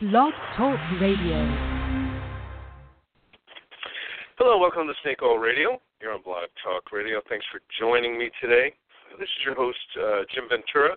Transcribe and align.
Blog 0.00 0.32
Talk 0.56 0.78
Radio. 1.00 1.42
Hello, 4.38 4.56
welcome 4.56 4.86
to 4.86 4.92
Snake 5.02 5.18
Oil 5.24 5.38
Radio. 5.38 5.82
You're 6.00 6.12
on 6.12 6.22
Blog 6.22 6.46
Talk 6.62 6.92
Radio. 6.92 7.20
Thanks 7.28 7.44
for 7.50 7.58
joining 7.80 8.16
me 8.16 8.30
today. 8.40 8.72
This 9.18 9.26
is 9.26 9.44
your 9.44 9.56
host, 9.56 9.76
uh, 10.00 10.20
Jim 10.32 10.44
Ventura. 10.48 10.94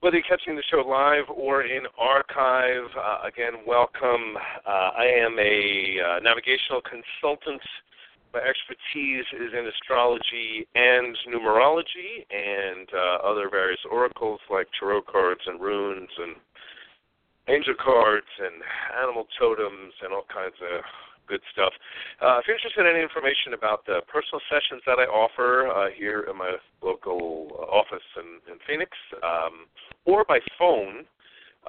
Whether 0.00 0.18
you're 0.18 0.28
catching 0.28 0.54
the 0.54 0.62
show 0.70 0.84
live 0.86 1.34
or 1.34 1.62
in 1.62 1.84
archive, 1.98 2.92
uh, 2.94 3.26
again, 3.26 3.64
welcome. 3.66 4.36
Uh, 4.66 4.90
I 4.92 5.06
am 5.24 5.38
a 5.38 5.96
uh, 5.96 6.20
navigational 6.20 6.82
consultant. 6.84 7.62
My 8.34 8.40
expertise 8.40 9.24
is 9.32 9.54
in 9.58 9.66
astrology 9.66 10.68
and 10.74 11.16
numerology 11.32 12.28
and 12.28 12.86
uh, 12.92 13.26
other 13.26 13.48
various 13.48 13.80
oracles 13.90 14.40
like 14.50 14.68
tarot 14.78 15.08
cards 15.10 15.40
and 15.46 15.58
runes 15.58 16.10
and 16.18 16.36
angel 17.48 17.74
cards 17.74 18.28
and 18.38 18.62
animal 19.00 19.26
totems 19.40 19.96
and 20.04 20.12
all 20.12 20.28
kinds 20.28 20.56
of 20.60 20.84
good 21.28 21.44
stuff. 21.52 21.72
Uh, 22.24 22.40
if 22.40 22.48
you're 22.48 22.56
interested 22.56 22.80
in 22.80 22.88
any 22.88 23.04
information 23.04 23.52
about 23.52 23.84
the 23.84 24.00
personal 24.08 24.40
sessions 24.48 24.80
that 24.88 24.96
I 24.96 25.04
offer 25.04 25.68
uh, 25.68 25.92
here 25.92 26.24
in 26.24 26.36
my 26.36 26.56
local 26.80 27.52
office 27.68 28.04
in, 28.16 28.40
in 28.48 28.56
Phoenix, 28.64 28.90
um, 29.20 29.68
or 30.08 30.24
by 30.24 30.40
phone 30.58 31.04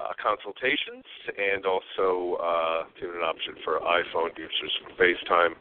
uh, 0.00 0.16
consultations, 0.16 1.04
and 1.28 1.68
also 1.68 2.40
uh, 2.40 2.88
an 2.88 3.24
option 3.24 3.54
for 3.64 3.80
iPhone 3.84 4.32
users 4.36 4.72
for 4.80 4.90
FaceTime, 4.96 5.52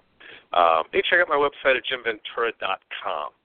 um, 0.55 0.87
you 0.93 1.03
check 1.03 1.19
out 1.19 1.27
my 1.27 1.35
website 1.35 1.75
at 1.75 1.83
jimventura.com. 1.83 3.35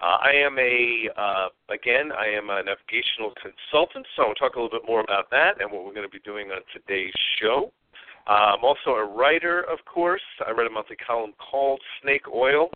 Uh, 0.00 0.18
I 0.20 0.32
am 0.34 0.58
a 0.58 1.08
uh, 1.16 1.48
again, 1.72 2.10
I 2.12 2.26
am 2.26 2.50
a 2.50 2.62
navigational 2.62 3.32
consultant, 3.40 4.06
so 4.16 4.24
I'll 4.24 4.34
talk 4.34 4.56
a 4.56 4.60
little 4.60 4.78
bit 4.78 4.86
more 4.86 5.00
about 5.00 5.30
that 5.30 5.60
and 5.60 5.70
what 5.70 5.84
we're 5.84 5.94
going 5.94 6.06
to 6.06 6.12
be 6.12 6.24
doing 6.24 6.50
on 6.50 6.60
today's 6.72 7.14
show. 7.40 7.72
Uh, 8.26 8.56
I'm 8.56 8.64
also 8.64 8.90
a 8.90 9.04
writer, 9.04 9.62
of 9.62 9.78
course. 9.84 10.22
I 10.46 10.50
write 10.52 10.66
a 10.66 10.70
monthly 10.70 10.96
column 10.96 11.32
called 11.38 11.80
Snake 12.02 12.26
Oil. 12.32 12.70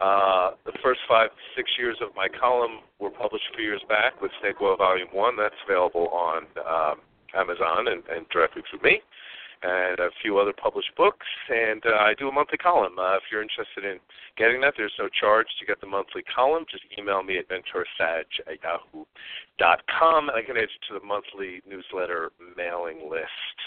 Uh, 0.00 0.52
the 0.64 0.72
first 0.82 1.00
five, 1.08 1.30
six 1.56 1.70
years 1.78 1.96
of 2.00 2.14
my 2.14 2.28
column 2.28 2.80
were 2.98 3.10
published 3.10 3.44
a 3.52 3.56
few 3.56 3.64
years 3.64 3.82
back 3.88 4.20
with 4.22 4.30
Snake 4.40 4.56
Oil 4.62 4.76
Volume 4.76 5.08
One. 5.12 5.36
That's 5.36 5.58
available 5.68 6.08
on 6.08 6.46
um, 6.64 7.00
Amazon 7.34 7.88
and, 7.88 8.02
and 8.08 8.28
directly 8.30 8.62
through 8.70 8.80
me 8.82 9.00
and 9.62 9.98
a 9.98 10.10
few 10.22 10.38
other 10.38 10.52
published 10.52 10.94
books. 10.96 11.26
And 11.48 11.82
uh, 11.84 11.96
I 11.98 12.14
do 12.18 12.28
a 12.28 12.32
monthly 12.32 12.58
column. 12.58 12.98
Uh, 12.98 13.16
if 13.16 13.22
you're 13.30 13.42
interested 13.42 13.84
in 13.84 13.98
getting 14.36 14.60
that, 14.62 14.74
there's 14.76 14.94
no 14.98 15.08
charge 15.08 15.46
to 15.58 15.66
get 15.66 15.80
the 15.80 15.86
monthly 15.86 16.22
column. 16.22 16.64
Just 16.70 16.84
email 16.98 17.22
me 17.22 17.38
at 17.38 17.48
venturasag 17.48 18.26
at 18.46 18.62
yahoo.com, 18.62 20.28
and 20.28 20.36
I 20.36 20.42
can 20.42 20.56
add 20.56 20.68
you 20.70 20.82
to 20.88 21.00
the 21.00 21.06
monthly 21.06 21.62
newsletter 21.68 22.30
mailing 22.56 23.10
list. 23.10 23.58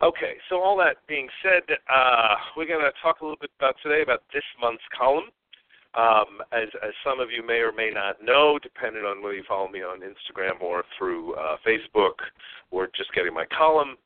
Okay, 0.00 0.38
so 0.48 0.62
all 0.62 0.76
that 0.78 1.02
being 1.08 1.28
said, 1.42 1.62
uh, 1.92 2.36
we're 2.56 2.68
going 2.68 2.84
to 2.84 2.92
talk 3.02 3.20
a 3.20 3.24
little 3.24 3.40
bit 3.40 3.50
about 3.58 3.74
today 3.82 4.02
about 4.02 4.22
this 4.32 4.44
month's 4.60 4.86
column. 4.96 5.30
Um, 5.96 6.38
as, 6.52 6.68
as 6.86 6.92
some 7.02 7.18
of 7.18 7.32
you 7.32 7.44
may 7.44 7.58
or 7.58 7.72
may 7.72 7.90
not 7.90 8.22
know, 8.22 8.60
depending 8.62 9.02
on 9.02 9.22
whether 9.22 9.34
you 9.34 9.42
follow 9.48 9.68
me 9.68 9.82
on 9.82 10.00
Instagram 10.00 10.60
or 10.60 10.84
through 10.96 11.34
uh, 11.34 11.56
Facebook 11.66 12.22
or 12.70 12.88
just 12.94 13.12
getting 13.14 13.34
my 13.34 13.46
column, 13.46 13.96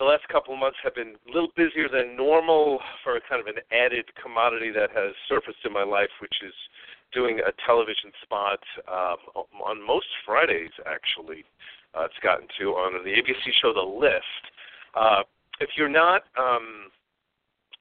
the 0.00 0.08
last 0.08 0.26
couple 0.32 0.54
of 0.54 0.58
months 0.58 0.78
have 0.82 0.94
been 0.94 1.12
a 1.28 1.32
little 1.32 1.52
busier 1.54 1.86
than 1.86 2.16
normal 2.16 2.80
for 3.04 3.16
a 3.16 3.20
kind 3.28 3.38
of 3.38 3.46
an 3.46 3.60
added 3.70 4.08
commodity 4.16 4.72
that 4.72 4.88
has 4.96 5.12
surfaced 5.28 5.60
in 5.64 5.72
my 5.72 5.84
life, 5.84 6.08
which 6.24 6.40
is 6.40 6.56
doing 7.12 7.38
a 7.44 7.52
television 7.68 8.10
spot 8.24 8.58
um, 8.88 9.44
on 9.60 9.86
most 9.86 10.08
Fridays, 10.24 10.72
actually. 10.88 11.44
Uh, 11.92 12.08
it's 12.08 12.18
gotten 12.24 12.48
to 12.58 12.72
on 12.80 13.04
the 13.04 13.10
ABC 13.12 13.52
show 13.60 13.74
The 13.76 13.84
List. 13.84 14.42
Uh, 14.96 15.22
if 15.60 15.68
you're 15.76 15.92
not 15.92 16.22
um, 16.40 16.88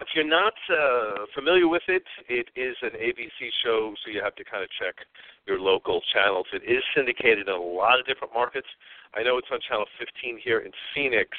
if 0.01 0.07
you're 0.15 0.27
not 0.27 0.53
uh, 0.71 1.23
familiar 1.35 1.67
with 1.67 1.83
it, 1.87 2.03
it 2.27 2.47
is 2.55 2.75
an 2.81 2.91
ABC 2.99 3.51
show, 3.63 3.93
so 4.03 4.11
you 4.11 4.21
have 4.23 4.35
to 4.35 4.43
kind 4.43 4.63
of 4.63 4.69
check 4.79 4.95
your 5.45 5.59
local 5.59 6.01
channels. 6.13 6.47
It 6.53 6.63
is 6.63 6.83
syndicated 6.95 7.47
in 7.47 7.53
a 7.53 7.57
lot 7.57 7.99
of 7.99 8.05
different 8.05 8.33
markets. 8.33 8.67
I 9.13 9.23
know 9.23 9.37
it's 9.37 9.47
on 9.51 9.59
channel 9.67 9.85
15 9.97 10.39
here 10.43 10.59
in 10.59 10.71
Phoenix, 10.93 11.29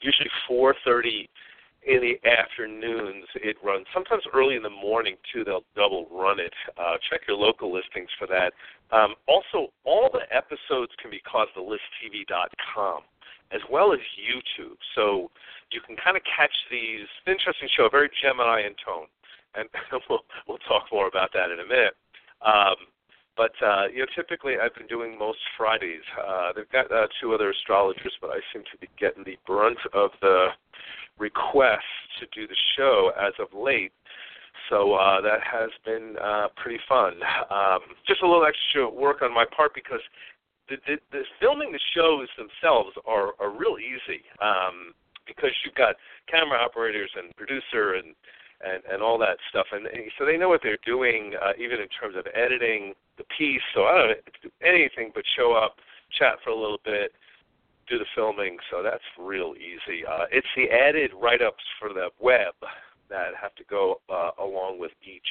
usually 0.00 0.30
4:30 0.48 1.28
in 1.86 2.00
the 2.00 2.18
afternoons. 2.28 3.26
It 3.34 3.56
runs 3.62 3.86
sometimes 3.92 4.24
early 4.32 4.56
in 4.56 4.62
the 4.62 4.70
morning 4.70 5.16
too. 5.32 5.44
They'll 5.44 5.64
double 5.76 6.06
run 6.10 6.40
it. 6.40 6.52
Uh, 6.76 6.96
check 7.10 7.22
your 7.28 7.36
local 7.36 7.72
listings 7.72 8.08
for 8.18 8.26
that. 8.28 8.52
Um, 8.90 9.14
also, 9.26 9.72
all 9.84 10.10
the 10.12 10.24
episodes 10.34 10.92
can 11.00 11.10
be 11.10 11.20
caught 11.20 11.48
at 11.48 11.56
thelisttv.com 11.56 13.02
as 13.52 13.60
well 13.70 13.92
as 13.92 14.00
YouTube. 14.18 14.76
So 14.94 15.30
you 15.70 15.80
can 15.80 15.96
kind 15.96 16.16
of 16.16 16.22
catch 16.24 16.54
these. 16.70 17.06
Interesting 17.26 17.68
show, 17.76 17.88
very 17.88 18.10
Gemini 18.22 18.66
in 18.66 18.74
tone, 18.84 19.06
and 19.54 19.68
we'll 20.08 20.24
we'll 20.48 20.62
talk 20.66 20.86
more 20.92 21.08
about 21.08 21.32
that 21.32 21.50
in 21.50 21.60
a 21.60 21.66
minute. 21.66 21.94
Um, 22.42 22.76
but 23.36 23.52
uh, 23.64 23.86
you 23.92 24.00
know, 24.00 24.06
typically 24.14 24.54
I've 24.62 24.74
been 24.74 24.86
doing 24.86 25.18
most 25.18 25.38
Fridays. 25.56 26.04
Uh, 26.18 26.52
they've 26.54 26.70
got 26.70 26.90
uh, 26.92 27.06
two 27.20 27.34
other 27.34 27.50
astrologers, 27.50 28.12
but 28.20 28.30
I 28.30 28.40
seem 28.52 28.62
to 28.72 28.78
be 28.78 28.88
getting 28.98 29.24
the 29.24 29.36
brunt 29.46 29.78
of 29.92 30.10
the 30.20 30.48
requests 31.18 31.82
to 32.20 32.26
do 32.34 32.46
the 32.46 32.56
show 32.76 33.12
as 33.18 33.32
of 33.38 33.48
late. 33.58 33.92
So 34.70 34.94
uh, 34.94 35.20
that 35.20 35.40
has 35.42 35.70
been 35.84 36.16
uh, 36.22 36.48
pretty 36.56 36.80
fun. 36.88 37.14
Um, 37.50 37.80
just 38.06 38.22
a 38.22 38.26
little 38.26 38.46
extra 38.46 38.88
work 38.88 39.20
on 39.22 39.34
my 39.34 39.44
part 39.54 39.74
because 39.74 40.00
the, 40.68 40.76
the, 40.86 40.96
the 41.12 41.22
filming 41.40 41.72
the 41.72 41.80
shows 41.94 42.28
themselves 42.38 42.96
are, 43.06 43.32
are 43.38 43.50
real 43.50 43.76
easy. 43.78 44.22
Um, 44.40 44.94
because 45.26 45.50
you've 45.64 45.74
got 45.74 45.96
camera 46.28 46.58
operators 46.58 47.10
and 47.16 47.34
producer 47.36 47.94
and 47.94 48.14
and 48.64 48.82
and 48.90 49.02
all 49.02 49.18
that 49.18 49.36
stuff, 49.50 49.66
and, 49.72 49.86
and 49.86 50.10
so 50.18 50.24
they 50.24 50.36
know 50.36 50.48
what 50.48 50.60
they're 50.62 50.78
doing, 50.84 51.34
uh, 51.40 51.52
even 51.58 51.80
in 51.80 51.88
terms 51.88 52.16
of 52.16 52.26
editing 52.34 52.94
the 53.18 53.24
piece. 53.36 53.62
So 53.74 53.84
I 53.84 53.98
don't 53.98 54.18
do 54.42 54.50
anything 54.64 55.12
but 55.14 55.24
show 55.36 55.52
up, 55.52 55.76
chat 56.18 56.38
for 56.42 56.50
a 56.50 56.56
little 56.56 56.80
bit, 56.84 57.12
do 57.88 57.98
the 57.98 58.06
filming. 58.14 58.56
So 58.70 58.82
that's 58.82 59.04
real 59.18 59.54
easy. 59.56 60.04
Uh, 60.06 60.24
it's 60.30 60.46
the 60.56 60.70
added 60.70 61.10
write-ups 61.14 61.64
for 61.78 61.90
the 61.90 62.08
web 62.20 62.54
that 63.10 63.34
have 63.40 63.54
to 63.56 63.64
go 63.68 64.00
uh, 64.08 64.30
along 64.40 64.80
with 64.80 64.92
each 65.04 65.28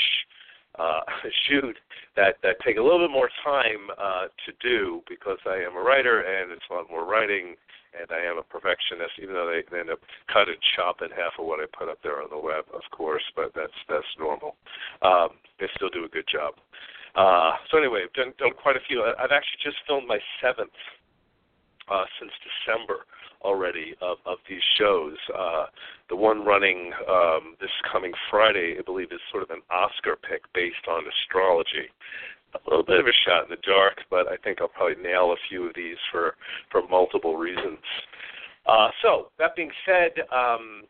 uh, 0.80 1.02
shoot 1.48 1.78
that 2.16 2.36
that 2.44 2.56
take 2.66 2.78
a 2.78 2.82
little 2.82 3.00
bit 3.00 3.12
more 3.12 3.30
time 3.44 3.90
uh, 3.98 4.26
to 4.46 4.52
do 4.62 5.02
because 5.10 5.38
I 5.46 5.58
am 5.58 5.76
a 5.76 5.82
writer 5.82 6.22
and 6.22 6.52
it's 6.52 6.64
a 6.70 6.74
lot 6.74 6.90
more 6.90 7.06
writing 7.06 7.56
and 8.00 8.10
I 8.12 8.26
am 8.26 8.38
a 8.38 8.44
perfectionist, 8.44 9.22
even 9.22 9.36
though 9.36 9.50
they, 9.50 9.64
they 9.72 9.80
end 9.80 9.90
up 9.90 10.00
cut 10.32 10.50
and 10.50 10.58
chop 10.76 11.02
in 11.02 11.10
half 11.12 11.38
of 11.40 11.46
what 11.46 11.60
I 11.60 11.66
put 11.72 11.90
up 11.90 12.00
there 12.04 12.22
on 12.22 12.30
the 12.30 12.40
web, 12.40 12.66
of 12.74 12.84
course, 12.92 13.24
but 13.36 13.52
that's 13.56 13.78
that's 13.90 14.14
normal. 14.18 14.56
Um, 15.02 15.38
they 15.60 15.68
still 15.76 15.90
do 15.90 16.06
a 16.06 16.10
good 16.10 16.28
job. 16.28 16.56
Uh, 17.16 17.54
so 17.70 17.78
anyway, 17.78 18.02
I've 18.06 18.14
done, 18.14 18.34
done 18.40 18.58
quite 18.58 18.76
a 18.76 18.84
few. 18.88 19.04
I've 19.04 19.32
actually 19.32 19.62
just 19.62 19.78
filmed 19.86 20.08
my 20.08 20.18
seventh 20.42 20.74
uh, 21.92 22.06
since 22.20 22.32
December 22.42 23.06
already 23.44 23.94
of, 24.02 24.18
of 24.26 24.38
these 24.50 24.64
shows. 24.80 25.18
Uh, 25.30 25.66
the 26.10 26.16
one 26.16 26.44
running 26.46 26.92
um, 27.10 27.56
this 27.62 27.70
coming 27.92 28.14
Friday, 28.32 28.78
I 28.80 28.82
believe, 28.82 29.12
is 29.12 29.20
sort 29.30 29.44
of 29.44 29.52
an 29.52 29.62
Oscar 29.70 30.16
pick 30.16 30.42
based 30.54 30.88
on 30.90 31.04
astrology 31.06 31.92
a 32.56 32.70
little 32.70 32.86
bit 32.86 33.00
of 33.00 33.08
a 33.08 33.16
shot 33.26 33.46
in 33.46 33.50
the 33.50 33.62
dark, 33.66 34.02
but 34.10 34.28
I 34.28 34.38
think 34.38 34.62
I'll 34.62 34.68
probably 34.68 35.02
nail 35.02 35.32
a 35.32 35.40
few 35.50 35.68
of 35.68 35.76
these 35.76 35.98
for 36.12 36.36
for 36.72 36.88
multiple 36.88 37.38
reasons. 37.38 37.80
Uh, 38.66 38.90
so 39.02 39.28
that 39.40 39.56
being 39.56 39.72
said, 39.86 40.12
um, 40.32 40.84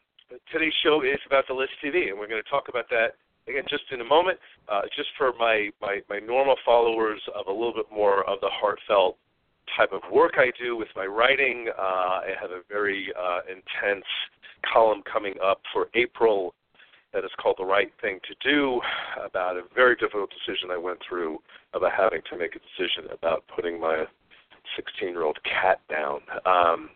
today's 0.52 0.74
show 0.84 1.02
is 1.02 1.20
about 1.26 1.46
the 1.48 1.54
List 1.54 1.74
TV, 1.84 2.10
and 2.10 2.20
we're 2.20 2.28
going 2.28 2.42
to 2.44 2.50
talk 2.50 2.70
about 2.70 2.90
that 2.90 3.16
again 3.48 3.64
just 3.70 3.84
in 3.92 4.02
a 4.02 4.06
moment. 4.06 4.38
Uh, 4.70 4.82
just 4.96 5.10
for 5.18 5.34
my, 5.40 5.70
my 5.82 6.00
my 6.10 6.20
normal 6.20 6.56
followers 6.66 7.22
of 7.36 7.48
a 7.48 7.52
little 7.52 7.74
bit 7.74 7.88
more 7.92 8.28
of 8.30 8.40
the 8.42 8.50
heartfelt 8.52 9.18
type 9.78 9.92
of 9.92 10.02
work 10.12 10.34
I 10.38 10.52
do 10.62 10.76
with 10.76 10.90
my 10.96 11.06
writing. 11.06 11.68
Uh, 11.78 11.82
I 11.82 12.32
have 12.40 12.52
a 12.52 12.62
very 12.70 13.12
uh, 13.20 13.40
intense 13.48 14.06
column 14.72 15.02
coming 15.12 15.34
up 15.44 15.62
for 15.74 15.88
April 15.96 16.54
that 17.14 17.24
is 17.24 17.32
called 17.40 17.56
The 17.60 17.66
Right 17.66 17.92
Thing 18.02 18.20
to 18.28 18.36
Do 18.48 18.82
about 19.24 19.56
a 19.56 19.64
very 19.74 19.96
difficult 19.96 20.32
decision 20.32 20.72
I 20.72 20.78
went 20.78 21.00
through 21.08 21.40
about 21.74 21.92
having 21.96 22.22
to 22.32 22.38
make 22.38 22.56
a 22.56 22.60
decision 22.60 23.12
about 23.12 23.44
putting 23.56 23.80
my 23.80 24.06
16 24.76 25.10
year 25.10 25.24
old 25.24 25.38
cat 25.44 25.80
down 25.90 26.22
um, 26.46 26.90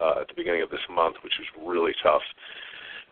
uh, 0.00 0.20
at 0.20 0.28
the 0.28 0.34
beginning 0.36 0.62
of 0.62 0.70
this 0.70 0.84
month, 0.90 1.16
which 1.24 1.32
was 1.38 1.66
really 1.66 1.92
tough. 2.02 2.22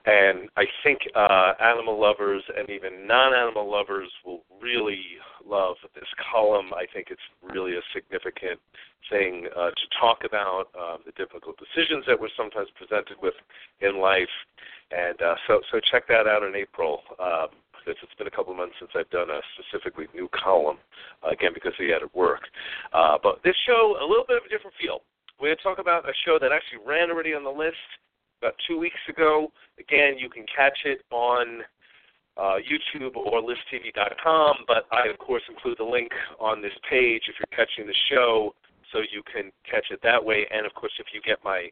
And 0.07 0.51
I 0.57 0.65
think 0.83 1.01
uh, 1.17 1.53
animal 1.61 1.99
lovers 1.99 2.43
and 2.57 2.69
even 2.69 3.07
non 3.07 3.35
animal 3.35 3.71
lovers 3.71 4.11
will 4.25 4.43
really 4.61 5.01
love 5.47 5.77
this 5.95 6.09
column. 6.31 6.75
I 6.75 6.85
think 6.93 7.09
it's 7.11 7.25
really 7.43 7.77
a 7.77 7.85
significant 7.95 8.61
thing 9.09 9.49
uh, 9.57 9.71
to 9.71 9.87
talk 9.99 10.19
about 10.25 10.69
uh, 10.79 10.99
the 11.07 11.13
difficult 11.13 11.57
decisions 11.57 12.05
that 12.07 12.21
we're 12.21 12.33
sometimes 12.37 12.69
presented 12.77 13.17
with 13.23 13.35
in 13.81 13.99
life. 13.99 14.33
And 14.93 15.21
uh, 15.23 15.37
so, 15.47 15.61
so 15.73 15.81
check 15.91 16.07
that 16.09 16.27
out 16.27 16.43
in 16.43 16.55
April. 16.55 17.01
Um, 17.19 17.49
because 17.85 18.01
it's 18.03 18.17
been 18.17 18.27
a 18.27 18.33
couple 18.33 18.51
of 18.51 18.57
months 18.57 18.73
since 18.81 18.91
I've 18.97 19.11
done 19.11 19.29
a 19.29 19.41
specifically 19.61 20.09
new 20.15 20.29
column, 20.33 20.79
uh, 21.21 21.29
again 21.29 21.53
because 21.53 21.77
he 21.77 21.93
had 21.93 22.01
at 22.01 22.09
work. 22.17 22.41
Uh, 22.95 23.19
but 23.23 23.45
this 23.45 23.57
show, 23.69 23.97
a 24.01 24.07
little 24.09 24.25
bit 24.27 24.39
of 24.39 24.45
a 24.47 24.49
different 24.49 24.73
feel 24.81 25.05
We're 25.37 25.53
going 25.53 25.61
to 25.61 25.63
talk 25.63 25.79
about 25.79 26.09
a 26.09 26.17
show 26.25 26.39
that 26.41 26.49
actually 26.49 26.81
ran 26.81 27.11
already 27.11 27.35
on 27.35 27.45
the 27.45 27.53
list 27.53 27.85
about 28.45 28.55
two 28.69 28.79
weeks 28.79 29.01
ago. 29.09 29.51
Again, 29.79 30.19
you 30.19 30.29
can 30.29 30.45
catch 30.55 30.77
it 30.85 31.01
on 31.11 31.63
uh, 32.37 32.57
YouTube 32.61 33.17
or 33.17 33.41
listtv.com, 33.41 34.57
but 34.67 34.85
I, 34.93 35.09
of 35.09 35.19
course, 35.19 35.43
include 35.49 35.79
the 35.79 35.85
link 35.85 36.11
on 36.39 36.61
this 36.61 36.73
page 36.91 37.23
if 37.29 37.37
you're 37.39 37.57
catching 37.57 37.87
the 37.87 37.95
show 38.11 38.55
so 38.93 38.99
you 38.99 39.23
can 39.33 39.51
catch 39.69 39.87
it 39.91 40.01
that 40.03 40.23
way. 40.23 40.47
And, 40.53 40.67
of 40.67 40.75
course, 40.75 40.93
if 40.99 41.07
you 41.15 41.23
get 41.23 41.39
my 41.43 41.69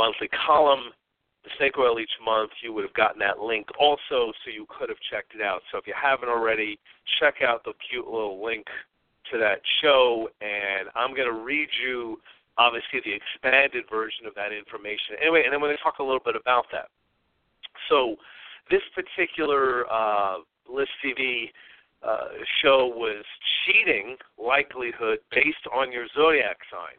monthly 0.00 0.28
column, 0.46 0.90
the 1.44 1.50
snake 1.58 1.78
oil 1.78 2.00
each 2.00 2.10
month, 2.24 2.50
you 2.60 2.72
would 2.72 2.82
have 2.82 2.94
gotten 2.94 3.20
that 3.20 3.38
link 3.38 3.66
also, 3.78 4.32
so 4.42 4.50
you 4.52 4.66
could 4.68 4.88
have 4.88 4.98
checked 5.10 5.32
it 5.34 5.42
out. 5.42 5.62
So 5.70 5.78
if 5.78 5.86
you 5.86 5.94
haven't 5.94 6.28
already, 6.28 6.78
check 7.20 7.36
out 7.46 7.62
the 7.62 7.72
cute 7.88 8.06
little 8.06 8.44
link 8.44 8.66
to 9.30 9.38
that 9.38 9.60
show, 9.80 10.28
and 10.40 10.88
I'm 10.96 11.14
going 11.14 11.28
to 11.28 11.44
read 11.44 11.68
you 11.84 12.18
obviously 12.58 13.00
the 13.04 13.12
expanded 13.12 13.84
version 13.90 14.26
of 14.26 14.34
that 14.34 14.52
information. 14.52 15.16
Anyway, 15.20 15.44
and 15.44 15.52
we're 15.60 15.68
going 15.68 15.76
to 15.76 15.82
talk 15.82 15.98
a 15.98 16.02
little 16.02 16.22
bit 16.24 16.36
about 16.36 16.66
that. 16.72 16.88
So 17.88 18.16
this 18.70 18.82
particular 18.94 19.84
uh, 19.90 20.38
List 20.68 20.90
TV 21.04 21.50
uh, 22.02 22.28
show 22.62 22.86
was 22.86 23.24
cheating 23.64 24.16
likelihood 24.38 25.18
based 25.30 25.64
on 25.74 25.92
your 25.92 26.06
zodiac 26.14 26.58
sign. 26.70 26.98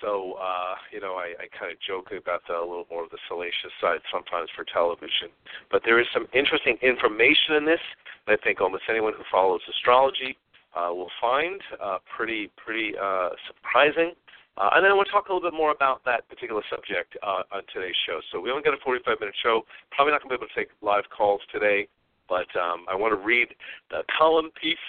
So, 0.00 0.34
uh, 0.36 0.74
you 0.92 1.00
know, 1.00 1.14
I, 1.14 1.32
I 1.40 1.46
kind 1.58 1.72
of 1.72 1.78
joke 1.80 2.10
about 2.12 2.42
the, 2.46 2.54
a 2.54 2.60
little 2.60 2.86
more 2.90 3.04
of 3.04 3.10
the 3.10 3.18
salacious 3.28 3.72
side 3.80 4.00
sometimes 4.12 4.50
for 4.54 4.64
television. 4.64 5.32
But 5.70 5.82
there 5.84 6.00
is 6.00 6.06
some 6.12 6.26
interesting 6.34 6.76
information 6.82 7.56
in 7.56 7.64
this 7.64 7.80
that 8.26 8.38
I 8.40 8.44
think 8.44 8.60
almost 8.60 8.84
anyone 8.90 9.14
who 9.16 9.24
follows 9.30 9.60
astrology 9.70 10.36
uh, 10.76 10.92
will 10.92 11.10
find 11.20 11.60
uh, 11.82 11.98
pretty, 12.16 12.50
pretty 12.56 12.92
uh, 13.00 13.30
surprising. 13.46 14.12
Uh, 14.56 14.70
and 14.74 14.84
then 14.84 14.92
I 14.92 14.94
want 14.94 15.08
to 15.08 15.12
talk 15.12 15.28
a 15.28 15.34
little 15.34 15.50
bit 15.50 15.56
more 15.56 15.72
about 15.72 16.04
that 16.06 16.28
particular 16.28 16.62
subject 16.70 17.18
uh, 17.22 17.42
on 17.50 17.62
today's 17.74 17.98
show. 18.06 18.20
So 18.30 18.40
we 18.40 18.50
only 18.50 18.62
got 18.62 18.74
a 18.74 18.82
45 18.84 19.18
minute 19.18 19.34
show. 19.42 19.66
Probably 19.90 20.12
not 20.12 20.22
going 20.22 20.30
to 20.30 20.38
be 20.38 20.42
able 20.44 20.50
to 20.50 20.54
take 20.54 20.70
live 20.80 21.04
calls 21.10 21.42
today, 21.50 21.88
but 22.28 22.46
um, 22.54 22.86
I 22.86 22.94
want 22.94 23.10
to 23.10 23.20
read 23.20 23.48
the 23.90 24.06
column 24.16 24.50
piece 24.54 24.86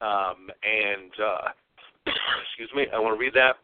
um, 0.00 0.48
and 0.62 1.10
uh, 1.18 1.50
excuse 2.46 2.70
me, 2.74 2.86
I 2.94 2.98
want 2.98 3.18
to 3.18 3.20
read 3.20 3.34
that. 3.34 3.58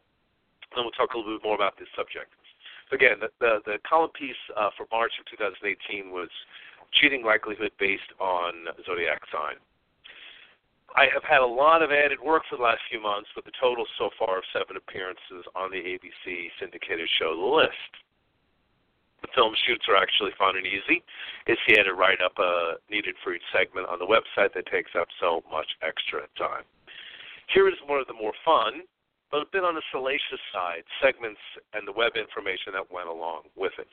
Then 0.75 0.85
we'll 0.85 0.99
talk 0.99 1.15
a 1.15 1.17
little 1.17 1.39
bit 1.39 1.45
more 1.45 1.55
about 1.55 1.79
this 1.79 1.89
subject. 1.95 2.35
So 2.91 2.97
again, 2.97 3.23
the, 3.23 3.31
the, 3.41 3.59
the 3.65 3.77
column 3.89 4.11
piece 4.19 4.39
uh, 4.57 4.71
for 4.77 4.87
March 4.91 5.13
of 5.19 5.27
2018 5.31 6.11
was 6.11 6.29
cheating 6.93 7.25
likelihood 7.25 7.71
based 7.79 8.11
on 8.21 8.67
zodiac 8.87 9.23
sign. 9.31 9.63
I 10.97 11.13
have 11.13 11.29
had 11.29 11.45
a 11.45 11.47
lot 11.47 11.85
of 11.85 11.93
added 11.93 12.17
work 12.25 12.49
for 12.49 12.57
the 12.57 12.65
last 12.65 12.81
few 12.89 13.05
months, 13.05 13.29
with 13.37 13.45
a 13.45 13.53
total 13.61 13.85
so 14.01 14.09
far 14.17 14.41
of 14.41 14.45
seven 14.49 14.81
appearances 14.81 15.45
on 15.53 15.69
the 15.69 15.77
ABC 15.77 16.49
syndicated 16.57 17.05
show 17.21 17.37
The 17.37 17.45
List. 17.45 17.93
The 19.21 19.29
film 19.37 19.53
shoots 19.69 19.85
are 19.93 20.01
actually 20.01 20.33
fun 20.41 20.57
and 20.57 20.65
easy. 20.65 21.05
It's 21.45 21.61
the 21.69 21.77
added 21.77 21.93
write 22.01 22.25
up 22.25 22.33
uh, 22.41 22.81
needed 22.89 23.13
for 23.21 23.37
each 23.37 23.45
segment 23.53 23.93
on 23.93 24.01
the 24.01 24.09
website 24.09 24.57
that 24.57 24.73
takes 24.73 24.97
up 24.97 25.09
so 25.21 25.45
much 25.53 25.69
extra 25.85 26.25
time. 26.41 26.65
Here 27.53 27.69
is 27.69 27.77
one 27.85 28.01
of 28.01 28.09
the 28.09 28.17
more 28.17 28.33
fun, 28.41 28.81
but 29.31 29.45
a 29.45 29.53
bit 29.53 29.69
on 29.69 29.77
the 29.77 29.85
salacious 29.93 30.41
side, 30.49 30.85
segments 31.05 31.41
and 31.77 31.85
the 31.85 31.93
web 31.93 32.17
information 32.17 32.73
that 32.73 32.89
went 32.89 33.13
along 33.13 33.53
with 33.53 33.77
it. 33.77 33.93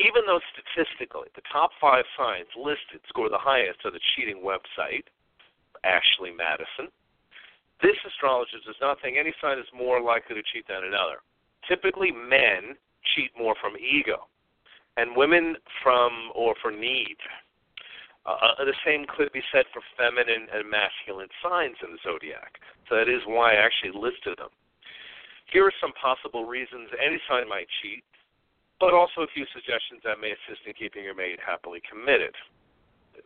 Even 0.00 0.24
though 0.24 0.40
statistically 0.56 1.28
the 1.36 1.44
top 1.52 1.76
five 1.76 2.08
signs 2.16 2.48
listed 2.56 3.04
score 3.04 3.28
the 3.28 3.36
highest 3.36 3.84
on 3.84 3.92
the 3.92 4.00
cheating 4.16 4.40
website, 4.40 5.04
Ashley 5.84 6.30
Madison. 6.30 6.92
This 7.82 7.96
astrologer 8.06 8.60
does 8.66 8.76
not 8.80 9.00
think 9.00 9.16
any 9.16 9.32
sign 9.40 9.58
is 9.58 9.68
more 9.72 10.00
likely 10.00 10.36
to 10.36 10.42
cheat 10.52 10.68
than 10.68 10.84
another. 10.84 11.24
Typically, 11.66 12.12
men 12.12 12.76
cheat 13.16 13.30
more 13.36 13.54
from 13.60 13.76
ego, 13.76 14.28
and 14.96 15.16
women 15.16 15.56
from 15.82 16.30
or 16.34 16.54
for 16.60 16.70
need. 16.70 17.16
Uh, 18.26 18.36
uh, 18.36 18.64
the 18.64 18.76
same 18.84 19.06
could 19.08 19.32
be 19.32 19.40
said 19.50 19.64
for 19.72 19.80
feminine 19.96 20.46
and 20.52 20.68
masculine 20.68 21.32
signs 21.42 21.76
in 21.80 21.92
the 21.92 22.02
zodiac. 22.04 22.60
So 22.88 22.96
that 22.96 23.08
is 23.08 23.24
why 23.24 23.56
I 23.56 23.64
actually 23.64 23.96
listed 23.96 24.36
them. 24.36 24.52
Here 25.48 25.64
are 25.64 25.80
some 25.80 25.96
possible 25.96 26.44
reasons 26.44 26.92
any 27.00 27.18
sign 27.28 27.48
might 27.48 27.66
cheat, 27.80 28.04
but 28.78 28.92
also 28.92 29.22
a 29.22 29.32
few 29.34 29.46
suggestions 29.52 30.04
that 30.04 30.20
may 30.20 30.36
assist 30.36 30.68
in 30.68 30.74
keeping 30.74 31.04
your 31.04 31.14
mate 31.14 31.40
happily 31.40 31.80
committed. 31.88 32.36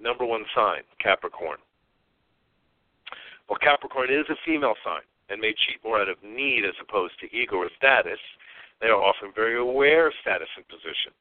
Number 0.00 0.24
one 0.24 0.44
sign, 0.54 0.82
Capricorn. 1.02 1.58
While 3.46 3.58
Capricorn 3.58 4.10
is 4.10 4.26
a 4.30 4.36
female 4.44 4.74
sign 4.84 5.02
and 5.28 5.40
may 5.40 5.52
cheat 5.52 5.82
more 5.84 6.00
out 6.00 6.08
of 6.08 6.22
need 6.22 6.64
as 6.64 6.74
opposed 6.80 7.18
to 7.20 7.34
ego 7.34 7.56
or 7.56 7.70
status, 7.76 8.20
they 8.80 8.88
are 8.88 9.02
often 9.02 9.32
very 9.34 9.58
aware 9.58 10.08
of 10.08 10.14
status 10.20 10.48
and 10.56 10.66
position. 10.68 11.12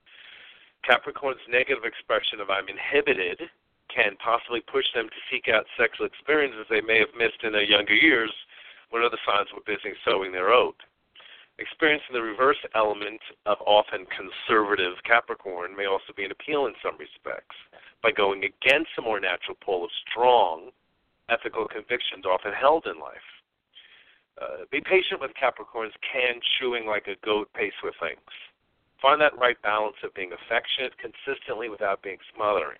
Capricorn's 0.83 1.43
negative 1.47 1.85
expression 1.85 2.39
of 2.39 2.49
I'm 2.49 2.67
inhibited 2.67 3.49
can 3.93 4.15
possibly 4.17 4.61
push 4.61 4.85
them 4.93 5.07
to 5.07 5.25
seek 5.29 5.47
out 5.47 5.65
sexual 5.77 6.05
experiences 6.05 6.65
they 6.69 6.81
may 6.81 6.99
have 6.99 7.15
missed 7.17 7.43
in 7.43 7.53
their 7.53 7.63
younger 7.63 7.93
years 7.93 8.31
when 8.89 9.03
other 9.03 9.19
signs 9.25 9.49
were 9.53 9.63
busy 9.65 9.95
sowing 10.05 10.31
their 10.31 10.49
oat. 10.51 10.75
Experiencing 11.59 12.13
the 12.13 12.21
reverse 12.21 12.57
element 12.73 13.21
of 13.45 13.57
often 13.61 14.05
conservative 14.09 14.95
Capricorn 15.03 15.75
may 15.75 15.85
also 15.85 16.11
be 16.15 16.25
an 16.25 16.31
appeal 16.31 16.65
in 16.65 16.73
some 16.81 16.97
respects 16.97 17.55
by 18.01 18.11
going 18.11 18.43
against 18.43 18.89
the 18.95 19.01
more 19.01 19.19
natural 19.19 19.55
pull 19.63 19.85
of 19.85 19.91
strong, 20.09 20.71
ethical 21.33 21.65
convictions 21.67 22.25
often 22.29 22.53
held 22.53 22.85
in 22.85 23.01
life. 23.01 23.27
Uh, 24.37 24.65
be 24.71 24.81
patient 24.81 25.21
with 25.21 25.31
Capricorns 25.33 25.93
can 26.05 26.39
chewing 26.57 26.85
like 26.85 27.07
a 27.07 27.17
goat 27.25 27.49
pace 27.53 27.77
with 27.83 27.93
things. 27.99 28.21
Find 29.01 29.19
that 29.21 29.37
right 29.37 29.59
balance 29.61 29.97
of 30.03 30.13
being 30.13 30.31
affectionate 30.31 30.93
consistently 30.97 31.69
without 31.69 32.01
being 32.01 32.17
smothering. 32.33 32.79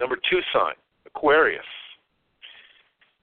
Number 0.00 0.16
two 0.16 0.40
sign, 0.52 0.74
Aquarius. 1.06 1.68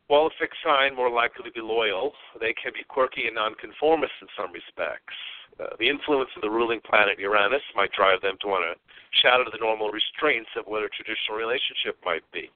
While 0.08 0.26
a 0.26 0.40
fixed 0.40 0.58
sign 0.66 0.96
more 0.96 1.12
likely 1.12 1.44
to 1.46 1.52
be 1.52 1.62
loyal, 1.62 2.14
they 2.40 2.54
can 2.54 2.74
be 2.74 2.88
quirky 2.88 3.28
and 3.28 3.36
nonconformist 3.36 4.14
in 4.22 4.28
some 4.34 4.52
respects. 4.52 5.14
Uh, 5.60 5.76
the 5.78 5.90
influence 5.90 6.32
of 6.36 6.42
the 6.42 6.50
ruling 6.50 6.82
planet 6.82 7.20
Uranus 7.20 7.62
might 7.76 7.92
drive 7.92 8.22
them 8.22 8.38
to 8.42 8.48
want 8.48 8.66
to 8.66 8.74
shatter 9.22 9.46
the 9.52 9.62
normal 9.62 9.92
restraints 9.92 10.50
of 10.58 10.66
what 10.66 10.82
a 10.82 10.90
traditional 10.90 11.38
relationship 11.38 12.00
might 12.06 12.24
be. 12.32 12.50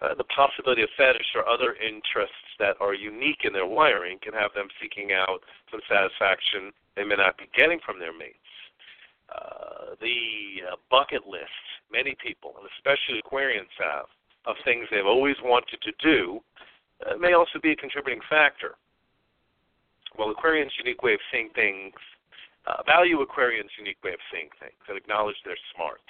Uh, 0.00 0.14
the 0.14 0.24
possibility 0.24 0.82
of 0.82 0.88
fetish 0.96 1.36
or 1.36 1.46
other 1.46 1.76
interests 1.76 2.48
that 2.58 2.76
are 2.80 2.94
unique 2.94 3.44
in 3.44 3.52
their 3.52 3.66
wiring 3.66 4.18
can 4.22 4.32
have 4.32 4.50
them 4.54 4.68
seeking 4.80 5.12
out 5.12 5.40
some 5.70 5.80
satisfaction 5.88 6.72
they 6.96 7.04
may 7.04 7.16
not 7.16 7.36
be 7.36 7.44
getting 7.56 7.78
from 7.84 7.98
their 7.98 8.16
mates. 8.16 8.36
Uh, 9.28 9.94
the 10.00 10.64
uh, 10.72 10.76
bucket 10.90 11.26
list 11.26 11.64
many 11.92 12.16
people, 12.22 12.54
and 12.58 12.66
especially 12.78 13.20
Aquarians, 13.20 13.70
have 13.78 14.06
of 14.46 14.56
things 14.64 14.86
they've 14.90 15.06
always 15.06 15.36
wanted 15.44 15.78
to 15.82 15.92
do 16.00 16.40
uh, 17.06 17.16
may 17.16 17.34
also 17.34 17.58
be 17.62 17.72
a 17.72 17.76
contributing 17.76 18.22
factor. 18.28 18.74
Well, 20.18 20.32
Aquarians' 20.34 20.72
unique 20.78 21.02
way 21.02 21.14
of 21.14 21.20
seeing 21.30 21.50
things, 21.54 21.94
uh, 22.66 22.82
value 22.84 23.20
Aquarians' 23.20 23.76
unique 23.78 24.02
way 24.02 24.12
of 24.12 24.22
seeing 24.32 24.48
things 24.58 24.80
and 24.88 24.96
acknowledge 24.96 25.36
their 25.44 25.58
smarts. 25.74 26.08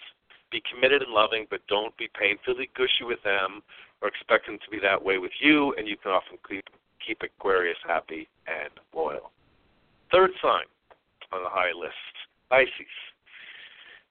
Be 0.50 0.62
committed 0.72 1.02
and 1.02 1.12
loving, 1.12 1.46
but 1.50 1.60
don't 1.68 1.96
be 1.96 2.08
painfully 2.18 2.70
gushy 2.74 3.04
with 3.04 3.22
them 3.22 3.62
or 4.02 4.08
expect 4.08 4.46
them 4.46 4.58
to 4.64 4.70
be 4.70 4.78
that 4.80 5.02
way 5.02 5.18
with 5.18 5.32
you, 5.40 5.74
and 5.76 5.86
you 5.86 5.96
can 5.96 6.12
often 6.12 6.38
keep, 6.48 6.64
keep 7.04 7.20
Aquarius 7.22 7.78
happy 7.86 8.28
and 8.46 8.70
loyal. 8.94 9.30
Third 10.12 10.30
sign 10.42 10.64
on 11.32 11.42
the 11.42 11.50
high 11.50 11.72
list 11.76 12.14
Pisces. 12.48 12.96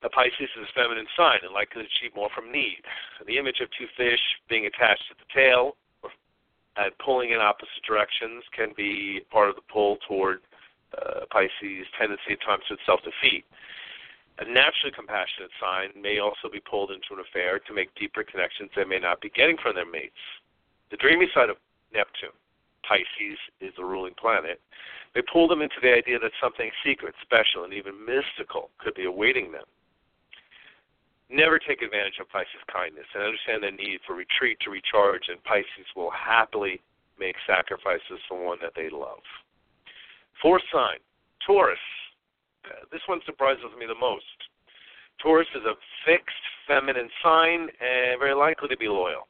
The 0.01 0.09
Pisces 0.09 0.47
is 0.55 0.63
a 0.63 0.73
feminine 0.73 1.07
sign 1.17 1.39
and 1.43 1.51
likely 1.53 1.83
to 1.83 1.87
achieve 1.87 2.15
more 2.15 2.29
from 2.33 2.51
need. 2.51 2.79
The 3.27 3.37
image 3.37 3.59
of 3.59 3.67
two 3.77 3.87
fish 3.97 4.21
being 4.47 4.65
attached 4.65 5.03
at 5.11 5.17
the 5.19 5.27
tail 5.35 5.75
and 6.77 6.91
pulling 7.03 7.31
in 7.31 7.39
opposite 7.43 7.83
directions 7.85 8.43
can 8.55 8.71
be 8.77 9.21
part 9.29 9.49
of 9.49 9.55
the 9.55 9.67
pull 9.67 9.97
toward 10.07 10.39
uh, 10.95 11.27
Pisces' 11.29 11.85
tendency 11.99 12.39
at 12.39 12.41
times 12.41 12.63
to 12.69 12.77
self 12.85 13.01
defeat. 13.03 13.43
A 14.39 14.45
naturally 14.45 14.95
compassionate 14.95 15.51
sign 15.59 15.91
may 15.99 16.19
also 16.19 16.47
be 16.47 16.61
pulled 16.63 16.91
into 16.91 17.11
an 17.11 17.19
affair 17.19 17.59
to 17.59 17.73
make 17.73 17.93
deeper 17.95 18.23
connections 18.23 18.71
they 18.73 18.85
may 18.85 18.99
not 18.99 19.19
be 19.19 19.29
getting 19.29 19.57
from 19.57 19.75
their 19.75 19.89
mates. 19.89 20.15
The 20.91 20.97
dreamy 20.97 21.27
side 21.33 21.49
of 21.49 21.57
Neptune, 21.93 22.31
Pisces 22.87 23.37
is 23.59 23.75
the 23.75 23.83
ruling 23.83 24.13
planet, 24.15 24.61
may 25.13 25.21
pull 25.27 25.49
them 25.49 25.61
into 25.61 25.75
the 25.83 25.93
idea 25.93 26.19
that 26.19 26.31
something 26.41 26.71
secret, 26.85 27.15
special, 27.21 27.65
and 27.65 27.73
even 27.73 27.99
mystical 27.99 28.69
could 28.79 28.95
be 28.95 29.05
awaiting 29.05 29.51
them. 29.51 29.67
Never 31.29 31.59
take 31.59 31.81
advantage 31.81 32.17
of 32.21 32.29
Pisces' 32.29 32.63
kindness 32.71 33.05
and 33.13 33.23
understand 33.23 33.63
the 33.63 33.71
need 33.75 33.99
for 34.07 34.15
retreat 34.15 34.57
to 34.61 34.71
recharge, 34.71 35.27
and 35.27 35.43
Pisces 35.43 35.91
will 35.97 36.11
happily 36.11 36.79
make 37.19 37.35
sacrifices 37.45 38.23
for 38.29 38.39
one 38.39 38.57
that 38.61 38.73
they 38.73 38.89
love. 38.89 39.19
Fourth 40.41 40.63
sign, 40.71 40.97
Taurus 41.45 41.77
this 42.91 43.01
one 43.07 43.19
surprises 43.25 43.71
me 43.79 43.85
the 43.85 43.95
most. 43.95 44.25
Taurus 45.21 45.47
is 45.55 45.65
a 45.65 45.75
fixed 46.05 46.45
feminine 46.67 47.09
sign 47.23 47.67
and 47.81 48.19
very 48.19 48.33
likely 48.33 48.69
to 48.69 48.77
be 48.77 48.87
loyal. 48.87 49.27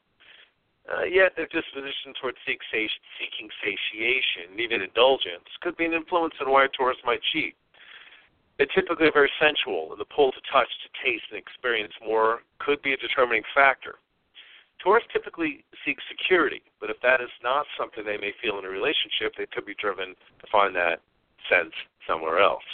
Uh, 0.90 1.04
yet 1.04 1.32
their 1.36 1.46
disposition 1.46 2.14
towards 2.20 2.38
seeking 2.46 3.48
satiation, 3.62 4.58
even 4.58 4.82
indulgence, 4.82 5.46
could 5.60 5.76
be 5.76 5.84
an 5.84 5.92
influence 5.92 6.34
on 6.40 6.50
why 6.50 6.64
a 6.64 6.68
Taurus 6.68 6.98
might 7.04 7.20
cheat. 7.32 7.54
They're 8.58 8.66
typically 8.74 9.08
very 9.12 9.30
sensual, 9.40 9.92
and 9.92 10.00
the 10.00 10.04
pull 10.04 10.32
to 10.32 10.40
touch, 10.52 10.68
to 10.68 10.88
taste, 11.04 11.24
and 11.30 11.38
experience 11.38 11.92
more 12.04 12.40
could 12.58 12.82
be 12.82 12.92
a 12.92 12.96
determining 12.96 13.42
factor. 13.54 13.96
Taurus 14.82 15.04
typically 15.12 15.64
seek 15.84 15.98
security, 16.08 16.62
but 16.80 16.90
if 16.90 16.96
that 17.02 17.20
is 17.20 17.30
not 17.42 17.66
something 17.78 18.04
they 18.04 18.18
may 18.18 18.32
feel 18.42 18.58
in 18.58 18.64
a 18.64 18.68
relationship, 18.68 19.32
they 19.36 19.46
could 19.46 19.66
be 19.66 19.74
driven 19.74 20.16
to 20.40 20.46
find 20.50 20.74
that 20.74 21.00
sense 21.48 21.72
somewhere 22.06 22.40
else. 22.40 22.66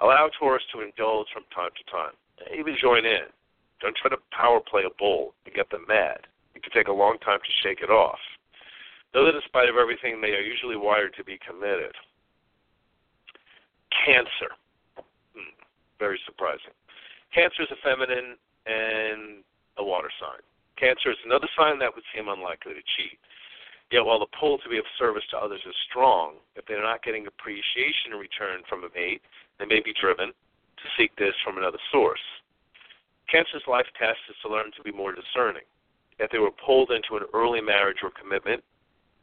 Allow 0.00 0.30
Taurus 0.38 0.62
to 0.72 0.82
indulge 0.82 1.26
from 1.32 1.44
time 1.54 1.70
to 1.72 1.84
time. 1.90 2.14
Even 2.52 2.76
join 2.80 3.04
in. 3.06 3.32
Don't 3.80 3.96
try 3.96 4.10
to 4.10 4.20
power 4.30 4.60
play 4.60 4.82
a 4.84 4.92
bull 4.98 5.34
and 5.44 5.54
get 5.54 5.70
them 5.70 5.84
mad. 5.88 6.26
It 6.54 6.62
can 6.62 6.72
take 6.72 6.88
a 6.88 6.92
long 6.92 7.18
time 7.24 7.40
to 7.40 7.52
shake 7.62 7.80
it 7.80 7.90
off. 7.90 8.20
Know 9.14 9.24
that 9.24 9.34
in 9.34 9.40
spite 9.46 9.68
of 9.68 9.76
everything, 9.76 10.20
they 10.20 10.36
are 10.36 10.44
usually 10.44 10.76
wired 10.76 11.14
to 11.16 11.24
be 11.24 11.38
committed. 11.40 11.92
Cancer. 14.04 14.52
Hmm, 15.32 15.56
very 15.98 16.20
surprising. 16.26 16.76
Cancer 17.32 17.62
is 17.62 17.72
a 17.72 17.80
feminine 17.80 18.36
and 18.66 19.44
a 19.78 19.84
water 19.84 20.10
sign. 20.20 20.40
Cancer 20.76 21.10
is 21.10 21.20
another 21.24 21.48
sign 21.56 21.78
that 21.80 21.94
would 21.94 22.04
seem 22.12 22.28
unlikely 22.28 22.74
to 22.74 22.84
cheat. 22.96 23.16
Yet, 23.92 24.04
while 24.04 24.18
the 24.18 24.32
pull 24.38 24.58
to 24.58 24.68
be 24.68 24.78
of 24.78 24.84
service 24.98 25.22
to 25.30 25.38
others 25.38 25.62
is 25.64 25.74
strong, 25.88 26.42
if 26.56 26.66
they're 26.66 26.82
not 26.82 27.04
getting 27.04 27.26
appreciation 27.26 28.12
in 28.12 28.18
return 28.18 28.66
from 28.68 28.82
a 28.82 28.90
mate, 28.94 29.22
they 29.58 29.66
may 29.66 29.80
be 29.80 29.94
driven 30.00 30.28
to 30.28 30.86
seek 30.98 31.14
this 31.16 31.34
from 31.44 31.58
another 31.58 31.78
source. 31.90 32.20
Cancer's 33.30 33.66
life 33.66 33.86
test 33.98 34.18
is 34.30 34.36
to 34.42 34.48
learn 34.48 34.70
to 34.76 34.82
be 34.82 34.92
more 34.92 35.12
discerning. 35.12 35.66
If 36.18 36.30
they 36.30 36.38
were 36.38 36.52
pulled 36.64 36.90
into 36.90 37.16
an 37.16 37.28
early 37.34 37.60
marriage 37.60 37.98
or 38.02 38.10
commitment, 38.10 38.62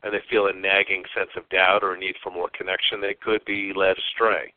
and 0.04 0.14
they 0.14 0.22
feel 0.30 0.48
a 0.48 0.54
nagging 0.54 1.04
sense 1.16 1.30
of 1.38 1.48
doubt 1.50 1.84
or 1.84 1.94
a 1.94 2.00
need 2.00 2.16
for 2.22 2.32
more 2.32 2.50
connection, 2.58 3.00
they 3.00 3.16
could 3.16 3.44
be 3.46 3.72
led 3.74 3.96
astray 3.98 4.54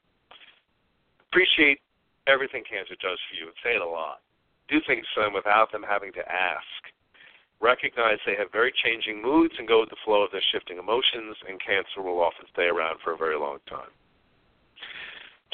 appreciate 1.37 1.81
everything 2.27 2.65
cancer 2.65 2.97
does 2.97 3.21
for 3.29 3.37
you 3.37 3.45
and 3.45 3.57
say 3.63 3.77
it 3.77 3.83
a 3.83 3.87
lot. 3.87 4.25
Do 4.73 4.81
things 4.87 5.05
for 5.13 5.23
them 5.23 5.35
without 5.35 5.71
them 5.71 5.85
having 5.87 6.11
to 6.15 6.25
ask. 6.25 6.81
Recognize 7.61 8.17
they 8.25 8.37
have 8.41 8.49
very 8.53 8.73
changing 8.73 9.21
moods 9.21 9.53
and 9.59 9.69
go 9.69 9.81
with 9.81 9.91
the 9.91 10.01
flow 10.03 10.23
of 10.23 10.33
their 10.33 10.41
shifting 10.51 10.79
emotions, 10.79 11.37
and 11.47 11.61
cancer 11.61 12.01
will 12.01 12.25
often 12.25 12.47
stay 12.53 12.73
around 12.73 13.01
for 13.05 13.13
a 13.13 13.21
very 13.21 13.37
long 13.37 13.59
time. 13.69 13.93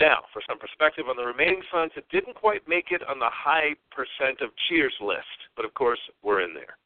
Now, 0.00 0.24
for 0.32 0.42
some 0.48 0.58
perspective 0.58 1.04
on 1.08 1.16
the 1.16 1.24
remaining 1.24 1.62
signs 1.70 1.92
that 1.94 2.08
didn't 2.08 2.34
quite 2.34 2.66
make 2.66 2.90
it 2.90 3.02
on 3.08 3.18
the 3.18 3.30
high 3.30 3.74
percent 3.90 4.40
of 4.40 4.50
cheers 4.68 4.94
list, 5.00 5.50
but 5.56 5.64
of 5.64 5.74
course, 5.74 6.00
we're 6.22 6.40
in 6.40 6.54
there. 6.54 6.76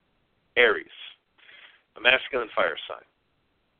Aries, 0.56 0.86
a 1.96 2.00
masculine 2.00 2.48
fire 2.54 2.76
sign. 2.88 3.04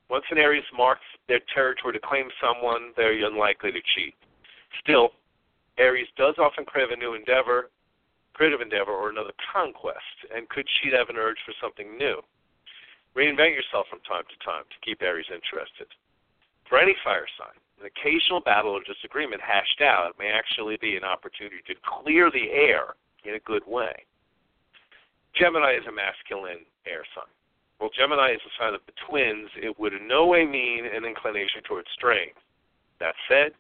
Once 0.09 0.25
an 0.31 0.39
Aries 0.39 0.65
marks 0.77 1.05
their 1.27 1.41
territory 1.53 1.93
to 1.93 1.99
claim 1.99 2.29
someone, 2.41 2.93
they're 2.97 3.27
unlikely 3.27 3.73
to 3.73 3.81
cheat. 3.95 4.15
Still, 4.81 5.11
Aries 5.79 6.09
does 6.17 6.37
often 6.39 6.65
crave 6.65 6.91
a 6.91 6.97
new 6.97 7.15
endeavor, 7.15 7.71
creative 8.33 8.61
endeavor, 8.61 8.93
or 8.93 9.11
another 9.11 9.33
conquest, 9.53 10.31
and 10.35 10.49
could 10.49 10.67
cheat 10.67 10.93
have 10.93 11.09
an 11.09 11.17
urge 11.17 11.39
for 11.45 11.53
something 11.61 11.99
new. 11.99 12.23
Reinvent 13.17 13.57
yourself 13.57 13.87
from 13.89 14.01
time 14.01 14.25
to 14.29 14.45
time 14.45 14.65
to 14.71 14.87
keep 14.87 15.03
Aries 15.03 15.27
interested. 15.33 15.89
For 16.69 16.79
any 16.79 16.95
fire 17.03 17.27
sign, 17.39 17.57
an 17.81 17.87
occasional 17.87 18.41
battle 18.41 18.73
or 18.73 18.81
disagreement 18.83 19.41
hashed 19.41 19.81
out 19.81 20.13
may 20.19 20.29
actually 20.29 20.77
be 20.81 20.97
an 20.97 21.05
opportunity 21.05 21.61
to 21.67 21.75
clear 21.85 22.31
the 22.31 22.51
air 22.51 22.95
in 23.25 23.35
a 23.35 23.41
good 23.41 23.63
way. 23.67 23.93
Gemini 25.35 25.77
is 25.77 25.85
a 25.87 25.93
masculine 25.93 26.65
air 26.87 27.05
sign. 27.15 27.29
While 27.79 27.91
Gemini 27.93 28.33
is 28.33 28.41
a 28.41 28.53
sign 28.57 28.73
of 28.73 28.81
the 28.87 28.97
twins, 29.07 29.51
it 29.57 29.79
would 29.79 29.93
in 29.93 30.09
no 30.09 30.27
way 30.27 30.47
mean 30.47 30.87
an 30.87 31.05
inclination 31.05 31.63
towards 31.69 31.89
strength. 31.93 32.41
That 33.01 33.15
said, 33.29 33.53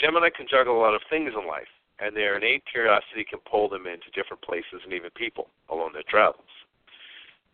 Gemini 0.00 0.30
can 0.30 0.46
juggle 0.48 0.78
a 0.78 0.80
lot 0.80 0.94
of 0.94 1.02
things 1.10 1.32
in 1.36 1.46
life, 1.46 1.68
and 2.00 2.16
their 2.16 2.36
innate 2.36 2.64
curiosity 2.64 3.24
can 3.28 3.40
pull 3.44 3.68
them 3.68 3.86
into 3.86 4.08
different 4.14 4.42
places 4.42 4.80
and 4.82 4.92
even 4.94 5.10
people 5.10 5.50
along 5.68 5.92
their 5.92 6.08
travels. 6.08 6.48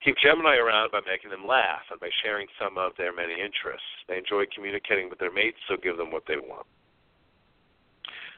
Keep 0.04 0.16
Gemini 0.22 0.56
around 0.56 0.90
by 0.92 1.00
making 1.04 1.30
them 1.30 1.46
laugh 1.46 1.84
and 1.90 2.00
by 2.00 2.08
sharing 2.22 2.46
some 2.56 2.78
of 2.78 2.92
their 2.96 3.12
many 3.12 3.34
interests. 3.34 3.86
They 4.08 4.16
enjoy 4.16 4.44
communicating 4.54 5.10
with 5.10 5.18
their 5.18 5.32
mates, 5.32 5.60
so 5.68 5.76
give 5.76 5.98
them 5.98 6.10
what 6.10 6.24
they 6.26 6.40
want. 6.40 6.66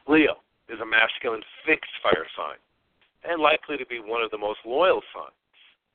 Leo 0.08 0.42
is 0.68 0.80
a 0.80 0.86
masculine 0.86 1.42
fixed 1.64 1.94
fire 2.02 2.26
sign 2.36 2.58
and 3.24 3.40
likely 3.40 3.76
to 3.78 3.86
be 3.86 4.00
one 4.00 4.22
of 4.22 4.30
the 4.30 4.38
most 4.38 4.58
loyal 4.66 5.00
signs. 5.14 5.38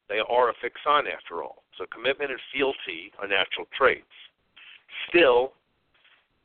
They 0.08 0.20
are 0.20 0.50
a 0.50 0.54
fixed 0.62 0.84
sign 0.84 1.04
after 1.08 1.44
all, 1.44 1.64
so 1.78 1.86
commitment 1.92 2.32
and 2.32 2.40
fealty 2.54 3.12
are 3.20 3.28
natural 3.28 3.68
traits. 3.78 4.16
Still, 5.10 5.52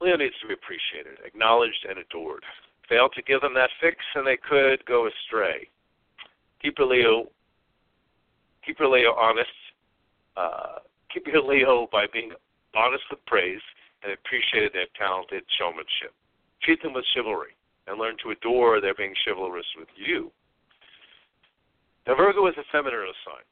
Leo 0.00 0.17
needs 0.17 0.35
to 0.43 0.49
be 0.49 0.55
appreciated, 0.55 1.25
acknowledged, 1.25 1.87
and 1.88 1.99
adored. 1.99 2.43
Fail 2.88 3.09
to 3.14 3.23
give 3.23 3.41
them 3.41 3.55
that 3.55 3.71
fix, 3.81 3.99
and 4.17 4.26
they 4.26 4.37
could 4.37 4.85
go 4.85 5.07
astray. 5.07 5.69
Keep 6.61 6.79
a 6.79 6.83
Leo, 6.83 7.31
keep 8.64 8.78
your 8.78 8.88
Leo 8.88 9.14
honest. 9.14 9.50
Uh, 10.37 10.81
keep 11.12 11.26
your 11.26 11.42
Leo 11.42 11.88
by 11.92 12.07
being 12.12 12.33
honest 12.75 13.04
with 13.11 13.25
praise 13.26 13.61
and 14.02 14.12
appreciate 14.12 14.73
their 14.73 14.88
talented 14.99 15.45
showmanship. 15.59 16.14
Treat 16.62 16.83
them 16.83 16.95
with 16.95 17.04
chivalry 17.14 17.54
and 17.87 17.99
learn 17.99 18.16
to 18.23 18.31
adore 18.31 18.81
their 18.81 18.95
being 18.95 19.14
chivalrous 19.25 19.66
with 19.78 19.88
you. 19.97 20.31
Now, 22.07 22.16
Virgo 22.16 22.47
is 22.47 22.59
a 22.59 22.66
feminine 22.73 23.07
sign. 23.23 23.47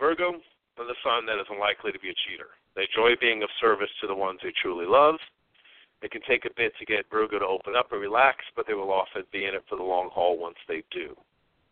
Virgo 0.00 0.34
is 0.34 0.88
a 0.88 0.98
sign 1.02 1.26
that 1.26 1.38
is 1.38 1.46
unlikely 1.50 1.92
to 1.92 1.98
be 1.98 2.10
a 2.10 2.20
cheater. 2.26 2.54
They 2.74 2.86
enjoy 2.90 3.18
being 3.20 3.42
of 3.42 3.50
service 3.60 3.90
to 4.00 4.06
the 4.06 4.14
ones 4.14 4.40
they 4.42 4.52
truly 4.62 4.86
love 4.86 5.18
it 6.02 6.10
can 6.10 6.22
take 6.28 6.44
a 6.44 6.54
bit 6.56 6.72
to 6.78 6.86
get 6.86 7.10
Virgo 7.10 7.38
to 7.38 7.46
open 7.46 7.74
up 7.76 7.90
and 7.92 8.00
relax, 8.00 8.38
but 8.54 8.66
they 8.66 8.74
will 8.74 8.92
often 8.92 9.24
be 9.32 9.46
in 9.46 9.54
it 9.54 9.64
for 9.68 9.76
the 9.76 9.82
long 9.82 10.10
haul 10.12 10.38
once 10.38 10.58
they 10.68 10.82
do. 10.90 11.16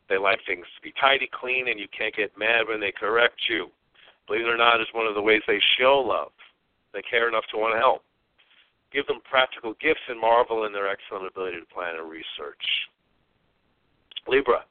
They 0.09 0.19
like 0.19 0.39
things 0.47 0.67
to 0.77 0.83
be 0.83 0.95
tidy, 1.01 1.29
clean, 1.33 1.69
and 1.69 1.81
you 1.81 1.89
can't 1.97 2.15
get 2.15 2.39
mad 2.39 2.69
when 2.69 2.81
they 2.81 2.93
correct 2.93 3.41
you. 3.49 3.69
Believe 4.27 4.47
it 4.47 4.51
or 4.51 4.57
not, 4.57 4.81
is 4.81 4.87
one 4.93 5.07
of 5.07 5.15
the 5.15 5.23
ways 5.23 5.43
they 5.47 5.61
show 5.79 5.99
love. 5.99 6.33
They 6.93 7.03
care 7.03 7.29
enough 7.29 7.45
to 7.51 7.59
want 7.59 7.75
to 7.75 7.79
help. 7.79 8.03
Give 8.93 9.07
them 9.07 9.21
practical 9.29 9.75
gifts 9.83 10.07
and 10.09 10.19
marvel 10.19 10.65
in 10.65 10.73
their 10.73 10.89
excellent 10.89 11.27
ability 11.27 11.59
to 11.61 11.75
plan 11.75 11.99
and 11.99 12.09
research. 12.09 12.63
Libra 14.27 14.65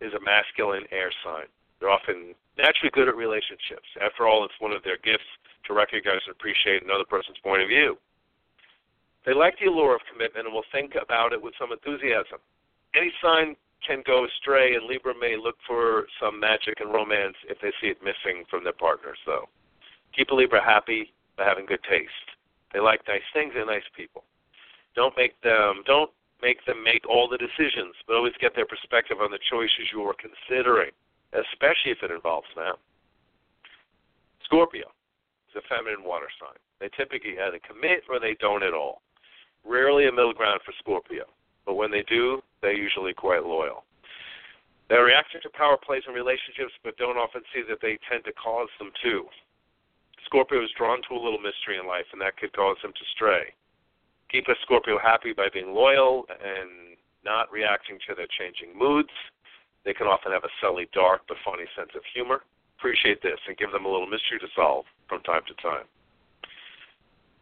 is 0.00 0.12
a 0.12 0.20
masculine 0.20 0.84
air 0.90 1.12
sign. 1.24 1.48
They're 1.80 1.92
often 1.92 2.34
naturally 2.56 2.90
good 2.92 3.08
at 3.08 3.16
relationships. 3.16 3.88
After 4.00 4.26
all, 4.26 4.44
it's 4.44 4.56
one 4.60 4.72
of 4.72 4.82
their 4.82 4.98
gifts 5.04 5.28
to 5.68 5.74
recognize 5.74 6.20
and 6.26 6.36
appreciate 6.36 6.82
another 6.84 7.04
person's 7.04 7.38
point 7.44 7.62
of 7.62 7.68
view. 7.68 7.96
They 9.24 9.32
like 9.32 9.56
the 9.58 9.72
allure 9.72 9.96
of 9.96 10.02
commitment 10.10 10.46
and 10.46 10.54
will 10.54 10.68
think 10.72 10.92
about 11.00 11.32
it 11.32 11.40
with 11.40 11.54
some 11.58 11.72
enthusiasm. 11.72 12.40
Any 12.94 13.12
sign 13.22 13.56
can 13.86 14.02
go 14.06 14.24
astray, 14.24 14.74
and 14.74 14.86
Libra 14.86 15.14
may 15.18 15.36
look 15.36 15.56
for 15.66 16.06
some 16.20 16.40
magic 16.40 16.80
and 16.80 16.92
romance 16.92 17.36
if 17.48 17.60
they 17.60 17.72
see 17.80 17.88
it 17.88 18.02
missing 18.02 18.44
from 18.50 18.64
their 18.64 18.72
partners, 18.72 19.18
though. 19.26 19.48
Keep 20.16 20.30
a 20.30 20.34
Libra 20.34 20.62
happy 20.62 21.12
by 21.36 21.44
having 21.44 21.66
good 21.66 21.82
taste. 21.88 22.28
They 22.72 22.80
like 22.80 23.00
nice 23.06 23.26
things 23.32 23.52
and 23.56 23.66
nice 23.66 23.86
people. 23.96 24.24
Don't 24.94 25.16
make 25.16 25.40
them 25.42 25.82
don't 25.86 26.10
make 26.42 26.64
them 26.66 26.82
make 26.82 27.08
all 27.08 27.28
the 27.28 27.38
decisions, 27.38 27.94
but 28.06 28.16
always 28.16 28.34
get 28.40 28.54
their 28.54 28.66
perspective 28.66 29.18
on 29.20 29.30
the 29.30 29.42
choices 29.50 29.90
you 29.92 30.02
are 30.02 30.14
considering, 30.14 30.90
especially 31.32 31.90
if 31.90 32.02
it 32.02 32.10
involves 32.10 32.48
them. 32.54 32.74
Scorpio 34.44 34.86
is 35.48 35.56
a 35.56 35.64
feminine 35.68 36.04
water 36.04 36.28
sign. 36.38 36.58
They 36.80 36.90
typically 36.96 37.40
either 37.40 37.58
commit 37.66 38.04
or 38.10 38.20
they 38.20 38.36
don't 38.40 38.62
at 38.62 38.74
all. 38.74 39.02
Rarely 39.64 40.06
a 40.06 40.12
middle 40.12 40.34
ground 40.34 40.60
for 40.64 40.74
Scorpio, 40.78 41.24
but 41.66 41.74
when 41.74 41.90
they 41.90 42.02
do, 42.08 42.42
they're 42.60 42.72
usually 42.72 43.14
quite 43.14 43.44
loyal. 43.44 43.84
They're 44.88 45.04
reacting 45.04 45.40
to 45.42 45.50
power 45.50 45.76
plays 45.76 46.02
in 46.06 46.14
relationships, 46.14 46.72
but 46.82 46.96
don't 46.96 47.16
often 47.16 47.42
see 47.54 47.62
that 47.68 47.80
they 47.80 47.98
tend 48.10 48.24
to 48.24 48.32
cause 48.32 48.68
them 48.78 48.92
to. 49.02 49.24
Scorpio 50.26 50.62
is 50.62 50.70
drawn 50.76 51.00
to 51.08 51.14
a 51.14 51.20
little 51.22 51.40
mystery 51.40 51.78
in 51.80 51.86
life, 51.86 52.06
and 52.12 52.20
that 52.20 52.36
could 52.36 52.52
cause 52.52 52.76
them 52.82 52.92
to 52.92 53.04
stray. 53.14 53.52
Keep 54.30 54.48
a 54.48 54.54
Scorpio 54.62 54.98
happy 54.98 55.32
by 55.32 55.48
being 55.52 55.72
loyal 55.72 56.26
and 56.28 56.96
not 57.24 57.50
reacting 57.52 57.98
to 58.08 58.14
their 58.14 58.28
changing 58.38 58.76
moods. 58.76 59.12
They 59.84 59.94
can 59.94 60.06
often 60.06 60.32
have 60.32 60.44
a 60.44 60.56
subtly 60.60 60.88
dark 60.92 61.22
but 61.28 61.36
funny 61.44 61.64
sense 61.76 61.90
of 61.96 62.02
humor. 62.12 62.42
Appreciate 62.78 63.22
this 63.22 63.38
and 63.48 63.56
give 63.56 63.72
them 63.72 63.84
a 63.84 63.90
little 63.90 64.08
mystery 64.08 64.38
to 64.40 64.48
solve 64.56 64.84
from 65.08 65.22
time 65.22 65.42
to 65.48 65.54
time. 65.62 65.88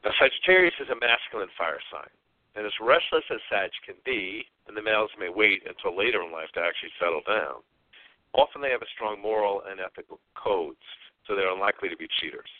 Now, 0.05 0.11
Sagittarius 0.19 0.75
is 0.83 0.91
a 0.91 0.99
masculine 0.99 1.51
fire 1.57 1.79
sign, 1.91 2.11
and 2.55 2.67
as 2.67 2.73
restless 2.81 3.25
as 3.31 3.41
Sag 3.49 3.71
can 3.85 3.97
be, 4.05 4.45
and 4.69 4.77
the 4.77 4.83
males 4.83 5.11
may 5.19 5.29
wait 5.29 5.63
until 5.67 5.97
later 5.97 6.23
in 6.23 6.33
life 6.33 6.51
to 6.55 6.61
actually 6.61 6.93
settle 7.01 7.23
down, 7.27 7.65
often 8.35 8.61
they 8.61 8.71
have 8.71 8.83
a 8.83 8.95
strong 8.95 9.21
moral 9.21 9.63
and 9.69 9.81
ethical 9.81 10.21
codes, 10.37 10.85
so 11.27 11.35
they're 11.35 11.53
unlikely 11.53 11.89
to 11.89 11.97
be 11.97 12.09
cheaters. 12.21 12.51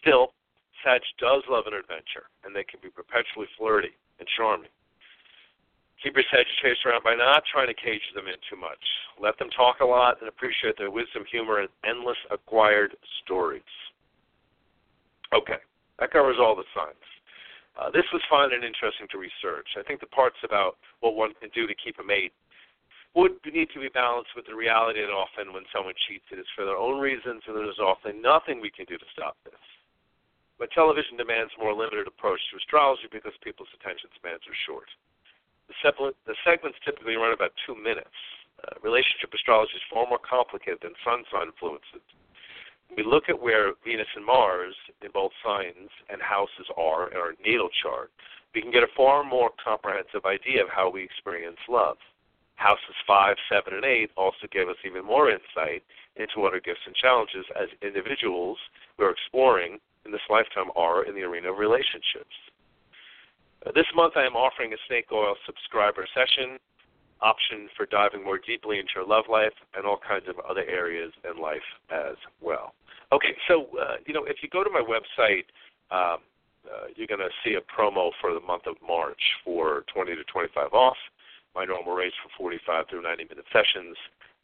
Still, 0.00 0.32
Sag 0.82 1.00
does 1.18 1.42
love 1.48 1.64
an 1.66 1.74
adventure, 1.74 2.28
and 2.44 2.54
they 2.54 2.64
can 2.64 2.80
be 2.80 2.88
perpetually 2.88 3.48
flirty 3.56 3.92
and 4.18 4.28
charming. 4.36 4.72
Keep 6.02 6.16
your 6.16 6.24
Sagittarius 6.28 6.84
around 6.84 7.02
by 7.04 7.14
not 7.14 7.44
trying 7.48 7.68
to 7.68 7.74
cage 7.74 8.04
them 8.14 8.28
in 8.28 8.36
too 8.50 8.60
much. 8.60 8.82
let 9.18 9.38
them 9.38 9.48
talk 9.50 9.80
a 9.80 9.84
lot, 9.84 10.20
and 10.20 10.28
appreciate 10.28 10.76
their 10.76 10.90
wisdom, 10.90 11.24
humor, 11.30 11.60
and 11.60 11.68
endless 11.86 12.18
acquired 12.30 12.96
stories. 13.22 13.62
Okay, 15.32 15.62
that 15.98 16.10
covers 16.10 16.36
all 16.38 16.56
the 16.56 16.64
signs. 16.74 16.96
Uh, 17.74 17.90
this 17.90 18.06
was 18.14 18.22
fun 18.30 18.54
and 18.54 18.62
interesting 18.62 19.10
to 19.10 19.18
research. 19.18 19.66
I 19.74 19.82
think 19.82 19.98
the 19.98 20.10
parts 20.14 20.38
about 20.46 20.78
what 21.02 21.18
one 21.18 21.34
can 21.42 21.50
do 21.50 21.66
to 21.66 21.74
keep 21.74 21.98
a 21.98 22.06
mate 22.06 22.32
would 23.14 23.38
need 23.46 23.70
to 23.74 23.82
be 23.82 23.90
balanced 23.90 24.34
with 24.34 24.46
the 24.46 24.54
reality 24.54 25.02
that 25.02 25.14
often 25.14 25.54
when 25.54 25.66
someone 25.70 25.94
cheats, 26.06 26.26
it 26.34 26.38
is 26.38 26.50
for 26.54 26.66
their 26.66 26.78
own 26.78 26.98
reasons, 26.98 27.42
and 27.46 27.54
there's 27.54 27.82
often 27.82 28.22
nothing 28.22 28.58
we 28.58 28.74
can 28.74 28.86
do 28.86 28.98
to 28.98 29.08
stop 29.14 29.38
this. 29.46 29.58
But 30.58 30.70
television 30.70 31.18
demands 31.18 31.50
a 31.54 31.62
more 31.62 31.74
limited 31.74 32.06
approach 32.06 32.38
to 32.50 32.58
astrology 32.58 33.10
because 33.10 33.34
people's 33.42 33.70
attention 33.74 34.10
spans 34.14 34.42
are 34.46 34.60
short. 34.66 34.86
The, 35.66 35.74
segment, 35.82 36.14
the 36.26 36.38
segments 36.46 36.78
typically 36.82 37.18
run 37.18 37.34
about 37.34 37.54
two 37.66 37.74
minutes. 37.74 38.14
Uh, 38.62 38.78
relationship 38.82 39.34
astrology 39.34 39.74
is 39.74 39.90
far 39.90 40.06
more 40.06 40.22
complicated 40.22 40.78
than 40.82 40.94
sun 41.02 41.26
sign 41.30 41.50
influences 41.50 42.02
we 42.96 43.04
look 43.04 43.28
at 43.28 43.40
where 43.40 43.72
Venus 43.84 44.06
and 44.16 44.24
Mars 44.24 44.74
in 45.02 45.10
both 45.12 45.32
signs 45.44 45.90
and 46.08 46.20
houses 46.20 46.66
are 46.76 47.10
in 47.10 47.16
our 47.16 47.34
natal 47.44 47.68
chart, 47.82 48.10
we 48.54 48.62
can 48.62 48.70
get 48.70 48.82
a 48.82 48.96
far 48.96 49.24
more 49.24 49.50
comprehensive 49.62 50.24
idea 50.24 50.62
of 50.62 50.68
how 50.70 50.90
we 50.90 51.02
experience 51.02 51.58
love. 51.68 51.96
Houses 52.56 52.94
5, 53.06 53.36
7, 53.50 53.74
and 53.74 53.84
8 53.84 54.10
also 54.16 54.46
give 54.52 54.68
us 54.68 54.76
even 54.86 55.04
more 55.04 55.30
insight 55.30 55.82
into 56.16 56.38
what 56.38 56.52
our 56.52 56.60
gifts 56.60 56.86
and 56.86 56.94
challenges 56.94 57.44
as 57.60 57.68
individuals 57.82 58.58
we're 58.98 59.10
exploring 59.10 59.78
in 60.06 60.12
this 60.12 60.22
lifetime 60.30 60.70
are 60.76 61.04
in 61.04 61.14
the 61.14 61.22
arena 61.22 61.50
of 61.50 61.58
relationships. 61.58 62.36
Uh, 63.66 63.72
this 63.74 63.88
month 63.96 64.14
I 64.16 64.24
am 64.24 64.36
offering 64.36 64.72
a 64.72 64.76
snake 64.86 65.10
oil 65.10 65.34
subscriber 65.46 66.06
session 66.14 66.58
option 67.20 67.68
for 67.76 67.86
diving 67.86 68.22
more 68.22 68.38
deeply 68.38 68.78
into 68.78 68.92
your 68.94 69.06
love 69.06 69.24
life 69.30 69.54
and 69.74 69.86
all 69.86 69.98
kinds 70.06 70.28
of 70.28 70.38
other 70.48 70.64
areas 70.68 71.12
in 71.24 71.40
life 71.40 71.64
as 71.90 72.16
well. 72.40 72.74
Okay, 73.14 73.30
so 73.46 73.70
uh, 73.78 74.02
you 74.06 74.12
know 74.12 74.24
if 74.24 74.42
you 74.42 74.48
go 74.50 74.64
to 74.64 74.70
my 74.70 74.82
website, 74.82 75.46
um, 75.94 76.18
uh, 76.66 76.90
you're 76.96 77.06
going 77.06 77.22
to 77.22 77.30
see 77.44 77.54
a 77.54 77.62
promo 77.70 78.10
for 78.20 78.34
the 78.34 78.40
month 78.40 78.66
of 78.66 78.74
March 78.82 79.20
for 79.44 79.84
20 79.94 80.16
to 80.16 80.24
25 80.24 80.72
off. 80.72 80.96
My 81.54 81.64
normal 81.64 81.94
rates 81.94 82.16
for 82.24 82.50
45 82.50 82.86
through 82.90 83.02
90 83.02 83.30
minute 83.30 83.44
sessions, 83.52 83.94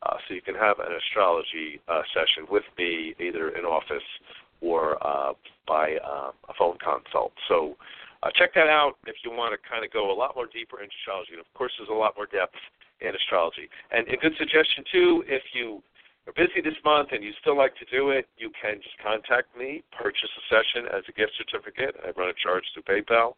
uh, 0.06 0.14
so 0.22 0.34
you 0.34 0.42
can 0.42 0.54
have 0.54 0.78
an 0.78 0.94
astrology 0.94 1.80
uh, 1.88 2.02
session 2.14 2.46
with 2.48 2.62
me 2.78 3.12
either 3.18 3.50
in 3.58 3.64
office 3.64 4.06
or 4.60 4.94
uh, 5.04 5.32
by 5.66 5.96
uh, 6.06 6.30
a 6.30 6.54
phone 6.56 6.78
consult. 6.78 7.32
So 7.48 7.74
uh, 8.22 8.30
check 8.36 8.54
that 8.54 8.68
out 8.68 8.94
if 9.06 9.16
you 9.24 9.32
want 9.32 9.50
to 9.50 9.58
kind 9.68 9.84
of 9.84 9.90
go 9.90 10.12
a 10.12 10.14
lot 10.14 10.36
more 10.36 10.46
deeper 10.46 10.78
into 10.78 10.94
astrology. 11.02 11.32
And 11.32 11.40
of 11.40 11.50
course, 11.58 11.72
there's 11.78 11.90
a 11.90 11.98
lot 11.98 12.14
more 12.14 12.26
depth 12.30 12.54
in 13.00 13.16
astrology. 13.16 13.66
And 13.90 14.06
a 14.06 14.16
good 14.16 14.36
suggestion 14.38 14.84
too, 14.92 15.24
if 15.26 15.42
you 15.54 15.82
are 16.30 16.46
busy 16.46 16.62
this 16.62 16.78
month 16.84 17.10
and 17.12 17.24
you 17.24 17.32
still 17.40 17.56
like 17.58 17.74
to 17.76 17.86
do 17.90 18.10
it, 18.10 18.28
you 18.38 18.50
can 18.54 18.78
just 18.78 18.94
contact 19.02 19.50
me, 19.58 19.82
purchase 19.90 20.30
a 20.30 20.42
session 20.46 20.86
as 20.94 21.02
a 21.10 21.12
gift 21.12 21.34
certificate. 21.34 21.98
I 22.06 22.14
run 22.14 22.30
a 22.30 22.38
charge 22.38 22.62
through 22.72 22.86
PayPal. 22.86 23.34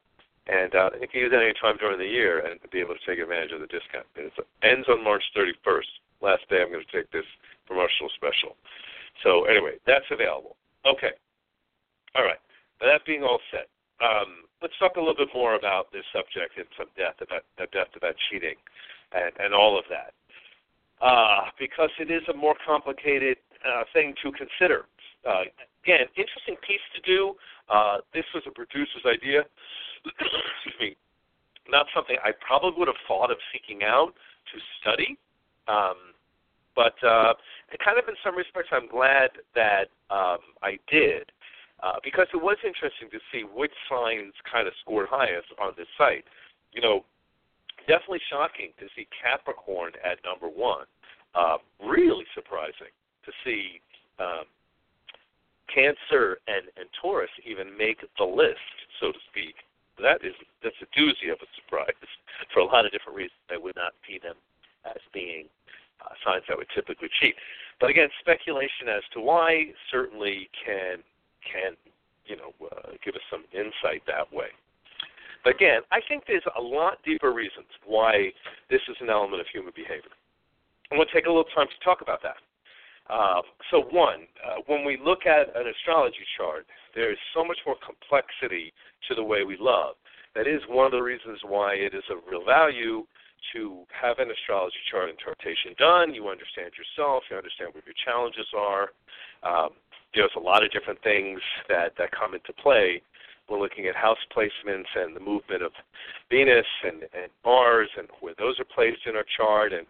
And 0.51 0.75
uh, 0.75 0.91
you 1.01 1.07
can 1.07 1.21
use 1.23 1.31
it 1.33 1.39
any 1.39 1.55
time 1.55 1.79
during 1.79 2.03
the 2.03 2.09
year 2.09 2.43
and 2.43 2.59
be 2.75 2.83
able 2.83 2.99
to 2.99 3.05
take 3.07 3.23
advantage 3.23 3.55
of 3.55 3.63
the 3.63 3.71
discount. 3.71 4.05
It 4.19 4.35
ends 4.67 4.89
on 4.91 5.05
March 5.05 5.23
31st. 5.39 5.87
Last 6.21 6.43
day 6.51 6.61
I'm 6.61 6.71
going 6.75 6.83
to 6.83 6.93
take 6.93 7.11
this 7.15 7.27
promotional 7.65 8.11
special. 8.19 8.59
So 9.23 9.47
anyway, 9.47 9.79
that's 9.87 10.07
available. 10.11 10.59
Okay. 10.83 11.15
All 12.19 12.27
right. 12.27 12.43
Now 12.83 12.91
that 12.91 13.07
being 13.07 13.23
all 13.23 13.39
said, 13.55 13.71
um, 14.03 14.51
let's 14.61 14.75
talk 14.83 14.99
a 14.99 15.01
little 15.01 15.15
bit 15.15 15.31
more 15.31 15.55
about 15.55 15.95
this 15.95 16.03
subject 16.11 16.59
in 16.59 16.67
some 16.75 16.91
depth 16.99 17.23
about 17.23 17.47
depth 17.71 17.95
about 17.95 18.19
cheating 18.29 18.59
and, 19.15 19.31
and 19.39 19.55
all 19.55 19.79
of 19.79 19.85
that, 19.91 20.11
uh, 21.03 21.51
because 21.59 21.91
it 21.99 22.11
is 22.11 22.23
a 22.33 22.37
more 22.37 22.55
complicated 22.65 23.37
uh, 23.67 23.83
thing 23.93 24.15
to 24.23 24.31
consider. 24.33 24.87
Uh, 25.29 25.43
again, 25.85 26.07
interesting 26.17 26.57
piece 26.67 26.83
to 26.95 27.01
do. 27.03 27.35
Uh, 27.69 27.99
this 28.15 28.25
was 28.35 28.43
a 28.47 28.51
producer's 28.51 29.05
idea. 29.07 29.43
Excuse 30.07 30.79
me. 30.81 30.97
Not 31.69 31.87
something 31.95 32.17
I 32.25 32.31
probably 32.45 32.79
would 32.79 32.89
have 32.89 33.03
thought 33.07 33.31
of 33.31 33.39
seeking 33.53 33.83
out 33.83 34.15
to 34.15 34.57
study. 34.81 35.19
Um, 35.69 36.15
but 36.75 36.95
uh, 37.05 37.35
kind 37.85 37.99
of 37.99 38.09
in 38.09 38.15
some 38.25 38.37
respects, 38.37 38.71
I'm 38.73 38.89
glad 38.89 39.31
that 39.55 39.93
um, 40.11 40.39
I 40.63 40.79
did 40.91 41.31
uh, 41.83 41.99
because 42.03 42.27
it 42.33 42.41
was 42.41 42.57
interesting 42.65 43.11
to 43.11 43.19
see 43.31 43.43
which 43.43 43.75
signs 43.91 44.33
kind 44.51 44.67
of 44.67 44.75
scored 44.81 45.09
highest 45.11 45.49
on 45.61 45.73
this 45.77 45.91
site. 45.99 46.25
You 46.73 46.81
know, 46.81 47.05
definitely 47.87 48.23
shocking 48.31 48.71
to 48.79 48.87
see 48.97 49.07
Capricorn 49.11 49.93
at 50.05 50.19
number 50.25 50.49
one. 50.49 50.87
Uh, 51.35 51.57
really 51.81 52.25
surprising 52.35 52.93
to 53.25 53.33
see 53.45 53.81
um, 54.19 54.45
Cancer 55.73 56.39
and, 56.47 56.69
and 56.77 56.89
Taurus 57.01 57.31
even 57.47 57.77
make 57.77 58.05
the 58.19 58.25
list, 58.25 58.77
so 59.01 59.13
to 59.13 59.19
speak. 59.31 59.55
That 60.01 60.25
is 60.25 60.35
that's 60.63 60.77
a 60.83 60.89
doozy 60.99 61.33
of 61.33 61.39
a 61.41 61.49
surprise 61.57 61.97
for 62.53 62.61
a 62.61 62.65
lot 62.65 62.85
of 62.85 62.93
different 62.93 63.17
reasons. 63.17 63.41
I 63.51 63.57
would 63.57 63.77
not 63.77 63.93
see 64.07 64.19
them 64.19 64.37
as 64.85 65.01
being 65.13 65.47
uh, 66.05 66.13
signs 66.25 66.45
that 66.49 66.57
would 66.57 66.69
typically 66.75 67.09
cheat. 67.21 67.35
But 67.81 67.91
again, 67.91 68.09
speculation 68.21 68.89
as 68.89 69.03
to 69.15 69.21
why 69.21 69.73
certainly 69.91 70.49
can 70.65 70.99
can 71.45 71.77
you 72.27 72.37
know 72.37 72.53
uh, 72.61 72.93
give 73.05 73.15
us 73.15 73.25
some 73.31 73.45
insight 73.53 74.03
that 74.07 74.33
way. 74.33 74.53
But 75.45 75.57
again, 75.57 75.83
I 75.91 76.01
think 76.07 76.25
there's 76.27 76.47
a 76.57 76.63
lot 76.63 76.99
deeper 77.05 77.33
reasons 77.33 77.67
why 77.85 78.33
this 78.71 78.81
is 78.89 78.97
an 79.01 79.11
element 79.11 79.41
of 79.41 79.47
human 79.53 79.73
behavior. 79.75 80.15
I'm 80.93 80.99
going 81.01 81.09
to 81.09 81.15
take 81.17 81.25
a 81.25 81.33
little 81.33 81.49
time 81.57 81.73
to 81.73 81.85
talk 81.85 82.03
about 82.05 82.21
that. 82.21 82.37
Uh, 83.09 83.41
so, 83.71 83.89
one, 83.91 84.29
uh, 84.45 84.61
when 84.67 84.85
we 84.85 85.01
look 85.01 85.25
at 85.25 85.49
an 85.57 85.65
astrology 85.65 86.21
chart, 86.37 86.67
there 86.95 87.11
is 87.11 87.17
so 87.33 87.43
much 87.43 87.57
more 87.65 87.77
complexity 87.81 88.77
to 89.09 89.15
the 89.17 89.25
way 89.25 89.43
we 89.43 89.57
love. 89.57 89.97
That 90.37 90.47
is 90.47 90.61
one 90.69 90.85
of 90.85 90.93
the 90.93 91.01
reasons 91.01 91.41
why 91.49 91.81
it 91.81 91.95
is 91.95 92.05
of 92.13 92.19
real 92.29 92.45
value 92.45 93.09
to 93.57 93.89
have 93.89 94.19
an 94.21 94.29
astrology 94.31 94.77
chart 94.91 95.09
interpretation 95.09 95.73
done. 95.81 96.13
You 96.13 96.29
understand 96.29 96.77
yourself, 96.77 97.25
you 97.31 97.41
understand 97.41 97.73
what 97.73 97.89
your 97.89 97.97
challenges 98.05 98.47
are. 98.53 98.93
Um, 99.43 99.71
there's 100.15 100.37
a 100.37 100.45
lot 100.45 100.63
of 100.63 100.71
different 100.73 101.03
things 101.03 101.41
that 101.73 101.97
that 101.97 102.13
come 102.13 102.35
into 102.37 102.53
play. 102.53 103.01
We're 103.49 103.59
looking 103.59 103.87
at 103.89 103.97
house 103.97 104.21
placements 104.29 104.93
and 104.95 105.17
the 105.17 105.25
movement 105.25 105.65
of 105.65 105.73
Venus 106.31 106.69
and, 106.85 107.03
and 107.17 107.33
Mars 107.45 107.89
and 107.97 108.09
where 108.21 108.37
those 108.39 108.61
are 108.61 108.69
placed 108.69 109.09
in 109.09 109.17
our 109.17 109.27
chart 109.37 109.73
and 109.73 109.87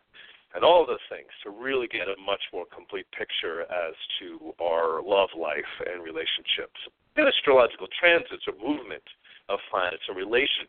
and 0.54 0.64
all 0.64 0.86
those 0.86 1.02
things 1.08 1.28
to 1.44 1.50
really 1.50 1.88
get 1.88 2.08
a 2.08 2.16
much 2.20 2.42
more 2.52 2.64
complete 2.68 3.06
picture 3.16 3.62
as 3.62 3.94
to 4.20 4.52
our 4.60 5.02
love 5.02 5.30
life 5.38 5.72
and 5.88 6.02
relationships. 6.02 6.76
And 7.16 7.28
astrological 7.28 7.88
transits 7.98 8.44
or 8.46 8.54
movement 8.56 9.04
of 9.48 9.58
planets 9.70 10.02
in 10.08 10.16
relation 10.16 10.68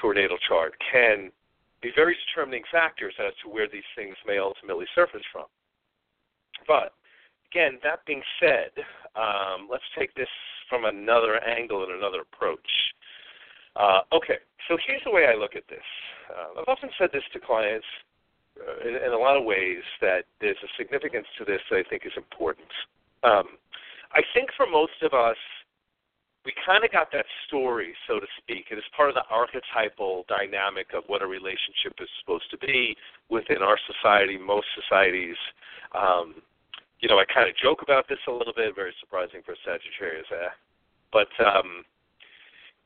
to 0.00 0.08
our 0.08 0.14
natal 0.14 0.38
chart 0.48 0.74
can 0.92 1.30
be 1.82 1.90
very 1.94 2.16
determining 2.26 2.62
factors 2.70 3.14
as 3.18 3.32
to 3.42 3.50
where 3.50 3.68
these 3.70 3.86
things 3.94 4.16
may 4.26 4.38
ultimately 4.38 4.86
surface 4.94 5.22
from. 5.30 5.46
But 6.66 6.94
again, 7.50 7.78
that 7.82 8.04
being 8.06 8.22
said, 8.40 8.70
um, 9.14 9.68
let's 9.70 9.86
take 9.98 10.14
this 10.14 10.28
from 10.68 10.84
another 10.84 11.42
angle 11.42 11.84
and 11.84 11.92
another 11.92 12.22
approach. 12.22 12.68
Uh, 13.76 14.00
okay, 14.12 14.38
so 14.66 14.76
here's 14.86 15.02
the 15.04 15.10
way 15.10 15.26
I 15.26 15.38
look 15.38 15.54
at 15.54 15.66
this. 15.70 15.86
Uh, 16.28 16.60
I've 16.60 16.68
often 16.68 16.90
said 16.98 17.10
this 17.12 17.22
to 17.32 17.40
clients 17.40 17.86
in, 18.84 18.94
in, 18.96 19.12
a 19.12 19.18
lot 19.18 19.36
of 19.36 19.44
ways 19.44 19.82
that 20.00 20.24
there's 20.40 20.58
a 20.62 20.70
significance 20.76 21.26
to 21.38 21.44
this 21.44 21.60
that 21.70 21.78
I 21.78 21.88
think 21.88 22.02
is 22.06 22.16
important. 22.16 22.68
Um, 23.22 23.58
I 24.12 24.22
think 24.34 24.50
for 24.56 24.66
most 24.66 24.98
of 25.02 25.12
us, 25.12 25.36
we 26.44 26.54
kind 26.64 26.84
of 26.84 26.90
got 26.90 27.12
that 27.12 27.26
story, 27.46 27.92
so 28.06 28.20
to 28.20 28.26
speak. 28.40 28.66
It 28.70 28.78
is 28.78 28.84
part 28.96 29.10
of 29.10 29.14
the 29.14 29.26
archetypal 29.28 30.24
dynamic 30.28 30.86
of 30.94 31.04
what 31.06 31.20
a 31.20 31.26
relationship 31.26 31.98
is 32.00 32.08
supposed 32.20 32.48
to 32.50 32.58
be 32.58 32.96
within 33.28 33.60
our 33.60 33.76
society, 33.84 34.38
most 34.38 34.66
societies. 34.72 35.36
Um, 35.92 36.40
you 37.00 37.08
know, 37.08 37.18
I 37.18 37.26
kind 37.28 37.48
of 37.48 37.56
joke 37.56 37.82
about 37.82 38.08
this 38.08 38.22
a 38.26 38.32
little 38.32 38.54
bit. 38.54 38.74
Very 38.74 38.94
surprising 39.00 39.42
for 39.44 39.54
Sagittarius, 39.60 40.26
eh? 40.32 40.50
But 41.12 41.28
um, 41.44 41.84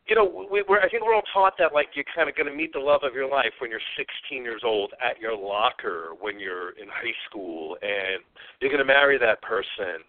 you 0.07 0.17
know, 0.17 0.49
we, 0.51 0.65
we're 0.69 0.81
I 0.81 0.88
think 0.88 1.05
we're 1.05 1.15
all 1.15 1.29
taught 1.33 1.55
that 1.59 1.73
like 1.73 1.95
you're 1.95 2.09
kind 2.15 2.29
of 2.29 2.37
going 2.37 2.51
to 2.51 2.55
meet 2.55 2.73
the 2.73 2.81
love 2.81 3.03
of 3.05 3.15
your 3.15 3.29
life 3.29 3.53
when 3.61 3.71
you're 3.71 3.85
16 3.97 4.43
years 4.43 4.62
old 4.65 4.93
at 4.99 5.21
your 5.21 5.37
locker 5.37 6.11
when 6.21 6.41
you're 6.41 6.71
in 6.71 6.88
high 6.88 7.15
school, 7.29 7.77
and 7.83 8.23
you're 8.61 8.71
going 8.71 8.83
to 8.83 8.88
marry 8.88 9.19
that 9.19 9.41
person 9.43 10.03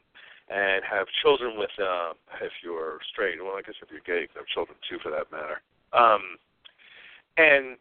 and 0.49 0.83
have 0.83 1.07
children 1.21 1.57
with 1.57 1.71
them 1.77 2.13
if 2.41 2.51
you're 2.63 2.99
straight. 3.11 3.37
Well, 3.41 3.55
I 3.57 3.61
guess 3.61 3.75
if 3.81 3.89
you're 3.89 4.05
gay, 4.05 4.23
you 4.23 4.27
can 4.27 4.43
have 4.43 4.53
children 4.53 4.77
too, 4.89 4.97
for 5.01 5.09
that 5.11 5.31
matter. 5.31 5.61
Um, 5.93 6.37
and 7.37 7.77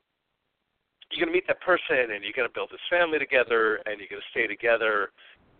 you're 1.11 1.27
going 1.27 1.33
to 1.33 1.37
meet 1.37 1.49
that 1.49 1.61
person, 1.61 2.13
and 2.13 2.25
you're 2.25 2.37
going 2.37 2.49
to 2.49 2.55
build 2.55 2.71
this 2.73 2.81
family 2.89 3.19
together, 3.19 3.81
and 3.85 4.01
you're 4.01 4.09
going 4.09 4.23
to 4.23 4.33
stay 4.33 4.47
together, 4.47 5.13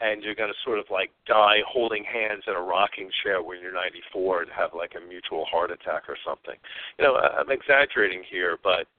and 0.03 0.23
you're 0.23 0.35
going 0.35 0.51
to 0.51 0.65
sort 0.65 0.81
of 0.81 0.87
like 0.91 1.11
die 1.27 1.63
holding 1.67 2.03
hands 2.03 2.43
in 2.49 2.55
a 2.55 2.61
rocking 2.61 3.09
chair 3.23 3.41
when 3.43 3.61
you're 3.61 3.73
94 3.73 4.43
and 4.43 4.51
have 4.51 4.71
like 4.75 4.93
a 4.99 5.09
mutual 5.09 5.47
heart 5.47 5.71
attack 5.71 6.09
or 6.09 6.17
something. 6.27 6.59
You 6.99 7.05
know, 7.07 7.15
I'm 7.15 7.51
exaggerating 7.51 8.23
here, 8.29 8.59
but 8.63 8.91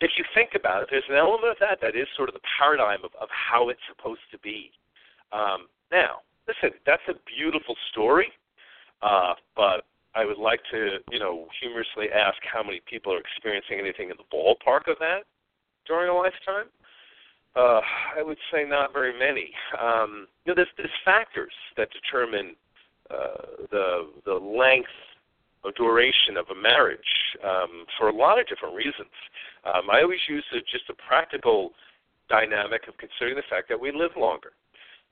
if 0.00 0.12
you 0.16 0.24
think 0.34 0.50
about 0.54 0.82
it, 0.82 0.88
there's 0.90 1.10
an 1.10 1.16
element 1.16 1.50
of 1.50 1.56
that 1.58 1.82
that 1.82 1.98
is 1.98 2.06
sort 2.16 2.28
of 2.28 2.34
the 2.34 2.46
paradigm 2.56 3.02
of, 3.02 3.10
of 3.20 3.28
how 3.34 3.68
it's 3.68 3.82
supposed 3.90 4.22
to 4.30 4.38
be. 4.38 4.70
Um, 5.32 5.66
now, 5.90 6.22
listen, 6.46 6.70
that's 6.86 7.02
a 7.08 7.18
beautiful 7.26 7.74
story, 7.90 8.30
uh, 9.02 9.34
but 9.56 9.82
I 10.14 10.24
would 10.24 10.38
like 10.38 10.60
to, 10.70 10.98
you 11.10 11.18
know, 11.18 11.48
humorously 11.60 12.14
ask 12.14 12.38
how 12.46 12.62
many 12.62 12.80
people 12.86 13.12
are 13.12 13.18
experiencing 13.18 13.78
anything 13.80 14.10
in 14.10 14.16
the 14.16 14.28
ballpark 14.30 14.86
of 14.86 14.98
that 15.00 15.26
during 15.86 16.08
a 16.10 16.14
lifetime. 16.14 16.70
Uh, 17.56 17.80
I 18.16 18.22
would 18.22 18.38
say 18.52 18.64
not 18.64 18.92
very 18.92 19.18
many. 19.18 19.50
Um, 19.80 20.28
you 20.44 20.52
know, 20.52 20.54
there's, 20.54 20.68
there's 20.76 20.90
factors 21.04 21.52
that 21.76 21.88
determine 21.90 22.54
uh, 23.10 23.66
the 23.70 24.10
the 24.26 24.34
length 24.34 24.90
or 25.64 25.72
duration 25.72 26.36
of 26.36 26.46
a 26.50 26.54
marriage 26.54 27.00
um, 27.42 27.84
for 27.98 28.08
a 28.08 28.14
lot 28.14 28.38
of 28.38 28.46
different 28.46 28.74
reasons. 28.74 29.10
Um, 29.64 29.90
I 29.90 30.02
always 30.02 30.20
use 30.28 30.44
a, 30.52 30.60
just 30.60 30.88
a 30.90 30.94
practical 31.08 31.72
dynamic 32.28 32.86
of 32.86 32.94
considering 32.98 33.36
the 33.36 33.48
fact 33.50 33.68
that 33.68 33.80
we 33.80 33.90
live 33.90 34.12
longer. 34.16 34.52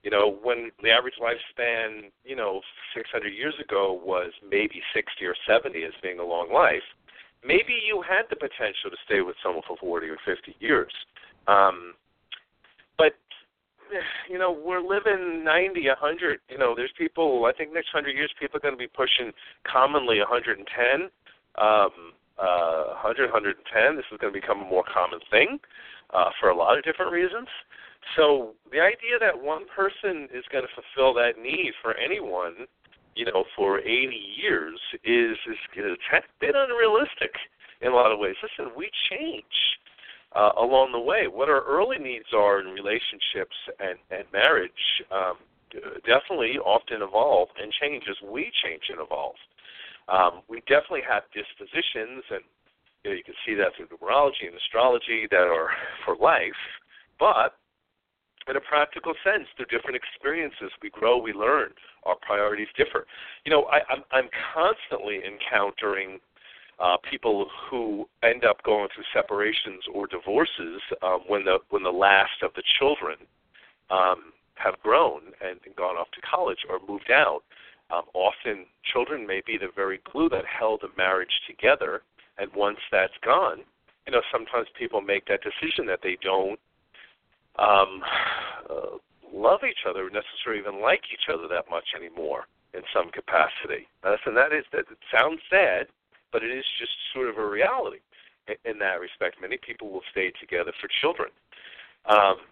You 0.03 0.11
know, 0.11 0.39
when 0.43 0.71
the 0.83 0.91
average 0.91 1.19
lifespan, 1.21 2.13
you 2.25 2.37
know, 2.37 2.61
600 2.95 3.29
years 3.29 3.55
ago 3.61 4.01
was 4.05 4.31
maybe 4.49 4.81
60 4.95 5.25
or 5.25 5.35
70 5.49 5.83
as 5.83 5.93
being 6.03 6.21
a 6.21 6.25
long 6.25 6.53
life, 6.53 6.85
maybe 7.45 7.75
you 7.85 8.03
had 8.07 8.23
the 8.31 8.37
potential 8.37 8.91
to 8.91 8.97
stay 9.05 9.21
with 9.21 9.35
someone 9.43 9.63
for 9.67 9.77
40 9.79 10.07
or 10.07 10.19
50 10.25 10.55
years. 10.61 10.93
Um, 11.49 11.95
you 14.31 14.39
know, 14.39 14.51
we're 14.53 14.81
living 14.81 15.45
90, 15.45 15.87
100. 15.89 16.41
You 16.49 16.59
know, 16.59 16.75
there's 16.75 16.93
people. 16.97 17.45
I 17.47 17.57
think 17.57 17.73
next 17.73 17.93
100 17.95 18.11
years, 18.11 18.33
people 18.39 18.59
are 18.59 18.61
going 18.61 18.75
to 18.75 18.79
be 18.79 18.89
pushing 18.89 19.33
commonly 19.65 20.19
110, 20.19 20.67
um, 21.59 21.91
uh, 22.39 22.99
100, 23.03 23.31
110. 23.33 23.97
This 23.97 24.05
is 24.13 24.19
going 24.19 24.33
to 24.33 24.41
become 24.41 24.63
a 24.63 24.69
more 24.69 24.85
common 24.93 25.21
thing 25.31 25.59
uh, 26.13 26.31
for 26.41 26.51
a 26.51 26.57
lot 26.57 26.79
of 26.79 26.85
different 26.85 27.13
reasons. 27.13 27.49
So 28.15 28.55
the 28.71 28.81
idea 28.81 29.19
that 29.21 29.35
one 29.35 29.67
person 29.75 30.29
is 30.33 30.45
going 30.53 30.63
to 30.63 30.71
fulfill 30.71 31.13
that 31.15 31.43
need 31.43 31.73
for 31.83 31.97
anyone, 31.97 32.71
you 33.17 33.25
know, 33.25 33.45
for 33.57 33.81
80 33.81 34.15
years 34.15 34.79
is 35.03 35.37
is, 35.49 35.59
is 35.77 35.99
a 36.13 36.21
bit 36.39 36.55
unrealistic 36.55 37.35
in 37.81 37.91
a 37.91 37.95
lot 37.95 38.13
of 38.13 38.19
ways. 38.19 38.37
Listen, 38.43 38.73
we 38.77 38.91
change 39.11 39.45
uh, 40.37 40.53
along 40.61 40.93
the 40.93 41.01
way. 41.01 41.27
What 41.27 41.49
our 41.49 41.65
early 41.65 41.99
needs 41.99 42.29
are 42.37 42.61
in 42.61 42.67
relationships 42.67 43.57
and, 43.81 43.97
and 44.11 44.25
marriage 44.33 44.85
um, 45.11 45.41
definitely 46.05 46.61
often 46.61 47.01
evolve 47.01 47.49
and 47.61 47.73
change 47.81 48.05
as 48.09 48.17
we 48.21 48.53
change 48.63 48.85
and 48.93 49.01
evolve. 49.01 49.37
Um, 50.09 50.43
we 50.47 50.61
definitely 50.69 51.03
have 51.09 51.25
dispositions, 51.33 52.23
and 52.31 52.45
you, 53.03 53.11
know, 53.11 53.17
you 53.17 53.25
can 53.25 53.35
see 53.47 53.55
that 53.55 53.75
through 53.75 53.89
numerology 53.91 54.47
and 54.47 54.55
astrology 54.55 55.27
that 55.31 55.49
are 55.49 55.71
for 56.05 56.17
life, 56.17 56.61
but 57.19 57.57
in 58.49 58.55
a 58.55 58.61
practical 58.61 59.15
sense, 59.25 59.49
through 59.57 59.67
different 59.67 59.97
experiences, 59.97 60.71
we 60.81 60.91
grow, 60.91 61.19
we 61.19 61.33
learn. 61.33 61.71
Our 62.05 62.15
priorities 62.23 62.69
differ. 62.77 63.05
You 63.45 63.51
know, 63.51 63.65
I, 63.65 63.83
I'm, 63.91 64.05
I'm 64.13 64.31
constantly 64.55 65.19
encountering 65.27 66.21
uh, 66.79 66.97
people 67.09 67.47
who 67.71 68.07
end 68.23 68.45
up 68.45 68.63
going 68.63 68.89
through 68.95 69.05
separations 69.15 69.83
or 69.93 70.07
divorces 70.07 70.81
um, 71.03 71.21
when 71.27 71.45
the 71.45 71.59
when 71.71 71.83
the 71.83 71.91
last 71.91 72.43
of 72.43 72.53
the 72.55 72.63
children 72.79 73.17
um, 73.91 74.33
have 74.55 74.75
grown 74.83 75.21
and, 75.41 75.61
gone 75.77 75.97
off 75.97 76.11
to 76.13 76.21
college 76.21 76.65
or 76.69 76.81
moved 76.89 77.11
out. 77.11 77.43
Um, 77.91 78.03
often, 78.15 78.67
children 78.93 79.27
may 79.27 79.43
be 79.47 79.59
the 79.59 79.69
very 79.75 80.01
glue 80.11 80.29
that 80.31 80.45
held 80.45 80.83
a 80.83 80.89
marriage 80.97 81.41
together, 81.47 82.03
and 82.37 82.51
once 82.55 82.79
that's 82.91 83.17
gone, 83.25 83.61
you 84.07 84.13
know, 84.13 84.23
sometimes 84.33 84.67
people 84.79 85.01
make 85.01 85.27
that 85.27 85.41
decision 85.43 85.87
that 85.87 86.01
they 86.03 86.17
don't 86.21 86.59
um, 87.59 88.03
uh, 88.69 88.99
love 89.33 89.61
each 89.69 89.87
other, 89.89 90.11
necessarily 90.11 90.61
even 90.61 90.81
like 90.83 91.03
each 91.13 91.33
other 91.33 91.47
that 91.49 91.71
much 91.71 91.95
anymore 91.97 92.47
in 92.75 92.83
some 92.93 93.11
capacity. 93.11 93.87
And 94.03 94.37
that 94.37 94.53
is 94.53 94.65
that 94.73 94.91
it 94.91 94.99
sounds 95.13 95.41
sad, 95.49 95.87
but 96.37 96.45
it 96.45 96.53
is 96.53 96.69
just 96.79 96.93
sort 97.15 97.33
of 97.33 97.39
a 97.39 97.49
reality 97.49 98.05
in, 98.45 98.77
in 98.77 98.79
that 98.79 99.01
respect. 99.01 99.41
Many 99.41 99.57
people 99.57 99.89
will 99.89 100.05
stay 100.13 100.31
together 100.37 100.71
for 100.77 100.89
children. 101.01 101.33
Um, 102.05 102.45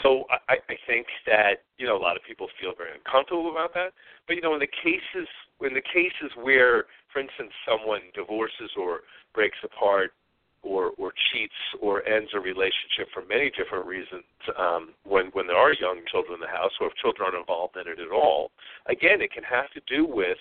so 0.00 0.24
I, 0.48 0.56
I 0.72 0.76
think 0.88 1.04
that 1.28 1.60
you 1.76 1.84
know 1.84 1.92
a 1.92 2.00
lot 2.00 2.16
of 2.16 2.24
people 2.24 2.48
feel 2.56 2.72
very 2.72 2.96
uncomfortable 2.96 3.52
about 3.52 3.74
that. 3.74 3.92
But 4.26 4.40
you 4.40 4.40
know, 4.40 4.56
in 4.56 4.64
the 4.64 4.72
cases 4.80 5.28
in 5.60 5.76
the 5.76 5.84
cases 5.84 6.32
where, 6.40 6.88
for 7.12 7.20
instance, 7.20 7.52
someone 7.68 8.00
divorces 8.16 8.72
or 8.80 9.04
breaks 9.36 9.60
apart 9.60 10.16
or 10.64 10.96
or 10.96 11.12
cheats 11.28 11.60
or 11.84 12.00
ends 12.08 12.32
a 12.32 12.40
relationship 12.40 13.12
for 13.12 13.28
many 13.28 13.52
different 13.52 13.84
reasons 13.84 14.24
um, 14.56 14.96
when 15.04 15.28
when 15.36 15.46
there 15.46 15.60
are 15.60 15.76
young 15.76 16.00
children 16.08 16.40
in 16.40 16.40
the 16.40 16.48
house 16.48 16.72
or 16.80 16.88
if 16.88 16.96
children 16.96 17.28
aren't 17.28 17.36
involved 17.36 17.76
in 17.76 17.84
it 17.84 18.00
at 18.00 18.08
all. 18.08 18.50
Again, 18.88 19.20
it 19.20 19.36
can 19.36 19.44
have 19.44 19.68
to 19.76 19.84
do 19.84 20.08
with 20.08 20.40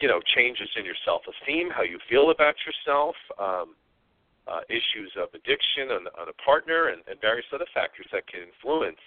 you 0.00 0.08
know 0.08 0.20
changes 0.34 0.68
in 0.76 0.84
your 0.84 0.98
self-esteem, 1.04 1.70
how 1.70 1.82
you 1.82 1.98
feel 2.08 2.30
about 2.30 2.54
yourself, 2.66 3.14
um, 3.38 3.74
uh, 4.48 4.60
issues 4.68 5.12
of 5.16 5.28
addiction 5.34 5.92
on, 5.92 6.06
on 6.18 6.28
a 6.28 6.36
partner, 6.42 6.88
and, 6.88 7.02
and 7.06 7.20
various 7.20 7.46
other 7.54 7.68
factors 7.74 8.06
that 8.12 8.26
can 8.26 8.40
influence 8.42 9.00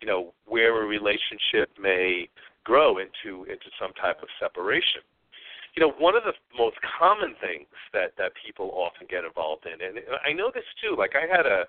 you 0.00 0.06
know 0.06 0.32
where 0.46 0.82
a 0.82 0.86
relationship 0.86 1.70
may 1.80 2.28
grow 2.64 2.98
into 2.98 3.44
into 3.44 3.68
some 3.80 3.92
type 3.94 4.22
of 4.22 4.28
separation. 4.40 5.02
You 5.76 5.86
know, 5.86 5.92
one 5.98 6.16
of 6.16 6.24
the 6.24 6.32
most 6.58 6.76
common 6.98 7.36
things 7.40 7.68
that 7.92 8.12
that 8.18 8.32
people 8.44 8.72
often 8.74 9.06
get 9.08 9.24
involved 9.24 9.66
in, 9.66 9.78
and 9.80 9.98
I 10.24 10.32
know 10.32 10.50
this 10.52 10.66
too. 10.82 10.96
Like 10.96 11.12
I 11.14 11.28
had 11.30 11.46
a 11.46 11.64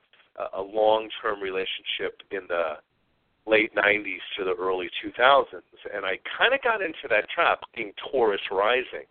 a 0.55 0.61
long-term 0.61 1.41
relationship 1.41 2.23
in 2.31 2.47
the 2.47 2.79
late 3.47 3.73
90s 3.75 4.21
to 4.37 4.45
the 4.45 4.55
early 4.59 4.89
2000s. 5.03 5.45
And 5.93 6.05
I 6.05 6.19
kind 6.37 6.53
of 6.53 6.61
got 6.61 6.81
into 6.81 7.07
that 7.09 7.29
trap 7.33 7.61
being 7.75 7.91
Taurus 8.11 8.41
rising, 8.51 9.07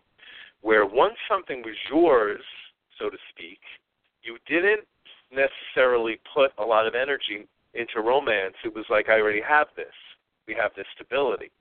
where 0.61 0.85
once 0.85 1.15
something 1.29 1.61
was 1.63 1.75
yours, 1.89 2.41
so 2.99 3.09
to 3.09 3.17
speak, 3.29 3.59
you 4.23 4.37
didn't 4.47 4.87
necessarily 5.31 6.19
put 6.33 6.51
a 6.57 6.63
lot 6.63 6.87
of 6.87 6.95
energy 6.95 7.47
into 7.73 8.01
romance. 8.01 8.55
It 8.63 8.75
was 8.75 8.85
like, 8.89 9.09
I 9.09 9.19
already 9.19 9.41
have 9.47 9.67
this. 9.75 9.93
We 10.47 10.55
have 10.55 10.71
this 10.75 10.85
stability. 10.95 11.51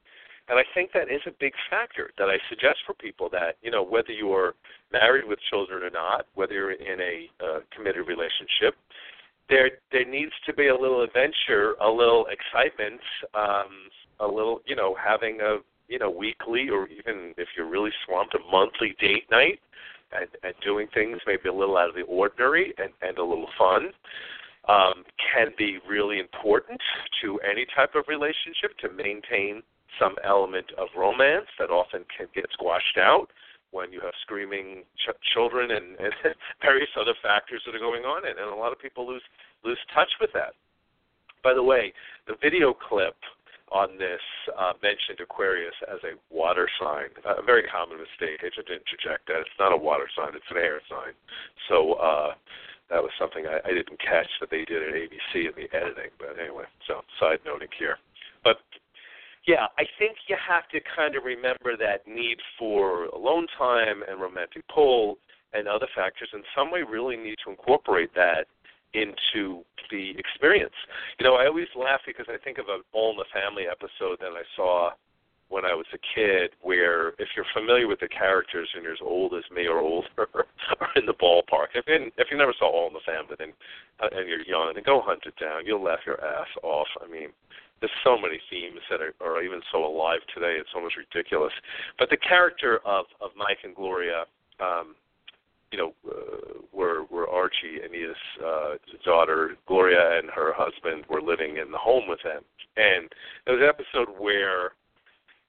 And 0.48 0.58
I 0.58 0.64
think 0.74 0.90
that 0.92 1.10
is 1.10 1.22
a 1.26 1.34
big 1.38 1.52
factor 1.70 2.10
that 2.18 2.28
I 2.28 2.36
suggest 2.48 2.78
for 2.84 2.94
people 2.94 3.28
that, 3.30 3.56
you 3.62 3.70
know, 3.70 3.84
whether 3.84 4.10
you're 4.10 4.54
married 4.92 5.24
with 5.24 5.38
children 5.48 5.84
or 5.84 5.90
not, 5.90 6.26
whether 6.34 6.54
you're 6.54 6.72
in 6.72 7.00
a 7.00 7.30
uh, 7.38 7.60
committed 7.74 8.08
relationship, 8.08 8.74
there 9.50 9.70
there 9.92 10.08
needs 10.08 10.32
to 10.46 10.54
be 10.54 10.68
a 10.68 10.74
little 10.74 11.02
adventure, 11.02 11.74
a 11.82 11.90
little 11.90 12.26
excitement, 12.30 13.00
um, 13.34 13.90
a 14.20 14.26
little 14.26 14.62
you 14.64 14.76
know 14.76 14.96
having 15.02 15.40
a 15.42 15.58
you 15.88 15.98
know 15.98 16.10
weekly 16.10 16.68
or 16.70 16.86
even 16.88 17.34
if 17.36 17.48
you're 17.56 17.68
really 17.68 17.90
swamped 18.06 18.34
a 18.34 18.38
monthly 18.50 18.94
date 19.00 19.24
night 19.30 19.58
and, 20.12 20.28
and 20.42 20.54
doing 20.64 20.86
things 20.94 21.18
maybe 21.26 21.48
a 21.48 21.52
little 21.52 21.76
out 21.76 21.88
of 21.88 21.94
the 21.94 22.02
ordinary 22.02 22.72
and, 22.78 22.90
and 23.02 23.18
a 23.18 23.24
little 23.24 23.48
fun 23.58 23.90
um, 24.68 25.04
can 25.34 25.48
be 25.58 25.78
really 25.88 26.20
important 26.20 26.80
to 27.22 27.40
any 27.40 27.66
type 27.74 27.94
of 27.94 28.04
relationship 28.08 28.76
to 28.78 28.88
maintain 28.90 29.62
some 29.98 30.14
element 30.24 30.66
of 30.78 30.88
romance 30.96 31.46
that 31.58 31.70
often 31.70 32.04
can 32.16 32.26
get 32.34 32.46
squashed 32.52 32.98
out 32.98 33.26
when 33.70 33.92
you 33.92 34.00
have 34.00 34.14
screaming 34.22 34.82
ch- 34.98 35.20
children 35.34 35.70
and, 35.70 35.98
and 35.98 36.12
various 36.62 36.90
other 36.98 37.14
factors 37.22 37.62
that 37.66 37.74
are 37.74 37.82
going 37.82 38.04
on, 38.04 38.26
and, 38.26 38.38
and 38.38 38.50
a 38.50 38.54
lot 38.54 38.72
of 38.72 38.78
people 38.78 39.06
lose 39.06 39.22
lose 39.64 39.78
touch 39.94 40.10
with 40.20 40.30
that. 40.32 40.54
By 41.42 41.54
the 41.54 41.62
way, 41.62 41.92
the 42.26 42.34
video 42.42 42.74
clip 42.74 43.16
on 43.70 43.96
this 43.98 44.20
uh, 44.58 44.74
mentioned 44.82 45.22
Aquarius 45.22 45.74
as 45.86 46.02
a 46.02 46.18
water 46.34 46.68
sign, 46.82 47.06
a 47.24 47.42
very 47.42 47.62
common 47.70 47.98
mistake. 47.98 48.42
I 48.42 48.50
should 48.50 48.66
interject 48.66 49.30
that 49.30 49.46
it's 49.46 49.58
not 49.58 49.72
a 49.72 49.76
water 49.76 50.10
sign; 50.16 50.34
it's 50.34 50.50
an 50.50 50.58
air 50.58 50.80
sign. 50.90 51.14
So 51.68 51.94
uh, 51.94 52.34
that 52.90 53.00
was 53.00 53.14
something 53.18 53.46
I, 53.46 53.62
I 53.62 53.72
didn't 53.72 54.02
catch 54.02 54.28
that 54.42 54.50
they 54.50 54.66
did 54.66 54.82
at 54.82 54.94
ABC 54.94 55.46
in 55.46 55.54
the 55.54 55.70
editing. 55.70 56.10
But 56.18 56.36
anyway, 56.42 56.66
so 56.86 57.06
side 57.22 57.38
noting 57.46 57.70
here. 57.78 57.96
Yeah, 59.50 59.66
I 59.78 59.82
think 59.98 60.14
you 60.28 60.36
have 60.38 60.68
to 60.68 60.78
kind 60.94 61.16
of 61.16 61.24
remember 61.24 61.76
that 61.76 62.06
need 62.06 62.38
for 62.56 63.06
alone 63.06 63.48
time 63.58 64.04
and 64.08 64.20
romantic 64.20 64.62
pull 64.72 65.18
and 65.52 65.66
other 65.66 65.88
factors 65.92 66.28
in 66.32 66.42
some 66.54 66.70
way 66.70 66.84
really 66.88 67.16
need 67.16 67.34
to 67.44 67.50
incorporate 67.50 68.14
that 68.14 68.46
into 68.94 69.64
the 69.90 70.14
experience. 70.16 70.78
You 71.18 71.26
know, 71.26 71.34
I 71.34 71.46
always 71.46 71.66
laugh 71.74 71.98
because 72.06 72.26
I 72.28 72.38
think 72.38 72.58
of 72.58 72.66
an 72.68 72.82
All 72.92 73.10
in 73.10 73.16
the 73.16 73.26
Family 73.34 73.64
episode 73.66 74.20
that 74.20 74.38
I 74.38 74.46
saw 74.54 74.90
when 75.50 75.66
I 75.66 75.74
was 75.74 75.86
a 75.92 75.98
kid 76.14 76.54
where 76.62 77.08
if 77.18 77.28
you're 77.34 77.46
familiar 77.52 77.86
with 77.88 78.00
the 78.00 78.08
characters 78.08 78.70
and 78.74 78.82
you're 78.82 78.94
as 78.94 79.02
old 79.02 79.34
as 79.34 79.44
me 79.54 79.66
or 79.66 79.80
older 79.80 80.06
are 80.80 80.94
in 80.94 81.04
the 81.06 81.18
ballpark. 81.18 81.74
If 81.74 81.84
you, 81.86 82.10
if 82.16 82.28
you 82.30 82.38
never 82.38 82.54
saw 82.56 82.70
All 82.70 82.86
in 82.86 82.94
the 82.94 83.04
Family 83.04 83.34
then 83.36 83.52
uh, 83.98 84.08
and 84.16 84.28
you're 84.28 84.46
young, 84.46 84.70
then 84.72 84.84
go 84.86 85.02
hunt 85.04 85.26
it 85.26 85.34
down. 85.42 85.66
You'll 85.66 85.82
laugh 85.82 86.06
your 86.06 86.22
ass 86.24 86.48
off. 86.62 86.86
I 87.02 87.10
mean, 87.10 87.30
there's 87.80 87.90
so 88.04 88.16
many 88.16 88.38
themes 88.48 88.80
that 88.90 89.00
are, 89.02 89.14
are 89.20 89.42
even 89.42 89.60
so 89.72 89.84
alive 89.84 90.20
today. 90.34 90.56
It's 90.60 90.70
almost 90.74 90.94
ridiculous. 90.96 91.52
But 91.98 92.10
the 92.10 92.16
character 92.16 92.78
of 92.86 93.06
of 93.20 93.30
Mike 93.36 93.58
and 93.64 93.74
Gloria, 93.74 94.24
um, 94.60 94.94
you 95.72 95.78
know, 95.78 95.94
uh, 96.06 96.62
where 96.70 97.02
where 97.10 97.26
Archie, 97.26 97.82
and 97.82 97.92
Edith's 97.92 98.20
uh, 98.38 98.74
daughter, 99.04 99.56
Gloria, 99.66 100.18
and 100.18 100.30
her 100.30 100.52
husband 100.54 101.04
were 101.08 101.22
living 101.22 101.56
in 101.56 101.72
the 101.72 101.78
home 101.78 102.04
with 102.06 102.20
them, 102.22 102.42
and 102.76 103.10
there 103.46 103.56
was 103.56 103.62
an 103.64 103.68
episode 103.68 104.14
where 104.20 104.72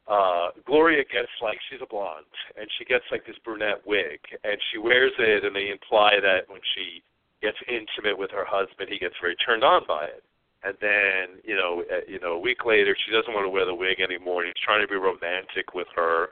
uh 0.08 0.50
Gloria 0.66 1.04
gets 1.04 1.32
like 1.42 1.58
she's 1.70 1.82
a 1.82 1.86
blonde 1.86 2.26
and 2.58 2.68
she 2.78 2.86
gets 2.86 3.06
like 3.12 3.26
this 3.26 3.38
brunette 3.46 3.86
wig 3.86 4.20
and 4.44 4.58
she 4.72 4.78
wears 4.78 5.14
it 5.20 5.46
and 5.46 5.56
they 5.56 5.70
imply 5.70 6.18
that 6.22 6.50
when 6.50 6.62
she 6.76 7.04
gets 7.42 7.58
intimate 7.68 8.18
with 8.18 8.32
her 8.32 8.46
husband 8.46 8.90
he 8.90 8.98
gets 8.98 9.16
very 9.22 9.36
turned 9.38 9.64
on 9.64 9.82
by 9.88 10.06
it. 10.06 10.24
And 10.64 10.76
then 10.82 11.42
you 11.44 11.56
know 11.56 11.84
uh, 11.92 12.02
you 12.08 12.20
know 12.20 12.34
a 12.34 12.40
week 12.40 12.66
later 12.66 12.96
she 13.06 13.12
doesn't 13.12 13.34
want 13.34 13.46
to 13.46 13.50
wear 13.50 13.66
the 13.66 13.76
wig 13.76 14.02
anymore 14.02 14.44
he's 14.46 14.58
trying 14.64 14.82
to 14.82 14.88
be 14.88 14.96
romantic 14.96 15.74
with 15.74 15.88
her 15.96 16.30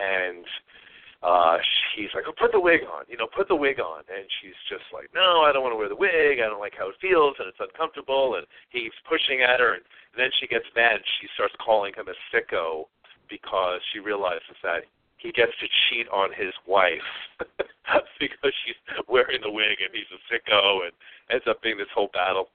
and 0.00 0.44
uh 1.22 1.56
she's 1.94 2.10
like 2.14 2.24
oh 2.26 2.34
put 2.36 2.50
the 2.50 2.60
wig 2.60 2.80
on 2.82 3.04
you 3.08 3.16
know 3.16 3.28
put 3.30 3.46
the 3.46 3.54
wig 3.54 3.78
on 3.78 4.02
and 4.10 4.26
she's 4.40 4.58
just 4.68 4.84
like 4.92 5.08
no 5.14 5.42
i 5.46 5.52
don't 5.52 5.62
want 5.62 5.72
to 5.72 5.78
wear 5.78 5.88
the 5.88 5.96
wig 5.96 6.40
i 6.42 6.48
don't 6.50 6.60
like 6.60 6.74
how 6.76 6.88
it 6.88 6.96
feels 7.00 7.36
and 7.38 7.46
it's 7.46 7.60
uncomfortable 7.60 8.34
and 8.36 8.46
he's 8.70 8.92
pushing 9.08 9.40
at 9.40 9.60
her 9.60 9.74
and 9.74 9.84
then 10.18 10.28
she 10.40 10.46
gets 10.46 10.66
mad 10.74 10.98
and 10.98 11.08
she 11.20 11.28
starts 11.34 11.54
calling 11.62 11.94
him 11.94 12.06
a 12.10 12.16
sicko 12.34 12.90
because 13.28 13.80
she 13.92 13.98
realizes 13.98 14.56
that 14.62 14.84
he 15.16 15.30
gets 15.30 15.52
to 15.60 15.66
cheat 15.86 16.08
on 16.08 16.30
his 16.34 16.52
wife 16.66 17.10
because 18.18 18.52
she's 18.66 18.78
wearing 19.08 19.40
the 19.40 19.50
wig 19.50 19.78
and 19.78 19.94
he's 19.94 20.10
a 20.10 20.20
sicko 20.26 20.84
and 20.84 20.92
ends 21.30 21.44
up 21.48 21.62
being 21.62 21.78
this 21.78 21.90
whole 21.94 22.10
battle. 22.12 22.48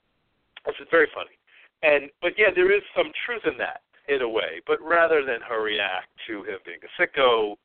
It's 0.67 0.77
very 0.91 1.08
funny. 1.15 1.39
And 1.82 2.12
but 2.21 2.34
yeah 2.38 2.51
there 2.53 2.71
is 2.75 2.84
some 2.95 3.12
truth 3.25 3.43
in 3.45 3.58
that 3.58 3.82
in 4.10 4.21
a 4.21 4.30
way. 4.30 4.60
But 4.67 4.82
rather 4.82 5.23
than 5.23 5.39
her 5.47 5.63
react 5.63 6.12
to 6.27 6.43
him 6.43 6.60
being 6.65 6.80
a 6.84 6.91
sicko 7.01 7.56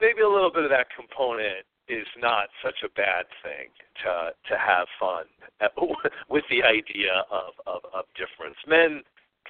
maybe 0.00 0.20
a 0.20 0.28
little 0.28 0.52
bit 0.52 0.64
of 0.64 0.70
that 0.70 0.88
component 0.96 1.64
is 1.88 2.06
not 2.18 2.48
such 2.64 2.80
a 2.84 2.88
bad 2.96 3.26
thing 3.42 3.68
to 4.04 4.32
to 4.48 4.54
have 4.56 4.86
fun 4.98 5.24
with 6.28 6.44
the 6.50 6.62
idea 6.62 7.24
of 7.30 7.52
of, 7.66 7.80
of 7.92 8.04
difference. 8.16 8.56
Men 8.66 9.02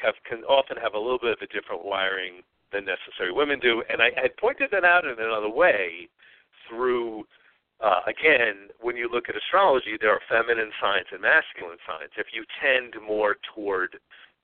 have 0.02 0.14
can 0.28 0.42
often 0.44 0.76
have 0.76 0.94
a 0.94 0.98
little 0.98 1.18
bit 1.18 1.33
of 1.33 1.42
a 1.42 1.52
different 1.52 1.85
wiring 1.85 2.42
than 2.72 2.85
necessary 2.85 3.33
women 3.33 3.59
do, 3.59 3.83
and 3.90 4.00
I 4.02 4.11
had 4.14 4.37
pointed 4.37 4.70
that 4.72 4.85
out 4.85 5.04
in 5.04 5.18
another 5.18 5.50
way 5.50 6.09
through. 6.68 7.24
Uh, 7.80 8.00
again, 8.06 8.68
when 8.78 8.94
you 8.94 9.09
look 9.11 9.30
at 9.30 9.37
astrology, 9.37 9.96
there 9.98 10.12
are 10.12 10.20
feminine 10.28 10.70
signs 10.83 11.06
and 11.12 11.22
masculine 11.22 11.80
signs. 11.88 12.12
If 12.18 12.26
you 12.37 12.44
tend 12.61 12.92
more 13.00 13.37
toward 13.54 13.96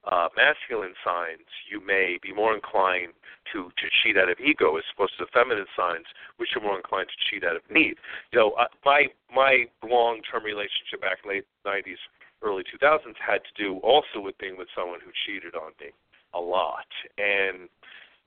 uh, 0.06 0.28
masculine 0.36 0.94
signs, 1.04 1.44
you 1.68 1.84
may 1.84 2.18
be 2.22 2.32
more 2.32 2.54
inclined 2.54 3.12
to 3.52 3.70
to 3.76 3.86
cheat 4.02 4.16
out 4.16 4.30
of 4.30 4.38
ego, 4.40 4.76
as 4.76 4.84
opposed 4.94 5.18
to 5.18 5.24
the 5.24 5.30
feminine 5.34 5.66
signs, 5.76 6.06
which 6.36 6.50
are 6.56 6.62
more 6.62 6.76
inclined 6.76 7.08
to 7.08 7.18
cheat 7.28 7.44
out 7.44 7.56
of 7.56 7.62
need. 7.70 7.96
You 8.32 8.38
know, 8.38 8.50
uh, 8.52 8.70
my 8.84 9.06
my 9.34 9.66
long 9.82 10.22
term 10.22 10.44
relationship 10.44 11.02
back 11.02 11.18
in 11.24 11.30
late 11.30 11.46
'90s, 11.66 11.98
early 12.42 12.62
2000s 12.62 13.18
had 13.18 13.42
to 13.42 13.54
do 13.58 13.78
also 13.82 14.20
with 14.22 14.38
being 14.38 14.56
with 14.56 14.68
someone 14.76 15.00
who 15.02 15.10
cheated 15.26 15.54
on 15.54 15.72
me 15.80 15.90
a 16.34 16.40
lot, 16.40 16.86
and 17.18 17.68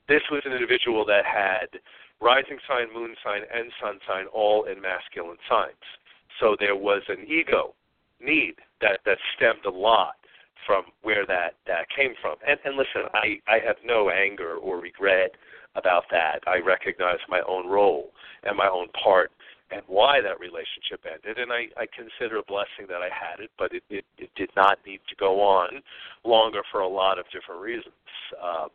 this 0.09 0.23
was 0.31 0.41
an 0.45 0.51
individual 0.51 1.05
that 1.05 1.23
had 1.23 1.79
rising 2.19 2.57
sign, 2.67 2.91
moon 2.93 3.15
sign, 3.23 3.41
and 3.53 3.71
sun 3.81 3.99
sign 4.07 4.25
all 4.33 4.65
in 4.65 4.81
masculine 4.81 5.37
signs. 5.47 5.85
So 6.39 6.57
there 6.59 6.75
was 6.75 7.03
an 7.07 7.25
ego 7.27 7.73
need 8.19 8.55
that 8.81 8.99
that 9.05 9.17
stemmed 9.37 9.65
a 9.65 9.69
lot 9.69 10.15
from 10.65 10.83
where 11.03 11.25
that 11.25 11.55
that 11.67 11.87
came 11.95 12.13
from. 12.21 12.35
And, 12.45 12.59
and 12.65 12.75
listen, 12.75 13.07
I 13.13 13.39
I 13.47 13.59
have 13.65 13.77
no 13.85 14.09
anger 14.09 14.55
or 14.55 14.81
regret 14.81 15.31
about 15.75 16.03
that. 16.11 16.39
I 16.47 16.57
recognize 16.57 17.19
my 17.29 17.41
own 17.47 17.67
role 17.67 18.11
and 18.43 18.57
my 18.57 18.67
own 18.67 18.87
part 19.01 19.31
and 19.71 19.81
why 19.87 20.19
that 20.19 20.39
relationship 20.39 21.05
ended. 21.05 21.37
And 21.37 21.53
I, 21.53 21.69
I 21.77 21.85
consider 21.95 22.37
a 22.37 22.43
blessing 22.43 22.89
that 22.89 23.01
I 23.05 23.09
had 23.13 23.39
it, 23.39 23.51
but 23.57 23.71
it, 23.71 23.83
it, 23.89 24.05
it 24.17 24.31
did 24.35 24.49
not 24.55 24.79
need 24.85 24.99
to 25.07 25.15
go 25.15 25.39
on 25.41 25.81
longer 26.25 26.61
for 26.71 26.81
a 26.81 26.87
lot 26.87 27.19
of 27.19 27.25
different 27.31 27.61
reasons. 27.61 27.93
Um, 28.41 28.69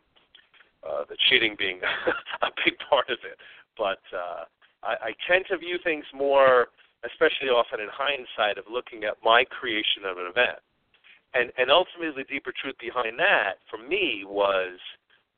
uh, 0.87 1.03
the 1.09 1.17
cheating 1.29 1.55
being 1.57 1.81
a 2.41 2.49
big 2.63 2.77
part 2.89 3.09
of 3.09 3.17
it. 3.25 3.37
But 3.77 4.01
uh, 4.15 4.45
I, 4.83 5.09
I 5.09 5.11
tend 5.27 5.45
to 5.49 5.57
view 5.57 5.77
things 5.83 6.05
more, 6.13 6.67
especially 7.03 7.49
often 7.49 7.79
in 7.81 7.89
hindsight, 7.91 8.57
of 8.57 8.65
looking 8.71 9.03
at 9.03 9.17
my 9.23 9.43
creation 9.43 10.05
of 10.07 10.17
an 10.17 10.29
event 10.29 10.61
and 11.35 11.51
and 11.57 11.69
ultimately 11.69 12.23
the 12.23 12.27
deeper 12.31 12.53
truth 12.55 12.75
behind 12.79 13.19
that 13.19 13.59
for 13.69 13.77
me 13.77 14.23
was 14.25 14.79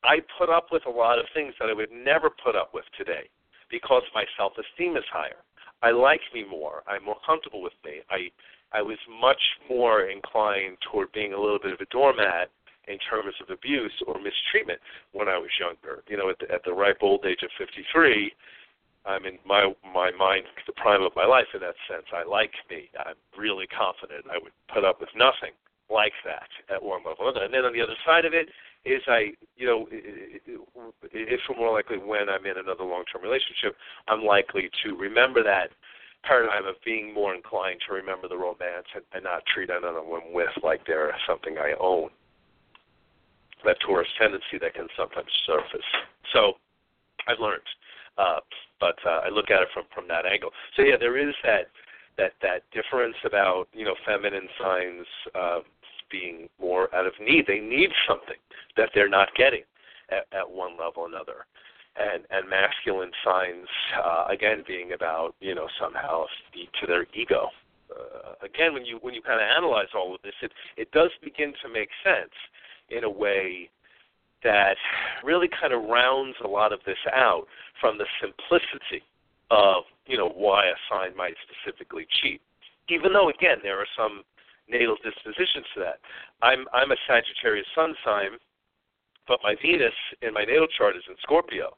I 0.04 0.18
put 0.38 0.48
up 0.48 0.68
with 0.70 0.86
a 0.86 0.90
lot 0.90 1.18
of 1.18 1.26
things 1.34 1.54
that 1.58 1.68
I 1.68 1.74
would 1.74 1.90
never 1.90 2.30
put 2.30 2.54
up 2.54 2.72
with 2.72 2.84
today 2.96 3.28
because 3.70 4.02
my 4.14 4.24
self 4.38 4.52
esteem 4.56 4.96
is 4.96 5.04
higher. 5.12 5.42
I 5.82 5.90
like 5.90 6.22
me 6.32 6.44
more. 6.48 6.82
I'm 6.86 7.04
more 7.04 7.18
comfortable 7.26 7.62
with 7.62 7.76
me. 7.84 8.00
I 8.08 8.30
I 8.72 8.82
was 8.82 8.98
much 9.20 9.40
more 9.68 10.06
inclined 10.06 10.78
toward 10.90 11.12
being 11.12 11.32
a 11.32 11.40
little 11.40 11.58
bit 11.58 11.72
of 11.72 11.80
a 11.80 11.86
doormat 11.86 12.50
in 12.88 12.98
terms 13.10 13.34
of 13.40 13.50
abuse 13.50 13.92
or 14.06 14.16
mistreatment 14.18 14.80
when 15.12 15.28
I 15.28 15.38
was 15.38 15.50
younger. 15.60 16.02
You 16.08 16.16
know, 16.16 16.30
at 16.30 16.38
the, 16.40 16.50
at 16.52 16.64
the 16.64 16.72
ripe 16.72 16.98
old 17.02 17.24
age 17.24 17.42
of 17.42 17.50
53, 17.58 18.32
I'm 19.06 19.24
in 19.24 19.38
my 19.46 19.72
my 19.84 20.10
mind 20.12 20.44
the 20.66 20.72
prime 20.72 21.02
of 21.02 21.12
my 21.16 21.24
life 21.24 21.48
in 21.54 21.60
that 21.60 21.76
sense. 21.88 22.04
I 22.12 22.28
like 22.28 22.52
me. 22.68 22.90
I'm 22.98 23.16
really 23.38 23.66
confident. 23.68 24.26
I 24.30 24.38
would 24.42 24.52
put 24.72 24.84
up 24.84 25.00
with 25.00 25.10
nothing 25.16 25.56
like 25.88 26.12
that 26.24 26.48
at 26.68 26.82
one 26.82 27.00
level. 27.04 27.28
And 27.28 27.52
then 27.52 27.64
on 27.64 27.72
the 27.72 27.80
other 27.80 27.96
side 28.04 28.24
of 28.24 28.34
it 28.34 28.48
is 28.84 29.02
I, 29.08 29.32
you 29.56 29.66
know, 29.66 29.88
if 29.90 31.40
more 31.56 31.72
likely 31.72 31.96
when 31.98 32.28
I'm 32.28 32.44
in 32.44 32.58
another 32.58 32.84
long-term 32.84 33.22
relationship, 33.22 33.76
I'm 34.06 34.22
likely 34.22 34.70
to 34.84 34.96
remember 34.96 35.42
that 35.42 35.70
paradigm 36.24 36.66
of 36.66 36.74
being 36.84 37.14
more 37.14 37.34
inclined 37.34 37.80
to 37.86 37.94
remember 37.94 38.28
the 38.28 38.36
romance 38.36 38.86
and, 38.94 39.04
and 39.14 39.24
not 39.24 39.42
treat 39.52 39.70
another 39.70 40.02
one 40.02 40.32
with 40.32 40.50
like 40.62 40.84
they're 40.86 41.14
something 41.26 41.56
I 41.58 41.72
own. 41.80 42.10
That 43.64 43.76
Taurus 43.84 44.08
tendency 44.18 44.58
that 44.60 44.74
can 44.74 44.86
sometimes 44.96 45.28
surface. 45.46 45.86
So 46.32 46.54
I've 47.26 47.40
learned, 47.40 47.66
uh, 48.16 48.40
but 48.80 48.96
uh, 49.04 49.26
I 49.26 49.28
look 49.30 49.50
at 49.50 49.62
it 49.62 49.68
from 49.74 49.84
from 49.94 50.06
that 50.08 50.26
angle. 50.26 50.50
So 50.76 50.82
yeah, 50.82 50.96
there 50.98 51.18
is 51.18 51.34
that 51.42 51.68
that 52.16 52.32
that 52.42 52.62
difference 52.72 53.16
about 53.24 53.68
you 53.72 53.84
know 53.84 53.94
feminine 54.06 54.48
signs. 54.60 55.06
Uh, 55.34 55.60
being 56.10 56.48
more 56.60 56.94
out 56.94 57.06
of 57.06 57.12
need. 57.20 57.46
They 57.46 57.60
need 57.60 57.90
something 58.08 58.40
that 58.76 58.90
they're 58.94 59.08
not 59.08 59.28
getting 59.36 59.62
at, 60.10 60.26
at 60.32 60.48
one 60.48 60.72
level 60.72 61.04
or 61.04 61.08
another. 61.08 61.46
And 61.98 62.22
and 62.30 62.48
masculine 62.48 63.10
signs 63.24 63.66
uh, 64.04 64.26
again 64.30 64.62
being 64.66 64.92
about 64.92 65.34
you 65.40 65.54
know 65.54 65.66
somehow 65.80 66.26
to 66.54 66.86
their 66.86 67.06
ego. 67.12 67.48
Uh, 67.90 68.34
again, 68.44 68.72
when 68.72 68.84
you 68.84 68.98
when 69.02 69.14
you 69.14 69.22
kind 69.22 69.40
of 69.40 69.48
analyze 69.48 69.88
all 69.96 70.14
of 70.14 70.22
this, 70.22 70.34
it 70.42 70.52
it 70.76 70.90
does 70.92 71.10
begin 71.24 71.52
to 71.62 71.68
make 71.68 71.88
sense 72.04 72.30
in 72.90 73.04
a 73.04 73.10
way 73.10 73.70
that 74.44 74.76
really 75.24 75.48
kind 75.60 75.72
of 75.72 75.82
rounds 75.84 76.36
a 76.44 76.48
lot 76.48 76.72
of 76.72 76.80
this 76.86 76.98
out 77.12 77.44
from 77.80 77.98
the 77.98 78.06
simplicity 78.20 79.02
of 79.50 79.84
you 80.06 80.16
know 80.16 80.28
why 80.28 80.66
a 80.66 80.78
sign 80.90 81.16
might 81.16 81.34
specifically 81.46 82.06
cheat. 82.22 82.40
Even 82.88 83.12
though 83.12 83.30
again 83.30 83.58
there 83.62 83.78
are 83.78 83.88
some 83.96 84.22
natal 84.68 84.96
dispositions 85.02 85.66
to 85.74 85.80
that. 85.80 85.98
I'm 86.42 86.66
I'm 86.72 86.92
a 86.92 86.96
Sagittarius 87.08 87.66
sun 87.74 87.94
sign, 88.04 88.38
but 89.26 89.40
my 89.42 89.54
Venus 89.60 89.94
in 90.22 90.32
my 90.32 90.44
natal 90.44 90.68
chart 90.76 90.96
is 90.96 91.02
in 91.08 91.16
Scorpio. 91.22 91.76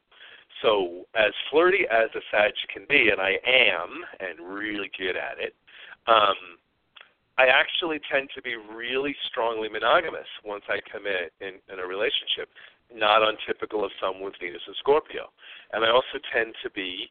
So 0.63 1.07
as 1.15 1.33
flirty 1.51 1.87
as 1.91 2.11
a 2.15 2.21
Sag 2.31 2.53
can 2.73 2.85
be, 2.89 3.09
and 3.11 3.21
I 3.21 3.39
am, 3.47 4.05
and 4.19 4.47
really 4.47 4.91
good 4.99 5.17
at 5.17 5.39
it, 5.39 5.55
um, 6.07 6.59
I 7.41 7.49
actually 7.49 7.97
tend 8.13 8.29
to 8.37 8.43
be 8.43 8.57
really 8.69 9.17
strongly 9.31 9.71
monogamous 9.73 10.29
once 10.45 10.65
I 10.69 10.77
commit 10.93 11.33
in, 11.41 11.57
in 11.73 11.81
a 11.81 11.87
relationship, 11.89 12.53
not 12.93 13.25
untypical 13.25 13.83
of 13.83 13.91
someone 13.97 14.25
with 14.29 14.35
Venus 14.39 14.61
and 14.67 14.77
Scorpio. 14.77 15.33
And 15.73 15.83
I 15.83 15.89
also 15.89 16.21
tend 16.37 16.53
to 16.63 16.69
be 16.69 17.09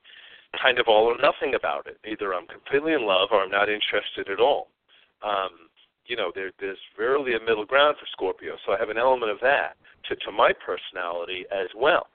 kind 0.62 0.78
of 0.78 0.86
all 0.86 1.10
or 1.10 1.18
nothing 1.18 1.56
about 1.56 1.88
it. 1.88 1.98
Either 2.06 2.36
I'm 2.36 2.46
completely 2.46 2.94
in 2.94 3.10
love 3.10 3.30
or 3.32 3.42
I'm 3.42 3.50
not 3.50 3.74
interested 3.74 4.30
at 4.30 4.40
all. 4.40 4.70
Um, 5.26 5.66
you 6.06 6.16
know, 6.16 6.32
there, 6.36 6.52
there's 6.62 6.78
rarely 6.94 7.34
a 7.34 7.40
middle 7.40 7.66
ground 7.66 7.98
for 7.98 8.06
Scorpio. 8.14 8.54
So 8.68 8.74
I 8.74 8.78
have 8.78 8.94
an 8.94 9.02
element 9.02 9.32
of 9.32 9.42
that 9.42 9.82
to, 10.10 10.16
to 10.16 10.32
my 10.32 10.54
personality 10.54 11.46
as 11.50 11.74
well. 11.74 12.06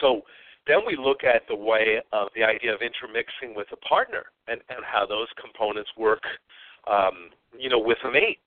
So 0.00 0.22
then 0.70 0.86
we 0.86 0.94
look 0.94 1.24
at 1.26 1.42
the 1.50 1.58
way 1.58 1.98
of 2.12 2.28
the 2.36 2.44
idea 2.44 2.72
of 2.72 2.86
intermixing 2.86 3.50
with 3.58 3.66
a 3.74 3.82
partner 3.82 4.30
and, 4.46 4.60
and 4.70 4.86
how 4.86 5.06
those 5.06 5.28
components 5.42 5.90
work, 5.98 6.22
um, 6.90 7.30
you 7.58 7.68
know, 7.68 7.78
with 7.78 7.98
a 8.04 8.10
mate. 8.10 8.38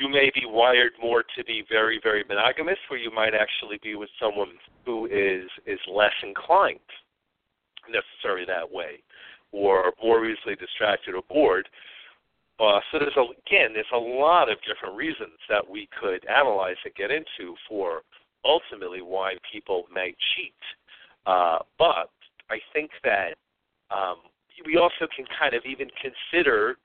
You 0.00 0.08
may 0.08 0.30
be 0.34 0.42
wired 0.44 0.92
more 1.00 1.22
to 1.36 1.44
be 1.44 1.64
very, 1.70 2.00
very 2.02 2.24
monogamous, 2.28 2.76
where 2.88 2.98
you 2.98 3.10
might 3.10 3.34
actually 3.34 3.78
be 3.82 3.94
with 3.94 4.10
someone 4.20 4.50
who 4.84 5.06
is 5.06 5.48
is 5.66 5.80
less 5.90 6.12
inclined 6.22 6.80
necessarily 7.88 8.44
that 8.46 8.70
way, 8.70 9.02
or 9.52 9.92
more 10.02 10.26
easily 10.26 10.56
distracted 10.56 11.14
or 11.14 11.22
bored. 11.28 11.68
Uh, 12.58 12.80
so 12.90 12.98
there's 12.98 13.16
a, 13.16 13.20
again, 13.46 13.72
there's 13.74 13.86
a 13.94 13.96
lot 13.96 14.50
of 14.50 14.58
different 14.66 14.96
reasons 14.96 15.38
that 15.48 15.66
we 15.66 15.88
could 15.98 16.24
analyze 16.26 16.76
and 16.84 16.94
get 16.94 17.10
into 17.10 17.54
for 17.68 18.00
ultimately 18.44 19.02
why 19.02 19.34
people 19.52 19.84
may 19.94 20.14
cheat. 20.34 20.54
Uh, 21.26 21.58
but 21.78 22.10
I 22.50 22.58
think 22.72 22.90
that 23.04 23.34
um, 23.90 24.16
we 24.64 24.76
also 24.76 25.06
can 25.14 25.26
kind 25.38 25.54
of 25.54 25.62
even 25.64 25.88
consider 26.00 26.76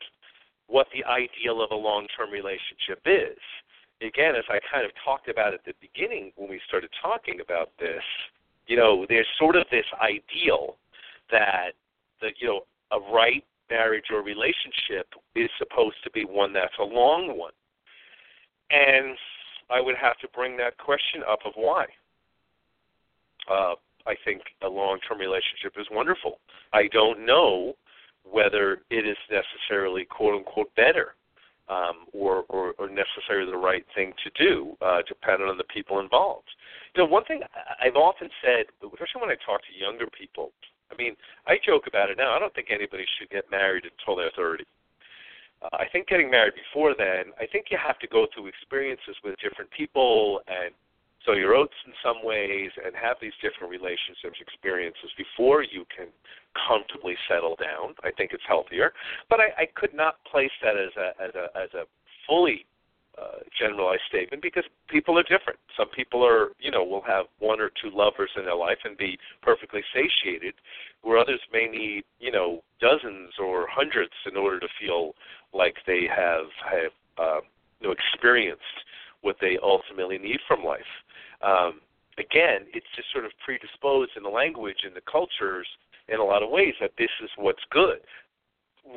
what 0.72 0.88
the 0.96 1.04
ideal 1.04 1.62
of 1.62 1.72
a 1.72 1.76
long-term 1.76 2.32
relationship 2.32 3.04
is. 3.06 3.38
Again, 4.02 4.36
as 4.36 4.46
I 4.50 4.60
kind 4.72 4.86
of 4.86 4.92
talked 5.04 5.28
about 5.28 5.54
at 5.54 5.64
the 5.66 5.74
beginning 5.82 6.32
when 6.38 6.50
we 6.50 6.62
started 6.68 6.90
talking 7.04 7.40
about 7.44 7.70
this, 7.78 8.02
you 8.68 8.78
know, 8.78 9.06
there's 9.08 9.28
sort 9.38 9.58
of 9.58 9.66
this 9.70 9.86
ideal 10.02 10.78
that 11.30 11.76
the 12.22 12.30
you 12.40 12.48
know 12.48 12.62
a 12.92 13.00
right 13.14 13.44
marriage 13.70 14.06
or 14.12 14.24
relationship 14.24 15.08
is 15.36 15.50
supposed 15.58 15.98
to 16.04 16.12
be 16.12 16.24
one 16.24 16.54
that's 16.54 16.74
a 16.80 16.84
long 16.84 17.38
one. 17.38 17.54
And 18.72 19.18
I 19.70 19.82
would 19.82 19.96
have 20.02 20.18
to 20.20 20.28
bring 20.34 20.58
that 20.58 20.78
question 20.78 21.22
up 21.30 21.40
of 21.46 21.54
why. 21.56 21.86
Uh, 23.50 23.76
I 24.08 24.16
think 24.26 24.42
a 24.64 24.68
long-term 24.68 25.20
relationship 25.20 25.74
is 25.78 25.86
wonderful. 25.92 26.40
I 26.74 26.88
don't 26.92 27.26
know 27.26 27.76
whether 28.30 28.82
it 28.90 29.06
is 29.06 29.18
necessarily 29.30 30.06
"quote 30.06 30.36
unquote" 30.36 30.74
better 30.76 31.16
um, 31.72 32.06
or, 32.12 32.44
or, 32.50 32.74
or 32.78 32.90
necessarily 32.90 33.50
the 33.50 33.58
right 33.58 33.86
thing 33.96 34.14
to 34.24 34.30
do, 34.36 34.76
uh, 34.82 35.00
depending 35.08 35.48
on 35.48 35.58
the 35.58 35.68
people 35.72 36.00
involved. 36.00 36.50
You 36.94 37.04
know, 37.04 37.10
one 37.10 37.24
thing 37.24 37.42
I've 37.80 37.96
often 37.96 38.30
said, 38.44 38.68
especially 38.84 39.22
when 39.24 39.32
I 39.32 39.40
talk 39.46 39.64
to 39.64 39.80
younger 39.80 40.08
people, 40.12 40.52
I 40.92 40.96
mean, 41.00 41.16
I 41.48 41.56
joke 41.64 41.88
about 41.88 42.12
it 42.12 42.18
now. 42.18 42.36
I 42.36 42.40
don't 42.40 42.54
think 42.54 42.68
anybody 42.70 43.06
should 43.16 43.30
get 43.30 43.50
married 43.50 43.88
until 43.88 44.20
they're 44.20 44.36
30. 44.36 44.66
Uh, 45.64 45.70
I 45.72 45.86
think 45.88 46.08
getting 46.12 46.30
married 46.30 46.54
before 46.60 46.94
then, 46.98 47.32
I 47.40 47.48
think 47.48 47.72
you 47.72 47.80
have 47.80 48.00
to 48.00 48.08
go 48.08 48.28
through 48.34 48.48
experiences 48.48 49.16
with 49.24 49.40
different 49.40 49.72
people 49.72 50.42
and 50.52 50.76
sow 51.24 51.34
your 51.34 51.56
oats 51.56 51.78
in 51.86 51.94
some 52.04 52.20
ways 52.26 52.72
and 52.84 52.92
have 52.98 53.16
these 53.22 53.36
different 53.40 53.72
relationships 53.72 54.42
experiences 54.42 55.14
before 55.16 55.64
you 55.64 55.86
can 55.96 56.12
comfortably 56.68 57.16
settle 57.28 57.56
down. 57.56 57.96
I 58.04 58.12
think 58.12 58.32
it's 58.34 58.44
healthier, 58.48 58.94
but 59.30 59.40
I, 59.40 59.64
I 59.64 59.66
could 59.76 59.94
not 59.94 60.24
place 60.30 60.52
that 60.64 60.76
as 60.76 60.92
a 60.98 61.24
as 61.24 61.36
a 61.36 61.46
as 61.58 61.74
a 61.74 61.84
fully 62.28 62.66
uh, 63.18 63.44
generalized 63.60 64.02
statement 64.08 64.42
because 64.42 64.64
people 64.90 65.18
are 65.20 65.24
different. 65.24 65.60
Some 65.78 65.90
people 65.90 66.26
are, 66.26 66.50
you 66.60 66.72
know, 66.72 66.84
will 66.84 67.04
have 67.04 67.26
one 67.40 67.60
or 67.60 67.70
two 67.82 67.92
lovers 67.94 68.30
in 68.38 68.46
their 68.46 68.56
life 68.56 68.78
and 68.86 68.98
be 68.98 69.18
perfectly 69.42 69.82
satiated, 69.94 70.54
where 71.02 71.18
others 71.18 71.40
may 71.52 71.68
need, 71.68 72.04
you 72.20 72.32
know, 72.32 72.64
dozens 72.80 73.34
or 73.38 73.68
hundreds 73.70 74.14
in 74.26 74.38
order 74.38 74.60
to 74.60 74.68
feel 74.80 75.14
like 75.54 75.76
they 75.86 76.08
have 76.08 76.46
have 76.66 76.92
uh, 77.18 77.42
you 77.80 77.88
know 77.88 77.94
experienced 77.94 78.62
what 79.22 79.36
they 79.42 79.58
ultimately 79.62 80.18
need 80.18 80.40
from 80.48 80.64
life. 80.64 80.82
Um, 81.42 81.82
again, 82.18 82.66
it's 82.74 82.88
just 82.96 83.12
sort 83.12 83.26
of 83.26 83.32
predisposed 83.44 84.12
in 84.16 84.24
the 84.24 84.30
language 84.30 84.84
and 84.84 84.96
the 84.96 85.02
cultures 85.12 85.68
in 86.12 86.20
a 86.20 86.24
lot 86.24 86.44
of 86.44 86.50
ways 86.50 86.74
that 86.82 86.92
this 86.98 87.10
is 87.24 87.30
what's 87.38 87.64
good 87.72 88.00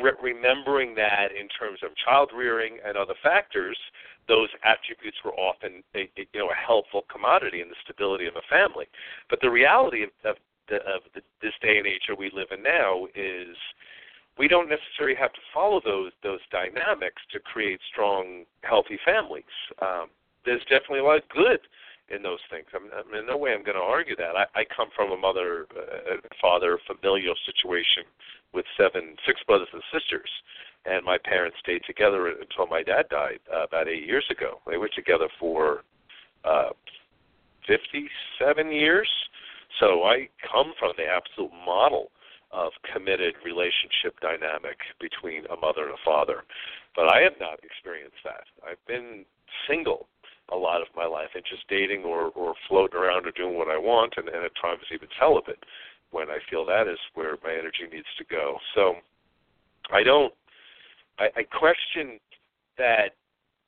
re- 0.00 0.12
remembering 0.22 0.94
that 0.94 1.28
in 1.38 1.48
terms 1.48 1.80
of 1.82 1.90
child 2.04 2.30
rearing 2.34 2.78
and 2.84 2.96
other 2.96 3.14
factors, 3.22 3.76
those 4.28 4.48
attributes 4.64 5.18
were 5.24 5.34
often 5.34 5.82
a, 5.94 6.10
a, 6.16 6.26
you 6.32 6.40
know 6.40 6.50
a 6.50 6.54
helpful 6.54 7.04
commodity 7.12 7.60
in 7.60 7.68
the 7.68 7.74
stability 7.84 8.26
of 8.26 8.36
a 8.36 8.48
family. 8.48 8.86
But 9.28 9.40
the 9.40 9.50
reality 9.50 10.02
of, 10.02 10.10
of, 10.24 10.36
the, 10.68 10.76
of 10.76 11.02
the, 11.14 11.20
this 11.42 11.52
day 11.60 11.78
and 11.78 11.86
age 11.86 12.02
that 12.08 12.18
we 12.18 12.30
live 12.34 12.48
in 12.50 12.62
now 12.62 13.06
is 13.14 13.56
we 14.38 14.48
don't 14.48 14.68
necessarily 14.68 15.16
have 15.16 15.32
to 15.32 15.40
follow 15.52 15.80
those 15.84 16.12
those 16.22 16.40
dynamics 16.50 17.22
to 17.32 17.38
create 17.40 17.80
strong, 17.92 18.44
healthy 18.62 18.98
families. 19.04 19.44
Um, 19.80 20.08
there's 20.44 20.62
definitely 20.62 21.00
a 21.00 21.04
lot 21.04 21.18
of 21.18 21.28
good 21.28 21.60
in 22.08 22.22
those 22.22 22.40
things. 22.50 22.66
I 22.74 22.78
mean, 22.78 22.90
I 22.92 23.02
mean 23.10 23.20
in 23.22 23.26
no 23.26 23.36
way 23.36 23.52
I'm 23.52 23.64
going 23.64 23.76
to 23.76 23.82
argue 23.82 24.16
that. 24.16 24.36
I, 24.36 24.44
I 24.60 24.64
come 24.76 24.88
from 24.94 25.12
a 25.12 25.16
mother, 25.16 25.66
uh, 25.76 26.16
father, 26.40 26.78
familial 26.86 27.34
situation 27.46 28.04
with 28.52 28.64
seven, 28.76 29.16
six 29.26 29.40
brothers 29.46 29.68
and 29.72 29.82
sisters, 29.92 30.28
and 30.84 31.04
my 31.04 31.18
parents 31.18 31.56
stayed 31.60 31.82
together 31.86 32.28
until 32.28 32.66
my 32.66 32.82
dad 32.82 33.08
died 33.08 33.40
uh, 33.52 33.64
about 33.64 33.88
eight 33.88 34.06
years 34.06 34.24
ago. 34.30 34.60
They 34.66 34.76
were 34.76 34.90
together 34.94 35.28
for 35.40 35.82
uh, 36.44 36.70
57 37.66 38.70
years. 38.70 39.08
So 39.80 40.04
I 40.04 40.28
come 40.44 40.72
from 40.78 40.92
the 40.96 41.06
absolute 41.06 41.50
model 41.66 42.10
of 42.52 42.70
committed 42.92 43.34
relationship 43.44 44.14
dynamic 44.20 44.78
between 45.00 45.44
a 45.46 45.56
mother 45.56 45.84
and 45.84 45.94
a 45.94 46.04
father. 46.04 46.44
But 46.94 47.08
I 47.08 47.22
have 47.22 47.34
not 47.40 47.58
experienced 47.64 48.22
that. 48.24 48.44
I've 48.62 48.84
been 48.86 49.24
single 49.68 50.06
a 50.52 50.56
lot 50.56 50.82
of 50.82 50.88
my 50.94 51.06
life 51.06 51.30
and 51.34 51.44
just 51.48 51.66
dating 51.68 52.04
or, 52.04 52.28
or 52.36 52.54
floating 52.68 52.98
around 52.98 53.26
or 53.26 53.32
doing 53.32 53.56
what 53.56 53.68
I 53.68 53.78
want 53.78 54.14
and, 54.16 54.28
and 54.28 54.44
at 54.44 54.52
times 54.60 54.82
even 54.92 55.08
celibate 55.18 55.62
when 56.10 56.28
I 56.28 56.38
feel 56.50 56.64
that 56.66 56.86
is 56.86 56.98
where 57.14 57.36
my 57.42 57.52
energy 57.52 57.88
needs 57.90 58.06
to 58.18 58.24
go. 58.24 58.58
So 58.74 58.94
I 59.90 60.02
don't 60.02 60.32
I, 61.18 61.28
I 61.36 61.42
question 61.44 62.18
that 62.78 63.14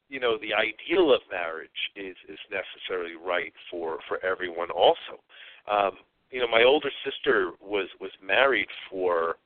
you 0.08 0.20
know 0.20 0.38
the 0.38 0.54
ideal 0.54 1.12
of 1.12 1.20
marriage 1.30 1.70
is 1.96 2.16
is 2.28 2.38
necessarily 2.50 3.16
right 3.16 3.52
for 3.70 3.98
for 4.08 4.24
everyone 4.24 4.70
also 4.70 5.20
um 5.70 5.92
you 6.30 6.40
know 6.40 6.48
my 6.48 6.62
older 6.62 6.90
sister 7.04 7.52
was 7.60 7.88
was 8.00 8.12
married 8.24 8.68
for 8.90 9.36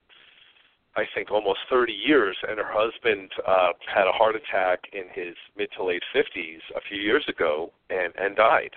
I 0.97 1.05
think 1.15 1.31
almost 1.31 1.61
30 1.71 1.93
years, 1.93 2.37
and 2.49 2.59
her 2.59 2.67
husband 2.67 3.31
uh, 3.47 3.73
had 3.87 4.09
a 4.09 4.13
heart 4.13 4.35
attack 4.35 4.81
in 4.93 5.05
his 5.13 5.37
mid 5.57 5.69
to 5.77 5.85
late 5.85 6.03
50s 6.15 6.59
a 6.75 6.81
few 6.89 6.99
years 6.99 7.25
ago, 7.29 7.71
and 7.91 8.13
and 8.19 8.35
died. 8.37 8.75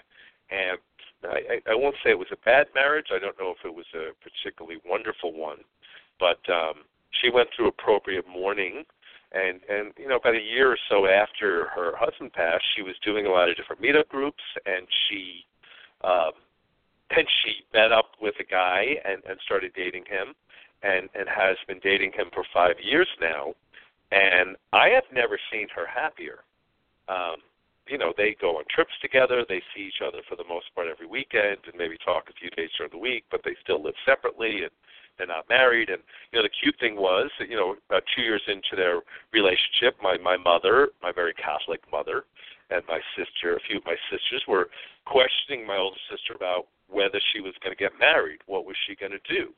And 0.51 0.77
I, 1.23 1.71
I 1.71 1.75
won't 1.75 1.95
say 2.03 2.11
it 2.11 2.19
was 2.19 2.31
a 2.31 2.45
bad 2.45 2.67
marriage. 2.75 3.07
I 3.11 3.19
don't 3.19 3.39
know 3.39 3.51
if 3.51 3.65
it 3.65 3.73
was 3.73 3.85
a 3.95 4.11
particularly 4.21 4.79
wonderful 4.85 5.33
one, 5.33 5.59
but 6.19 6.39
um, 6.53 6.85
she 7.21 7.29
went 7.29 7.49
through 7.55 7.67
appropriate 7.67 8.27
mourning. 8.27 8.83
And 9.31 9.61
and 9.67 9.93
you 9.97 10.07
know, 10.07 10.17
about 10.17 10.35
a 10.35 10.41
year 10.41 10.71
or 10.71 10.77
so 10.89 11.07
after 11.07 11.67
her 11.75 11.93
husband 11.97 12.33
passed, 12.33 12.63
she 12.75 12.83
was 12.83 12.93
doing 13.03 13.25
a 13.25 13.29
lot 13.29 13.49
of 13.49 13.57
different 13.57 13.81
meetup 13.81 14.07
groups, 14.09 14.43
and 14.67 14.85
she 15.09 15.45
um, 16.03 16.33
and 17.09 17.25
she 17.41 17.65
met 17.73 17.91
up 17.91 18.11
with 18.21 18.35
a 18.39 18.43
guy 18.43 19.01
and 19.03 19.23
and 19.27 19.39
started 19.43 19.71
dating 19.75 20.05
him, 20.05 20.35
and 20.83 21.09
and 21.15 21.27
has 21.27 21.57
been 21.67 21.79
dating 21.81 22.11
him 22.13 22.27
for 22.33 22.43
five 22.53 22.75
years 22.83 23.07
now. 23.19 23.53
And 24.11 24.55
I 24.73 24.89
have 24.89 25.05
never 25.11 25.39
seen 25.51 25.67
her 25.75 25.87
happier. 25.87 26.43
Um, 27.09 27.37
you 27.87 27.97
know, 27.97 28.13
they 28.15 28.35
go 28.39 28.57
on 28.57 28.63
trips 28.69 28.93
together. 29.01 29.43
They 29.47 29.61
see 29.75 29.83
each 29.83 30.01
other 30.05 30.19
for 30.29 30.35
the 30.35 30.47
most 30.47 30.67
part 30.75 30.87
every 30.87 31.07
weekend, 31.07 31.57
and 31.65 31.75
maybe 31.75 31.97
talk 32.05 32.29
a 32.29 32.39
few 32.39 32.49
days 32.51 32.69
during 32.77 32.91
the 32.91 32.97
week. 32.97 33.25
But 33.31 33.41
they 33.43 33.55
still 33.63 33.83
live 33.83 33.95
separately, 34.05 34.63
and 34.63 34.71
they're 35.17 35.27
not 35.27 35.49
married. 35.49 35.89
And 35.89 36.01
you 36.31 36.39
know, 36.39 36.43
the 36.43 36.53
cute 36.61 36.75
thing 36.79 36.95
was, 36.95 37.29
that, 37.39 37.49
you 37.49 37.55
know, 37.55 37.75
about 37.89 38.03
two 38.15 38.21
years 38.21 38.41
into 38.47 38.75
their 38.75 39.01
relationship, 39.33 39.97
my 40.01 40.17
my 40.17 40.37
mother, 40.37 40.89
my 41.01 41.11
very 41.11 41.33
Catholic 41.33 41.81
mother, 41.91 42.23
and 42.69 42.83
my 42.87 42.99
sister, 43.17 43.55
a 43.55 43.59
few 43.67 43.77
of 43.77 43.85
my 43.85 43.97
sisters 44.11 44.43
were 44.47 44.69
questioning 45.05 45.65
my 45.67 45.77
older 45.77 45.99
sister 46.09 46.33
about 46.33 46.67
whether 46.87 47.19
she 47.33 47.41
was 47.41 47.53
going 47.61 47.75
to 47.75 47.81
get 47.81 47.91
married. 47.99 48.39
What 48.45 48.65
was 48.65 48.75
she 48.87 48.95
going 48.95 49.11
to 49.11 49.25
do? 49.27 49.51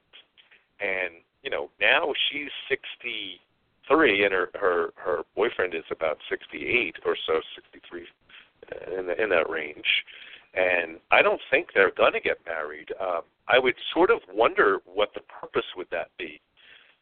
And 0.79 1.23
you 1.43 1.49
know, 1.49 1.69
now 1.79 2.13
she's 2.29 2.49
sixty 2.69 3.39
three, 3.87 4.25
and 4.25 4.33
her 4.33 4.49
her 4.55 4.89
her 4.95 5.23
boyfriend 5.35 5.73
is 5.73 5.83
about 5.91 6.17
sixty 6.29 6.65
eight 6.65 6.95
or 7.05 7.15
so, 7.25 7.39
sixty 7.55 7.79
three, 7.89 8.07
uh, 8.71 8.99
in 8.99 9.07
the, 9.07 9.21
in 9.21 9.29
that 9.29 9.49
range. 9.49 9.85
And 10.53 10.99
I 11.11 11.21
don't 11.21 11.41
think 11.51 11.67
they're 11.73 11.91
going 11.91 12.13
to 12.13 12.21
get 12.21 12.37
married. 12.45 12.87
Um, 12.99 13.21
I 13.47 13.59
would 13.59 13.75
sort 13.93 14.09
of 14.09 14.19
wonder 14.33 14.79
what 14.85 15.09
the 15.13 15.21
purpose 15.21 15.65
would 15.75 15.87
that 15.91 16.09
be. 16.17 16.39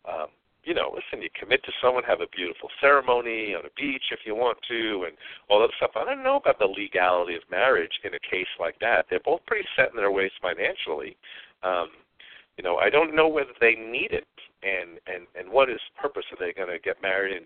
Um, 0.09 0.27
you 0.63 0.73
know, 0.73 0.89
listen, 0.95 1.21
you 1.21 1.29
commit 1.38 1.63
to 1.65 1.71
someone, 1.81 2.03
have 2.03 2.21
a 2.21 2.36
beautiful 2.36 2.69
ceremony 2.79 3.53
on 3.53 3.65
a 3.65 3.73
beach 3.75 4.03
if 4.12 4.19
you 4.25 4.33
want 4.33 4.57
to, 4.69 5.05
and 5.07 5.15
all 5.49 5.59
that 5.59 5.69
stuff. 5.77 5.91
I 5.95 6.05
don't 6.05 6.23
know 6.23 6.38
about 6.38 6.57
the 6.57 6.65
legality 6.65 7.36
of 7.36 7.43
marriage 7.51 7.91
in 8.03 8.13
a 8.13 8.19
case 8.19 8.47
like 8.59 8.79
that. 8.79 9.05
They're 9.09 9.19
both 9.23 9.45
pretty 9.45 9.67
set 9.75 9.91
in 9.91 9.97
their 9.97 10.12
ways 10.12 10.31
financially. 10.41 11.17
Um, 11.63 11.89
you 12.57 12.63
know, 12.63 12.77
I 12.77 12.89
don't 12.89 13.15
know 13.15 13.27
whether 13.27 13.53
they 13.59 13.75
need 13.75 14.11
it 14.11 14.27
and 14.63 14.99
and 15.07 15.27
and 15.35 15.51
what 15.51 15.69
is 15.69 15.79
the 15.93 16.01
purpose? 16.01 16.25
Are 16.31 16.39
they 16.39 16.53
going 16.53 16.71
to 16.71 16.79
get 16.79 17.01
married 17.01 17.35
and 17.35 17.45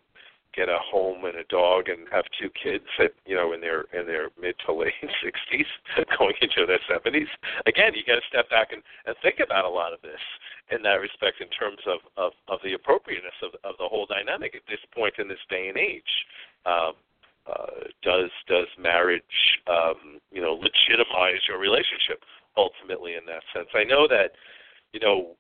get 0.56 0.70
a 0.70 0.80
home 0.82 1.26
and 1.26 1.38
a 1.38 1.44
dog 1.46 1.90
and 1.90 2.08
have 2.12 2.26
two 2.40 2.50
kids 2.54 2.86
at 3.00 3.12
you 3.26 3.36
know 3.36 3.54
in 3.54 3.62
their 3.62 3.90
in 3.94 4.06
their 4.06 4.30
mid 4.40 4.56
to 4.66 4.74
late 4.74 4.94
sixties, 5.24 5.70
going 6.18 6.38
into 6.42 6.66
their 6.66 6.82
seventies? 6.88 7.30
Again, 7.66 7.94
you 7.94 8.06
got 8.06 8.22
to 8.22 8.30
step 8.30 8.50
back 8.50 8.72
and, 8.72 8.82
and 9.06 9.16
think 9.22 9.42
about 9.44 9.66
a 9.66 9.70
lot 9.70 9.94
of 9.94 10.02
this 10.02 10.22
in 10.72 10.82
that 10.84 11.02
respect 11.02 11.42
in 11.42 11.50
terms 11.50 11.82
of 11.86 12.00
of, 12.16 12.32
of 12.48 12.60
the 12.64 12.74
appropriateness 12.74 13.38
of 13.42 13.58
of 13.66 13.76
the 13.78 13.90
whole 13.90 14.06
dynamic 14.06 14.56
at 14.56 14.66
this 14.70 14.82
point 14.94 15.16
in 15.18 15.28
this 15.28 15.42
day 15.50 15.68
and 15.68 15.78
age. 15.78 16.14
Um, 16.66 16.94
uh, 17.48 17.88
does 18.04 18.30
does 18.48 18.68
marriage 18.78 19.38
um, 19.68 20.20
you 20.32 20.42
know 20.42 20.54
legitimize 20.54 21.42
your 21.48 21.60
relationship 21.60 22.22
ultimately 22.58 23.16
in 23.16 23.26
that 23.26 23.44
sense? 23.54 23.70
I 23.74 23.84
know 23.84 24.08
that 24.08 24.36
you 24.98 25.02
know. 25.06 25.38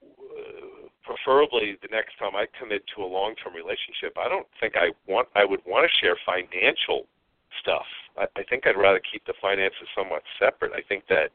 Preferably 1.08 1.80
the 1.80 1.88
next 1.90 2.20
time 2.20 2.36
I 2.36 2.46
commit 2.60 2.84
to 2.92 3.02
a 3.02 3.08
long-term 3.08 3.56
relationship, 3.56 4.12
I 4.20 4.28
don't 4.28 4.46
think 4.60 4.76
I 4.76 4.92
want 5.08 5.32
I 5.40 5.46
would 5.46 5.64
want 5.66 5.88
to 5.88 5.92
share 6.04 6.20
financial 6.28 7.08
stuff. 7.64 7.88
I, 8.20 8.28
I 8.36 8.44
think 8.44 8.68
I'd 8.68 8.76
rather 8.76 9.00
keep 9.00 9.24
the 9.26 9.34
finances 9.40 9.88
somewhat 9.96 10.24
separate. 10.38 10.74
I 10.76 10.84
think 10.84 11.08
that 11.08 11.32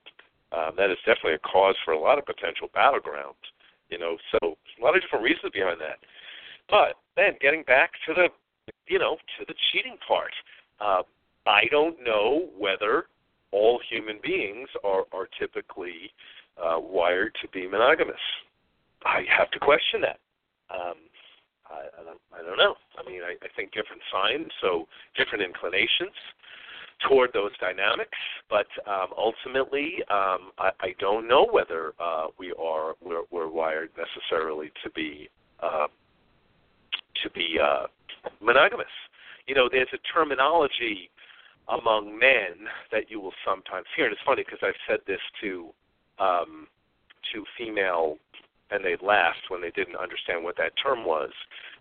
um, 0.52 0.76
that 0.76 0.90
is 0.92 0.98
definitely 1.08 1.40
a 1.40 1.48
cause 1.48 1.74
for 1.84 1.92
a 1.94 1.98
lot 1.98 2.18
of 2.18 2.26
potential 2.26 2.68
battlegrounds 2.76 3.40
You 3.88 3.98
know, 3.98 4.16
so 4.30 4.38
a 4.52 4.80
lot 4.84 4.94
of 4.94 5.00
different 5.00 5.24
reasons 5.24 5.50
behind 5.52 5.80
that. 5.80 5.98
But 6.68 7.00
then 7.16 7.40
getting 7.40 7.62
back 7.64 7.92
to 8.06 8.12
the, 8.12 8.28
you 8.86 8.98
know, 8.98 9.16
to 9.38 9.44
the 9.48 9.54
cheating 9.72 9.96
part, 10.06 10.32
uh, 10.80 11.02
I 11.46 11.64
don't 11.70 11.96
know 12.04 12.50
whether 12.58 13.06
all 13.52 13.80
human 13.88 14.18
beings 14.22 14.68
are 14.84 15.04
are 15.12 15.28
typically 15.38 16.12
uh, 16.60 16.78
wired 16.78 17.34
to 17.42 17.48
be 17.48 17.66
monogamous. 17.66 18.20
I 19.04 19.22
have 19.36 19.50
to 19.50 19.58
question 19.58 20.00
that. 20.02 20.18
Um, 20.70 20.94
I, 21.66 22.00
I, 22.00 22.04
don't, 22.04 22.20
I 22.32 22.42
don't 22.42 22.58
know. 22.58 22.74
I 22.98 23.08
mean, 23.08 23.22
I, 23.22 23.32
I 23.44 23.48
think 23.56 23.72
different 23.72 24.02
signs, 24.12 24.46
so 24.60 24.86
different 25.16 25.44
inclinations 25.44 26.14
toward 27.08 27.32
those 27.32 27.50
dynamics. 27.58 28.18
But 28.48 28.66
um, 28.86 29.08
ultimately, 29.16 29.96
um, 30.10 30.52
I, 30.58 30.70
I 30.80 30.94
don't 30.98 31.26
know 31.26 31.46
whether 31.50 31.92
uh, 32.00 32.26
we 32.38 32.52
are 32.52 32.94
we're, 33.02 33.22
we're 33.30 33.50
wired 33.50 33.90
necessarily 33.96 34.70
to 34.84 34.90
be 34.90 35.28
uh, 35.62 35.86
to 37.22 37.30
be 37.30 37.58
uh, 37.62 37.86
monogamous. 38.40 38.86
You 39.46 39.54
know, 39.54 39.68
there's 39.70 39.88
a 39.92 39.98
terminology 40.14 41.10
among 41.68 42.18
men 42.18 42.66
that 42.90 43.10
you 43.10 43.20
will 43.20 43.34
sometimes 43.44 43.86
hear, 43.96 44.06
and 44.06 44.12
it's 44.12 44.22
funny 44.24 44.44
because 44.44 44.60
I've 44.62 44.78
said 44.88 45.00
this 45.06 45.20
to 45.42 45.70
um, 46.22 46.68
to 47.32 47.44
female, 47.58 48.16
and 48.70 48.84
they 48.84 48.96
laughed 49.04 49.48
when 49.48 49.60
they 49.60 49.70
didn't 49.70 49.96
understand 49.96 50.44
what 50.44 50.56
that 50.56 50.72
term 50.82 51.04
was. 51.04 51.30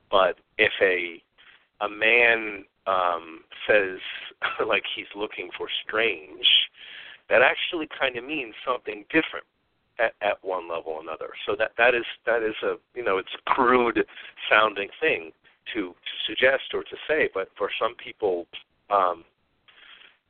But 0.09 0.37
if 0.57 0.73
a 0.81 1.21
a 1.83 1.89
man 1.89 2.65
um, 2.87 3.41
says 3.67 3.99
like 4.67 4.83
he's 4.95 5.11
looking 5.15 5.49
for 5.57 5.67
strange, 5.85 6.47
that 7.29 7.41
actually 7.41 7.87
kind 7.97 8.17
of 8.17 8.25
means 8.25 8.53
something 8.65 9.05
different 9.09 9.45
at, 9.99 10.13
at 10.21 10.43
one 10.43 10.69
level 10.69 10.93
or 10.93 11.01
another. 11.01 11.29
So 11.45 11.55
that 11.57 11.71
that 11.77 11.95
is 11.95 12.05
that 12.25 12.43
is 12.43 12.55
a 12.63 12.75
you 12.95 13.03
know 13.03 13.17
it's 13.17 13.35
a 13.35 13.53
crude 13.53 14.03
sounding 14.49 14.89
thing 14.99 15.31
to, 15.73 15.93
to 15.93 16.13
suggest 16.27 16.73
or 16.73 16.83
to 16.83 16.95
say, 17.07 17.29
but 17.33 17.47
for 17.55 17.69
some 17.79 17.95
people, 17.95 18.47
um, 18.89 19.23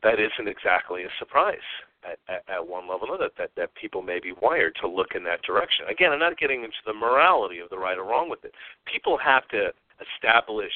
that 0.04 0.20
isn't 0.20 0.48
exactly 0.48 1.04
a 1.04 1.10
surprise 1.18 1.58
at, 2.04 2.20
at, 2.28 2.44
at 2.50 2.68
one 2.68 2.88
level 2.88 3.10
or 3.10 3.16
another. 3.16 3.30
That 3.38 3.52
that 3.56 3.74
people 3.76 4.02
may 4.02 4.20
be 4.20 4.34
wired 4.42 4.76
to 4.82 4.88
look 4.88 5.16
in 5.16 5.24
that 5.26 5.42
direction. 5.44 5.86
Again, 5.90 6.12
I'm 6.12 6.20
not 6.20 6.38
getting 6.38 6.64
into 6.64 6.82
the 6.86 6.94
morality 6.94 7.60
of 7.60 7.70
the 7.70 7.78
right 7.78 7.98
or 7.98 8.06
wrong 8.06 8.30
with 8.30 8.44
it. 8.46 8.54
People 8.86 9.18
have 9.18 9.48
to 9.50 9.72
establish 10.02 10.74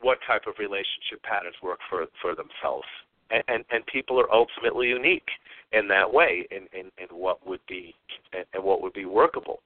what 0.00 0.18
type 0.26 0.42
of 0.46 0.54
relationship 0.58 1.22
patterns 1.22 1.56
work 1.62 1.78
for 1.88 2.06
for 2.20 2.34
themselves, 2.34 2.86
and 3.30 3.42
and, 3.48 3.64
and 3.70 3.84
people 3.86 4.20
are 4.20 4.32
ultimately 4.32 4.88
unique 4.88 5.28
in 5.72 5.88
that 5.88 6.12
way, 6.12 6.46
in 6.50 6.66
in, 6.78 6.90
in 6.98 7.08
what 7.10 7.46
would 7.46 7.64
be 7.68 7.94
and, 8.32 8.44
and 8.54 8.62
what 8.62 8.82
would 8.82 8.92
be 8.92 9.06
workable. 9.06 9.60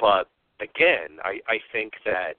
But 0.00 0.28
again, 0.60 1.18
I 1.24 1.40
I 1.48 1.58
think 1.72 1.94
that. 2.04 2.34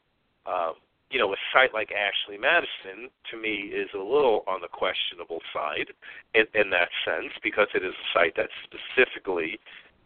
Um, 0.46 0.74
you 1.10 1.18
know, 1.18 1.34
a 1.34 1.38
site 1.52 1.74
like 1.74 1.90
Ashley 1.92 2.38
Madison 2.38 3.10
to 3.32 3.38
me 3.38 3.72
is 3.74 3.90
a 3.96 3.98
little 3.98 4.44
on 4.48 4.62
the 4.62 4.68
questionable 4.68 5.40
side 5.54 5.88
in, 6.36 6.46
in 6.54 6.70
that 6.70 6.90
sense 7.04 7.34
because 7.44 7.68
it 7.74 7.84
is 7.84 7.94
a 7.94 8.08
site 8.14 8.34
that's 8.38 8.54
specifically 8.64 9.60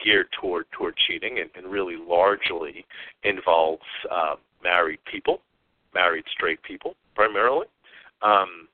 geared 0.03 0.27
toward 0.39 0.65
toward 0.71 0.95
cheating 1.07 1.39
and, 1.39 1.49
and 1.55 1.71
really 1.71 1.97
largely 1.97 2.85
involves 3.23 3.83
uh, 4.11 4.35
married 4.63 4.99
people, 5.09 5.39
married 5.93 6.23
straight 6.31 6.61
people 6.63 6.95
primarily. 7.15 7.67
Um, 8.21 8.67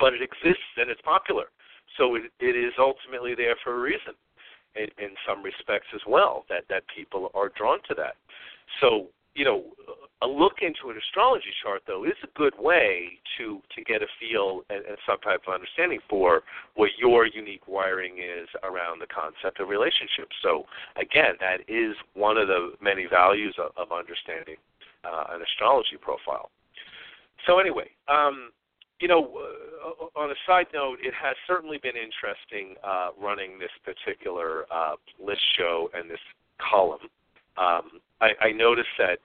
but 0.00 0.14
it 0.14 0.22
exists 0.22 0.74
and 0.76 0.90
it's 0.90 1.00
popular, 1.02 1.46
so 1.96 2.16
it, 2.16 2.22
it 2.40 2.56
is 2.56 2.72
ultimately 2.78 3.34
there 3.34 3.56
for 3.62 3.76
a 3.76 3.80
reason. 3.80 4.14
In, 4.76 4.86
in 5.02 5.10
some 5.26 5.42
respects 5.42 5.88
as 5.94 6.02
well, 6.06 6.44
that 6.50 6.62
that 6.68 6.82
people 6.94 7.30
are 7.34 7.50
drawn 7.56 7.78
to 7.88 7.94
that. 7.94 8.14
So 8.80 9.06
you 9.38 9.44
know, 9.44 9.62
a 10.20 10.26
look 10.26 10.58
into 10.62 10.90
an 10.90 10.98
astrology 10.98 11.54
chart 11.62 11.82
though 11.86 12.04
is 12.04 12.18
a 12.24 12.28
good 12.36 12.54
way 12.58 13.20
to 13.38 13.62
to 13.76 13.84
get 13.84 14.02
a 14.02 14.06
feel 14.18 14.62
and, 14.68 14.84
and 14.84 14.98
some 15.06 15.18
type 15.20 15.42
of 15.46 15.54
understanding 15.54 16.00
for 16.10 16.42
what 16.74 16.90
your 16.98 17.24
unique 17.24 17.68
wiring 17.68 18.18
is 18.18 18.48
around 18.64 18.98
the 18.98 19.06
concept 19.06 19.60
of 19.60 19.68
relationships. 19.68 20.34
So 20.42 20.64
again, 20.96 21.38
that 21.38 21.62
is 21.68 21.94
one 22.14 22.36
of 22.36 22.48
the 22.48 22.72
many 22.82 23.06
values 23.06 23.54
of, 23.62 23.70
of 23.76 23.96
understanding 23.96 24.56
uh, 25.04 25.34
an 25.34 25.40
astrology 25.42 25.96
profile. 26.00 26.50
So 27.46 27.60
anyway, 27.60 27.86
um, 28.08 28.50
you 29.00 29.06
know, 29.06 29.22
uh, 29.22 30.18
on 30.18 30.32
a 30.32 30.38
side 30.44 30.66
note, 30.74 30.98
it 31.00 31.14
has 31.14 31.36
certainly 31.46 31.78
been 31.78 31.94
interesting 31.94 32.74
uh, 32.82 33.10
running 33.14 33.60
this 33.60 33.70
particular 33.86 34.66
uh, 34.74 34.96
list 35.24 35.42
show 35.56 35.88
and 35.94 36.10
this 36.10 36.18
column. 36.58 37.06
Um, 37.58 38.00
I, 38.20 38.30
I 38.40 38.52
noticed 38.52 38.94
that 38.98 39.18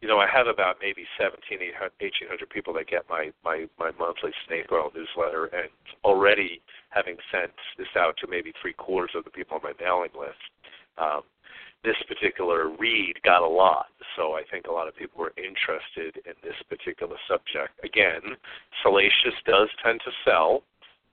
you 0.00 0.08
know, 0.08 0.18
I 0.18 0.26
have 0.28 0.46
about 0.46 0.76
maybe 0.80 1.04
17, 1.18 1.58
1800 1.58 2.50
people 2.50 2.74
that 2.74 2.86
get 2.86 3.08
my 3.08 3.32
my 3.44 3.66
my 3.78 3.90
monthly 3.98 4.30
Snake 4.46 4.66
Oil 4.70 4.92
newsletter, 4.94 5.46
and 5.46 5.70
already 6.04 6.60
having 6.90 7.16
sent 7.32 7.52
this 7.78 7.88
out 7.96 8.14
to 8.20 8.26
maybe 8.28 8.52
three 8.60 8.74
quarters 8.74 9.12
of 9.14 9.24
the 9.24 9.30
people 9.30 9.56
on 9.56 9.62
my 9.62 9.72
mailing 9.80 10.12
list. 10.18 10.42
Um, 10.98 11.22
this 11.84 11.96
particular 12.08 12.70
read 12.78 13.14
got 13.22 13.42
a 13.42 13.48
lot, 13.48 13.86
so 14.16 14.32
I 14.32 14.42
think 14.50 14.66
a 14.66 14.72
lot 14.72 14.88
of 14.88 14.96
people 14.96 15.20
were 15.20 15.32
interested 15.38 16.20
in 16.26 16.34
this 16.42 16.56
particular 16.68 17.16
subject. 17.28 17.72
Again, 17.84 18.36
salacious 18.82 19.36
does 19.46 19.68
tend 19.82 20.00
to 20.04 20.10
sell. 20.24 20.62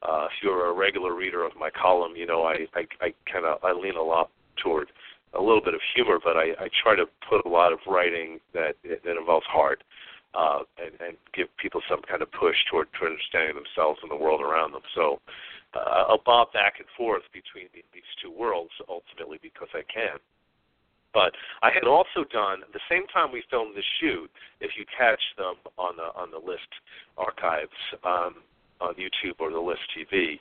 Uh, 0.01 0.27
if 0.27 0.43
you're 0.43 0.67
a 0.67 0.73
regular 0.73 1.15
reader 1.15 1.45
of 1.45 1.53
my 1.57 1.69
column, 1.69 2.13
you 2.15 2.25
know 2.25 2.43
I 2.43 2.67
I, 2.75 2.83
I 2.99 3.13
kind 3.31 3.45
of 3.45 3.63
I 3.63 3.71
lean 3.71 3.95
a 3.95 4.03
lot 4.03 4.29
toward 4.61 4.91
a 5.35 5.41
little 5.41 5.61
bit 5.61 5.73
of 5.73 5.81
humor, 5.95 6.19
but 6.23 6.37
I, 6.37 6.51
I 6.59 6.69
try 6.81 6.95
to 6.95 7.05
put 7.27 7.45
a 7.45 7.49
lot 7.49 7.73
of 7.73 7.79
writing 7.87 8.39
that 8.53 8.75
that 8.83 9.17
involves 9.17 9.45
heart 9.47 9.83
uh, 10.33 10.59
and, 10.77 10.93
and 11.01 11.17
give 11.33 11.47
people 11.57 11.81
some 11.89 12.01
kind 12.09 12.21
of 12.21 12.31
push 12.31 12.55
toward, 12.69 12.87
toward 12.93 13.11
understanding 13.13 13.55
themselves 13.55 13.99
and 14.01 14.11
the 14.11 14.15
world 14.15 14.41
around 14.41 14.73
them. 14.73 14.81
So 14.95 15.19
uh, 15.73 16.05
I'll 16.09 16.21
bob 16.25 16.53
back 16.53 16.75
and 16.79 16.87
forth 16.97 17.23
between 17.33 17.69
the, 17.73 17.83
these 17.93 18.09
two 18.21 18.31
worlds 18.31 18.73
ultimately 18.89 19.39
because 19.41 19.69
I 19.73 19.81
can. 19.91 20.17
But 21.13 21.33
I 21.61 21.69
had 21.69 21.85
also 21.85 22.25
done 22.33 22.65
the 22.73 22.81
same 22.89 23.05
time 23.13 23.31
we 23.31 23.43
filmed 23.49 23.77
the 23.77 23.83
shoot. 24.01 24.29
If 24.61 24.71
you 24.77 24.85
catch 24.97 25.21
them 25.37 25.55
on 25.77 25.95
the 25.95 26.09
on 26.19 26.31
the 26.31 26.41
list 26.41 26.65
archives 27.17 27.77
um, 28.03 28.41
on 28.81 28.95
YouTube 28.95 29.37
or 29.37 29.51
the 29.51 29.59
list 29.59 29.81
TV, 29.93 30.39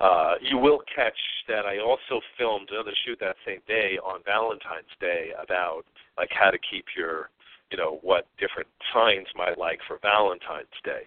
uh, 0.00 0.34
you 0.40 0.56
will 0.56 0.80
catch 0.94 1.18
that 1.48 1.66
I 1.66 1.78
also 1.78 2.20
filmed 2.38 2.70
another 2.70 2.92
shoot 3.04 3.18
that 3.20 3.36
same 3.46 3.60
day 3.68 3.98
on 4.02 4.20
Valentine's 4.24 4.90
Day 5.00 5.30
about 5.42 5.84
like 6.16 6.30
how 6.32 6.50
to 6.50 6.58
keep 6.58 6.86
your, 6.96 7.30
you 7.70 7.76
know, 7.76 7.98
what 8.02 8.26
different 8.38 8.68
signs 8.92 9.26
might 9.36 9.58
like 9.58 9.78
for 9.86 9.98
Valentine's 10.00 10.72
Day. 10.84 11.04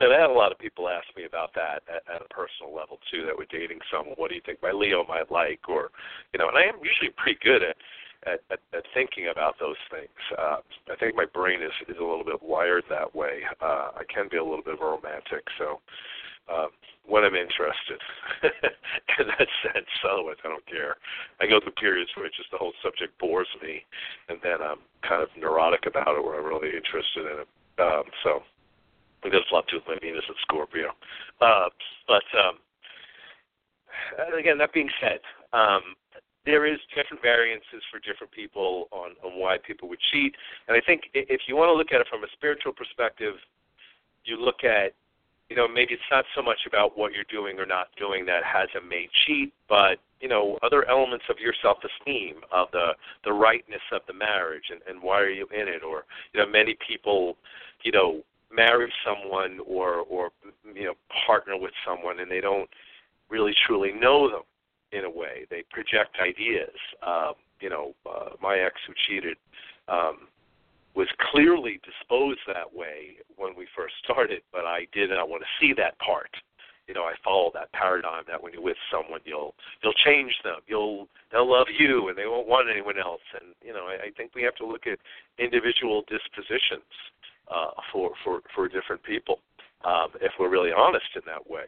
And 0.00 0.12
I 0.12 0.20
had 0.20 0.30
a 0.30 0.32
lot 0.32 0.52
of 0.52 0.58
people 0.58 0.88
ask 0.88 1.06
me 1.16 1.24
about 1.24 1.54
that 1.54 1.82
at, 1.88 2.04
at 2.06 2.22
a 2.22 2.28
personal 2.28 2.72
level 2.74 2.98
too. 3.10 3.26
That 3.26 3.36
were 3.36 3.50
dating 3.50 3.80
someone. 3.90 4.14
What 4.16 4.28
do 4.28 4.36
you 4.36 4.42
think 4.44 4.62
my 4.62 4.70
Leo 4.70 5.04
might 5.08 5.32
like? 5.32 5.66
Or, 5.68 5.90
you 6.32 6.38
know, 6.38 6.48
and 6.48 6.56
I 6.56 6.62
am 6.62 6.78
usually 6.84 7.10
pretty 7.16 7.38
good 7.42 7.62
at 7.62 7.76
at, 8.26 8.40
at, 8.50 8.58
at 8.74 8.84
thinking 8.94 9.28
about 9.30 9.54
those 9.60 9.78
things. 9.90 10.18
Uh, 10.36 10.58
I 10.90 10.96
think 10.98 11.14
my 11.14 11.26
brain 11.26 11.62
is 11.62 11.72
is 11.88 11.96
a 11.98 12.04
little 12.04 12.24
bit 12.24 12.42
wired 12.42 12.84
that 12.90 13.14
way. 13.14 13.40
Uh, 13.60 13.90
I 13.96 14.02
can 14.12 14.28
be 14.30 14.36
a 14.36 14.44
little 14.44 14.62
bit 14.62 14.74
of 14.74 14.80
a 14.80 14.84
romantic, 14.84 15.44
so 15.58 15.80
um, 16.52 16.68
when 17.08 17.24
I'm 17.24 17.34
interested 17.34 18.00
in 18.44 19.26
that 19.26 19.48
sense. 19.64 19.90
Otherwise, 20.04 20.36
I 20.44 20.48
don't 20.48 20.66
care. 20.68 20.96
I 21.40 21.48
go 21.48 21.58
through 21.58 21.72
periods 21.80 22.10
where 22.14 22.28
just 22.28 22.52
the 22.52 22.60
whole 22.60 22.76
subject 22.84 23.18
bores 23.18 23.48
me, 23.62 23.82
and 24.28 24.38
then 24.44 24.60
I'm 24.60 24.84
kind 25.00 25.22
of 25.22 25.28
neurotic 25.36 25.86
about 25.88 26.16
it, 26.16 26.22
where 26.22 26.38
I'm 26.38 26.46
really 26.46 26.76
interested 26.76 27.24
in 27.24 27.48
it. 27.48 27.48
Um, 27.80 28.04
so 28.22 28.42
I 29.24 29.30
got 29.30 29.40
a 29.40 29.54
lot 29.54 29.66
to 29.68 29.80
do 29.80 29.80
with 29.80 29.88
my 29.88 29.98
Venus 30.00 30.24
and 30.28 30.36
Scorpio. 30.42 30.92
Uh, 31.40 31.72
but 32.06 32.28
um, 32.36 32.60
again, 34.38 34.58
that 34.58 34.72
being 34.72 34.90
said, 35.00 35.20
um, 35.52 35.96
there 36.44 36.66
is 36.66 36.78
different 36.94 37.22
variances 37.22 37.82
for 37.90 38.00
different 38.00 38.32
people 38.32 38.88
on, 38.92 39.12
on 39.24 39.40
why 39.40 39.56
people 39.64 39.88
would 39.88 40.00
cheat. 40.12 40.34
And 40.68 40.76
I 40.76 40.80
think 40.84 41.08
if 41.14 41.42
you 41.48 41.56
want 41.56 41.68
to 41.68 41.74
look 41.74 41.92
at 41.92 42.00
it 42.00 42.06
from 42.10 42.24
a 42.24 42.30
spiritual 42.32 42.72
perspective, 42.72 43.34
you 44.24 44.36
look 44.36 44.64
at 44.64 44.92
you 45.50 45.56
know, 45.56 45.66
maybe 45.66 45.94
it's 45.94 46.02
not 46.10 46.24
so 46.34 46.42
much 46.42 46.58
about 46.66 46.96
what 46.98 47.12
you're 47.12 47.24
doing 47.30 47.58
or 47.58 47.66
not 47.66 47.88
doing 47.98 48.26
that 48.26 48.44
has 48.44 48.68
a 48.76 48.86
made 48.86 49.08
cheat, 49.26 49.52
but 49.68 49.98
you 50.20 50.28
know, 50.28 50.58
other 50.62 50.86
elements 50.88 51.24
of 51.30 51.36
your 51.38 51.54
self-esteem, 51.62 52.36
of 52.52 52.68
the 52.72 52.88
the 53.24 53.32
rightness 53.32 53.80
of 53.92 54.02
the 54.06 54.12
marriage, 54.12 54.64
and, 54.70 54.80
and 54.88 55.02
why 55.02 55.20
are 55.20 55.30
you 55.30 55.46
in 55.54 55.68
it? 55.68 55.82
Or 55.82 56.04
you 56.32 56.40
know, 56.40 56.46
many 56.46 56.76
people, 56.86 57.36
you 57.82 57.92
know, 57.92 58.22
marry 58.54 58.92
someone 59.06 59.60
or 59.66 60.00
or 60.00 60.30
you 60.74 60.84
know, 60.84 60.94
partner 61.26 61.56
with 61.56 61.72
someone, 61.86 62.20
and 62.20 62.30
they 62.30 62.40
don't 62.40 62.68
really 63.30 63.54
truly 63.66 63.92
know 63.92 64.28
them 64.28 64.42
in 64.92 65.04
a 65.04 65.10
way. 65.10 65.46
They 65.50 65.64
project 65.70 66.16
ideas. 66.20 66.76
Um, 67.06 67.34
you 67.60 67.70
know, 67.70 67.94
uh, 68.08 68.30
my 68.42 68.58
ex 68.58 68.74
who 68.86 68.94
cheated. 69.06 69.36
Um, 69.88 70.28
was 70.94 71.08
clearly 71.30 71.80
disposed 71.84 72.40
that 72.46 72.72
way 72.72 73.16
when 73.36 73.54
we 73.56 73.66
first 73.76 73.94
started, 74.02 74.42
but 74.52 74.64
I 74.64 74.86
did 74.92 75.10
not 75.10 75.28
want 75.28 75.42
to 75.42 75.48
see 75.60 75.72
that 75.74 75.98
part. 75.98 76.30
you 76.88 76.94
know 76.94 77.04
I 77.04 77.14
follow 77.22 77.50
that 77.54 77.70
paradigm 77.72 78.24
that 78.28 78.42
when 78.42 78.52
you're 78.52 78.62
with 78.62 78.76
someone 78.90 79.20
you'll 79.24 79.54
you'll 79.82 79.92
change 80.04 80.32
them 80.42 80.60
you'll 80.66 81.06
they'll 81.30 81.48
love 81.48 81.68
you 81.78 82.08
and 82.08 82.16
they 82.16 82.26
won't 82.26 82.48
want 82.48 82.68
anyone 82.70 82.98
else 82.98 83.20
and 83.34 83.54
you 83.62 83.72
know 83.72 83.84
I, 83.86 84.06
I 84.06 84.10
think 84.16 84.34
we 84.34 84.42
have 84.42 84.56
to 84.56 84.66
look 84.66 84.86
at 84.86 84.98
individual 85.38 86.02
dispositions 86.08 86.88
uh, 87.52 87.70
for 87.92 88.10
for 88.24 88.40
for 88.54 88.68
different 88.68 89.02
people 89.02 89.40
um, 89.84 90.08
if 90.20 90.32
we're 90.40 90.48
really 90.48 90.72
honest 90.72 91.06
in 91.14 91.22
that 91.26 91.48
way. 91.48 91.64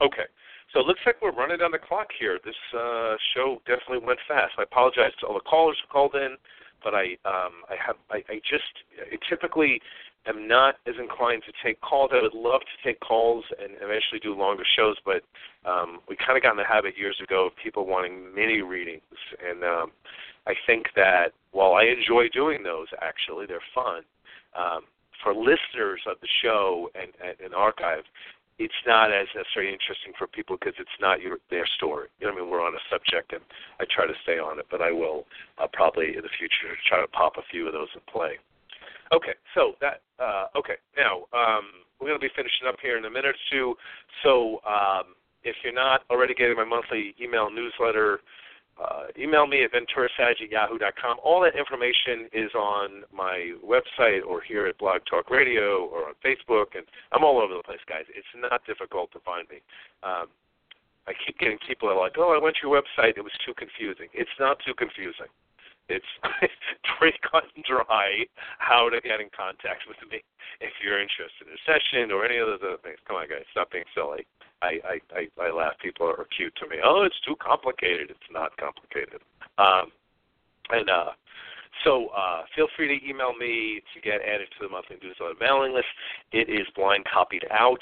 Okay. 0.00 0.28
So 0.72 0.80
it 0.80 0.86
looks 0.86 1.00
like 1.06 1.16
we're 1.22 1.32
running 1.32 1.58
down 1.58 1.70
the 1.70 1.78
clock 1.78 2.08
here. 2.18 2.38
This 2.44 2.54
uh, 2.76 3.14
show 3.34 3.62
definitely 3.66 4.04
went 4.06 4.18
fast. 4.28 4.52
I 4.58 4.64
apologize 4.64 5.12
to 5.20 5.26
all 5.26 5.34
the 5.34 5.40
callers 5.40 5.78
who 5.80 5.90
called 5.90 6.14
in, 6.14 6.36
but 6.86 6.94
I 6.94 7.18
um, 7.26 7.66
I 7.66 7.74
have 7.84 7.96
I, 8.12 8.22
I 8.30 8.36
just 8.48 8.86
I 9.12 9.18
typically 9.28 9.80
am 10.28 10.46
not 10.46 10.76
as 10.86 10.94
inclined 11.00 11.42
to 11.46 11.52
take 11.66 11.80
calls. 11.80 12.10
I 12.14 12.22
would 12.22 12.32
love 12.32 12.60
to 12.60 12.88
take 12.88 13.00
calls 13.00 13.44
and 13.60 13.72
eventually 13.82 14.20
do 14.22 14.38
longer 14.38 14.62
shows, 14.76 14.94
but 15.04 15.22
um, 15.68 15.98
we 16.08 16.14
kind 16.14 16.36
of 16.36 16.44
got 16.44 16.52
in 16.52 16.58
the 16.58 16.64
habit 16.64 16.94
years 16.96 17.16
ago 17.20 17.46
of 17.46 17.52
people 17.62 17.86
wanting 17.86 18.32
mini 18.32 18.62
readings, 18.62 19.02
and 19.42 19.64
um, 19.64 19.90
I 20.46 20.54
think 20.64 20.86
that 20.94 21.34
while 21.50 21.74
I 21.74 21.90
enjoy 21.90 22.28
doing 22.32 22.62
those, 22.62 22.86
actually 23.02 23.46
they're 23.46 23.70
fun. 23.74 24.02
Um, 24.56 24.82
for 25.24 25.34
listeners 25.34 26.00
of 26.06 26.18
the 26.20 26.28
show 26.42 26.88
and, 26.94 27.10
and, 27.24 27.34
and 27.46 27.54
archive, 27.54 28.04
it's 28.58 28.82
not 28.86 29.12
as 29.12 29.28
necessarily 29.34 29.72
interesting 29.72 30.12
for 30.16 30.26
people 30.26 30.56
because 30.56 30.74
it's 30.78 30.98
not 31.00 31.20
your 31.20 31.38
their 31.50 31.66
story. 31.76 32.08
You 32.18 32.26
know 32.26 32.32
what 32.32 32.40
I 32.40 32.42
mean? 32.42 32.50
We're 32.50 32.64
on 32.64 32.74
a 32.74 32.84
subject, 32.90 33.32
and 33.32 33.42
I 33.80 33.84
try 33.90 34.06
to 34.06 34.16
stay 34.22 34.38
on 34.38 34.58
it, 34.58 34.66
but 34.70 34.80
I 34.80 34.90
will 34.90 35.26
uh, 35.58 35.66
probably 35.72 36.16
in 36.16 36.22
the 36.22 36.32
future 36.38 36.72
try 36.88 37.00
to 37.00 37.08
pop 37.08 37.36
a 37.36 37.44
few 37.50 37.66
of 37.66 37.72
those 37.72 37.88
in 37.94 38.00
play. 38.10 38.40
Okay, 39.12 39.34
so 39.54 39.74
that 39.80 40.00
uh, 40.18 40.46
okay. 40.56 40.80
Now 40.96 41.28
um, 41.36 41.84
we're 42.00 42.08
going 42.08 42.20
to 42.20 42.26
be 42.26 42.32
finishing 42.34 42.66
up 42.66 42.76
here 42.80 42.98
in 42.98 43.04
a 43.04 43.10
minute 43.10 43.36
or 43.36 43.40
two. 43.52 43.74
So 44.22 44.60
um, 44.66 45.14
if 45.44 45.56
you're 45.62 45.76
not 45.76 46.02
already 46.10 46.34
getting 46.34 46.56
my 46.56 46.64
monthly 46.64 47.14
email 47.20 47.50
newsletter, 47.50 48.20
uh, 48.76 49.08
email 49.18 49.46
me 49.46 49.64
at 49.64 49.72
venturasag 49.72 50.36
at 50.42 50.50
yahoo.com. 50.50 51.16
All 51.24 51.40
that 51.42 51.56
information 51.56 52.28
is 52.32 52.52
on 52.54 53.04
my 53.12 53.52
website 53.64 54.20
or 54.26 54.40
here 54.42 54.66
at 54.66 54.76
Blog 54.78 55.00
Talk 55.08 55.30
Radio 55.30 55.86
or 55.86 56.08
on 56.08 56.14
Facebook, 56.24 56.76
and 56.76 56.84
I'm 57.12 57.24
all 57.24 57.40
over 57.40 57.54
the 57.56 57.62
place, 57.62 57.80
guys. 57.88 58.04
It's 58.14 58.28
not 58.36 58.60
difficult 58.66 59.12
to 59.12 59.20
find 59.20 59.48
me. 59.48 59.64
Um, 60.02 60.28
I 61.08 61.12
keep 61.24 61.38
getting 61.38 61.58
people 61.66 61.88
that 61.88 61.94
are 61.94 62.00
like, 62.00 62.18
"Oh, 62.18 62.34
I 62.34 62.38
went 62.42 62.56
to 62.56 62.66
your 62.66 62.76
website. 62.76 63.16
It 63.16 63.24
was 63.24 63.32
too 63.44 63.54
confusing." 63.54 64.08
It's 64.12 64.36
not 64.38 64.58
too 64.60 64.74
confusing. 64.74 65.30
It's 65.88 66.06
pretty 66.98 67.16
cut 67.22 67.44
and 67.54 67.64
dry 67.64 68.26
how 68.58 68.90
to 68.90 69.00
get 69.00 69.20
in 69.20 69.30
contact 69.30 69.86
with 69.86 69.98
me 70.10 70.20
if 70.60 70.72
you're 70.82 71.00
interested 71.00 71.46
in 71.46 71.54
a 71.54 71.62
session 71.64 72.10
or 72.10 72.26
any 72.26 72.38
of 72.38 72.48
those 72.48 72.62
other 72.62 72.82
things. 72.82 72.98
Come 73.06 73.16
on, 73.16 73.28
guys, 73.28 73.46
stop 73.52 73.70
being 73.70 73.86
silly. 73.94 74.26
I, 74.62 74.78
I, 74.84 74.96
I, 75.14 75.42
I 75.42 75.50
laugh. 75.52 75.74
People 75.82 76.06
are 76.06 76.26
cute 76.36 76.54
to 76.56 76.68
me. 76.68 76.76
Oh, 76.84 77.02
it's 77.04 77.20
too 77.26 77.36
complicated. 77.36 78.10
It's 78.10 78.30
not 78.32 78.56
complicated. 78.56 79.20
Um, 79.58 79.92
and 80.70 80.88
uh, 80.90 81.12
so 81.84 82.08
uh, 82.16 82.42
feel 82.54 82.68
free 82.76 82.88
to 82.88 83.08
email 83.08 83.34
me 83.36 83.82
to 83.94 84.00
get 84.00 84.20
added 84.22 84.48
to 84.58 84.66
the 84.66 84.68
monthly 84.68 84.96
newsletter 85.02 85.34
mailing 85.40 85.74
list. 85.74 85.86
It 86.32 86.48
is 86.48 86.66
blind 86.74 87.04
copied 87.12 87.44
out, 87.50 87.80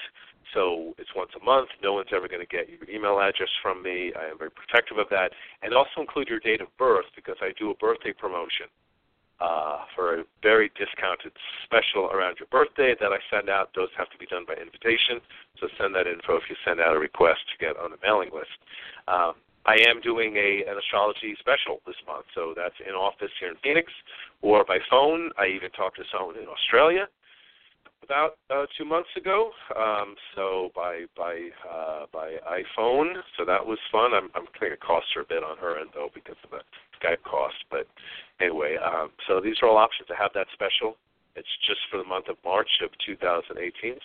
so 0.52 0.94
it's 0.98 1.14
once 1.14 1.30
a 1.40 1.44
month. 1.44 1.68
No 1.82 1.94
one's 1.94 2.10
ever 2.12 2.28
going 2.28 2.44
to 2.44 2.46
get 2.46 2.68
your 2.68 2.88
email 2.90 3.20
address 3.20 3.50
from 3.62 3.82
me. 3.82 4.12
I 4.18 4.30
am 4.30 4.38
very 4.38 4.50
protective 4.50 4.98
of 4.98 5.06
that. 5.10 5.32
And 5.62 5.74
also 5.74 6.00
include 6.00 6.28
your 6.28 6.40
date 6.40 6.60
of 6.60 6.68
birth 6.76 7.06
because 7.14 7.36
I 7.40 7.52
do 7.58 7.70
a 7.70 7.76
birthday 7.76 8.12
promotion 8.12 8.66
uh, 9.44 9.84
for 9.94 10.20
a 10.20 10.24
very 10.42 10.72
discounted 10.72 11.32
special 11.64 12.08
around 12.08 12.36
your 12.40 12.48
birthday 12.48 12.94
that 12.98 13.12
I 13.12 13.20
send 13.28 13.50
out. 13.50 13.68
Those 13.76 13.92
have 13.98 14.08
to 14.10 14.18
be 14.18 14.26
done 14.26 14.44
by 14.48 14.54
invitation, 14.54 15.20
so 15.60 15.68
send 15.76 15.94
that 15.94 16.06
info 16.06 16.36
if 16.36 16.48
you 16.48 16.56
send 16.64 16.80
out 16.80 16.96
a 16.96 16.98
request 16.98 17.40
to 17.52 17.56
get 17.60 17.76
on 17.76 17.90
the 17.90 18.00
mailing 18.02 18.30
list. 18.32 18.56
Um, 19.06 19.34
I 19.66 19.76
am 19.88 20.00
doing 20.00 20.36
a 20.36 20.64
an 20.68 20.76
astrology 20.76 21.36
special 21.40 21.80
this 21.86 21.96
month, 22.06 22.26
so 22.34 22.52
that's 22.56 22.76
in 22.86 22.94
office 22.94 23.32
here 23.40 23.48
in 23.48 23.56
Phoenix 23.62 23.92
or 24.40 24.64
by 24.64 24.78
phone. 24.88 25.30
I 25.38 25.46
even 25.48 25.70
talked 25.72 25.96
to 25.96 26.04
someone 26.12 26.36
in 26.36 26.48
Australia 26.48 27.08
about 28.04 28.36
uh, 28.50 28.66
two 28.76 28.84
months 28.84 29.08
ago. 29.16 29.50
Um, 29.76 30.14
so 30.36 30.70
by 30.76 31.04
by 31.16 31.48
uh, 31.64 32.04
by 32.12 32.36
iPhone, 32.44 33.14
so 33.36 33.44
that 33.44 33.64
was 33.64 33.78
fun. 33.90 34.12
I'm 34.12 34.28
I'm 34.36 34.44
thinking 34.52 34.76
it 34.76 34.80
costs 34.80 35.08
her 35.14 35.22
a 35.22 35.28
bit 35.28 35.42
on 35.42 35.56
her 35.58 35.80
end 35.80 35.90
though 35.94 36.10
because 36.14 36.36
of 36.44 36.50
the 36.50 36.60
Skype 37.00 37.22
cost, 37.22 37.56
but 37.70 37.86
anyway, 38.40 38.76
um, 38.76 39.10
so 39.26 39.40
these 39.40 39.56
are 39.62 39.68
all 39.68 39.76
options 39.76 40.08
to 40.08 40.14
have 40.14 40.30
that 40.34 40.46
special. 40.52 40.96
It's 41.36 41.50
just 41.66 41.80
for 41.90 41.98
the 41.98 42.04
month 42.04 42.28
of 42.28 42.36
March 42.44 42.70
of 42.82 42.90
2018, 43.04 43.58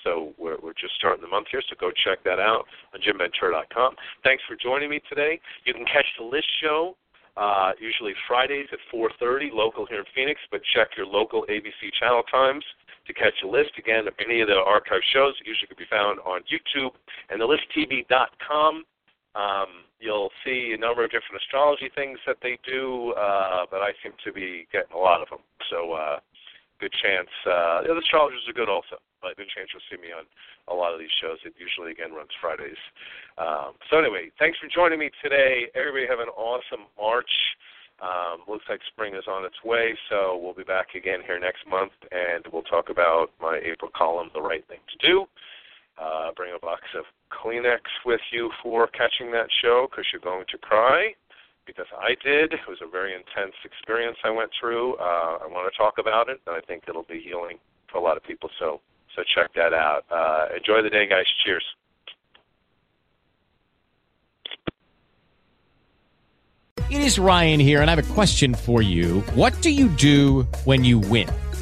so 0.03 0.33
we're, 0.37 0.57
we're 0.63 0.73
just 0.73 0.95
starting 0.97 1.21
the 1.21 1.29
month 1.29 1.47
here, 1.51 1.61
so 1.69 1.75
go 1.79 1.91
check 2.03 2.23
that 2.23 2.39
out 2.39 2.65
on 2.93 3.01
jimventura.com. 3.01 3.95
Thanks 4.23 4.43
for 4.47 4.55
joining 4.55 4.89
me 4.89 4.99
today. 5.07 5.39
You 5.65 5.73
can 5.73 5.85
catch 5.85 6.07
the 6.17 6.25
list 6.25 6.47
show 6.61 6.95
uh, 7.39 7.71
usually 7.79 8.13
Fridays 8.27 8.67
at 8.73 8.79
4.30, 8.93 9.53
local 9.53 9.85
here 9.85 9.99
in 9.99 10.05
Phoenix, 10.13 10.41
but 10.51 10.61
check 10.75 10.89
your 10.97 11.05
local 11.05 11.45
ABC 11.49 11.87
channel 11.97 12.21
times 12.23 12.63
to 13.07 13.13
catch 13.13 13.33
a 13.45 13.47
list. 13.47 13.71
Again, 13.77 14.07
of 14.07 14.13
any 14.23 14.41
of 14.41 14.49
the 14.49 14.55
archive 14.55 14.99
shows 15.13 15.33
usually 15.45 15.67
can 15.67 15.77
be 15.77 15.87
found 15.89 16.19
on 16.27 16.41
YouTube 16.51 16.91
and 17.29 17.41
thelisttv.com. 17.41 18.83
Um, 19.36 19.86
you'll 19.99 20.32
see 20.43 20.73
a 20.75 20.80
number 20.80 21.03
of 21.03 21.11
different 21.11 21.41
astrology 21.41 21.89
things 21.93 22.17
that 22.25 22.38
they 22.41 22.57
do, 22.65 23.13
uh, 23.13 23.65
but 23.69 23.82
I 23.82 23.93
seem 24.01 24.13
to 24.25 24.34
be 24.34 24.67
getting 24.71 24.95
a 24.95 24.97
lot 24.97 25.21
of 25.21 25.30
them. 25.30 25.45
So, 25.69 25.93
uh, 25.93 26.19
good 26.80 26.93
chance. 27.03 27.30
Uh, 27.45 27.84
the 27.84 27.91
other 27.91 28.01
astrologers 28.01 28.41
are 28.47 28.53
good 28.55 28.69
also, 28.69 28.97
but 29.21 29.36
good 29.38 29.51
chance 29.53 29.69
you'll 29.73 29.86
see 29.91 30.01
me 30.01 30.15
on 30.15 30.23
a 30.71 30.73
lot 30.73 30.93
of 30.93 30.99
these 30.99 31.11
shows. 31.21 31.38
It 31.45 31.53
usually 31.59 31.91
again 31.91 32.13
runs 32.13 32.32
Fridays. 32.41 32.80
Um, 33.38 33.75
so 33.91 33.99
anyway, 33.99 34.32
thanks 34.39 34.57
for 34.57 34.67
joining 34.71 34.99
me 34.99 35.11
today. 35.21 35.67
Everybody 35.75 36.07
have 36.07 36.19
an 36.23 36.32
awesome 36.34 36.88
March. 36.97 37.30
Um, 37.99 38.47
looks 38.47 38.63
like 38.69 38.80
spring 38.88 39.13
is 39.15 39.27
on 39.27 39.43
its 39.43 39.59
way, 39.65 39.91
so 40.09 40.39
we'll 40.41 40.53
be 40.53 40.63
back 40.63 40.95
again 40.95 41.19
here 41.25 41.38
next 41.38 41.67
month, 41.67 41.91
and 42.11 42.45
we'll 42.51 42.63
talk 42.63 42.88
about 42.89 43.27
my 43.41 43.59
April 43.59 43.91
column, 43.93 44.32
The 44.34 44.41
Right 44.41 44.65
Thing 44.67 44.80
to 44.88 44.97
Do. 45.05 45.25
Uh, 45.99 46.31
bring 46.35 46.53
a 46.55 46.59
box 46.59 46.81
of 46.97 47.03
Kleenex 47.29 47.81
with 48.05 48.21
you 48.31 48.49
for 48.63 48.87
catching 48.87 49.31
that 49.31 49.47
show 49.61 49.87
because 49.89 50.05
you're 50.13 50.21
going 50.21 50.45
to 50.49 50.57
cry. 50.57 51.13
Because 51.65 51.87
I 51.95 52.15
did. 52.23 52.53
It 52.53 52.59
was 52.67 52.79
a 52.81 52.89
very 52.89 53.13
intense 53.13 53.53
experience 53.63 54.17
I 54.23 54.31
went 54.31 54.49
through. 54.59 54.95
Uh, 54.95 55.37
I 55.43 55.47
want 55.47 55.71
to 55.71 55.77
talk 55.77 55.95
about 55.99 56.29
it, 56.29 56.39
and 56.47 56.55
I 56.55 56.61
think 56.61 56.85
it'll 56.87 57.03
be 57.03 57.21
healing 57.21 57.57
for 57.91 57.97
a 57.99 58.01
lot 58.01 58.17
of 58.17 58.23
people. 58.23 58.49
So, 58.57 58.81
so 59.15 59.23
check 59.35 59.53
that 59.55 59.73
out. 59.73 60.03
Uh, 60.09 60.55
enjoy 60.55 60.81
the 60.81 60.89
day, 60.89 61.07
guys. 61.07 61.25
Cheers. 61.45 61.63
It 66.89 67.01
is 67.01 67.19
Ryan 67.19 67.59
here, 67.59 67.81
and 67.81 67.91
I 67.91 67.95
have 67.95 68.11
a 68.11 68.13
question 68.13 68.55
for 68.55 68.81
you. 68.81 69.19
What 69.35 69.61
do 69.61 69.69
you 69.69 69.89
do 69.89 70.47
when 70.63 70.83
you 70.83 70.97
win? 70.97 71.29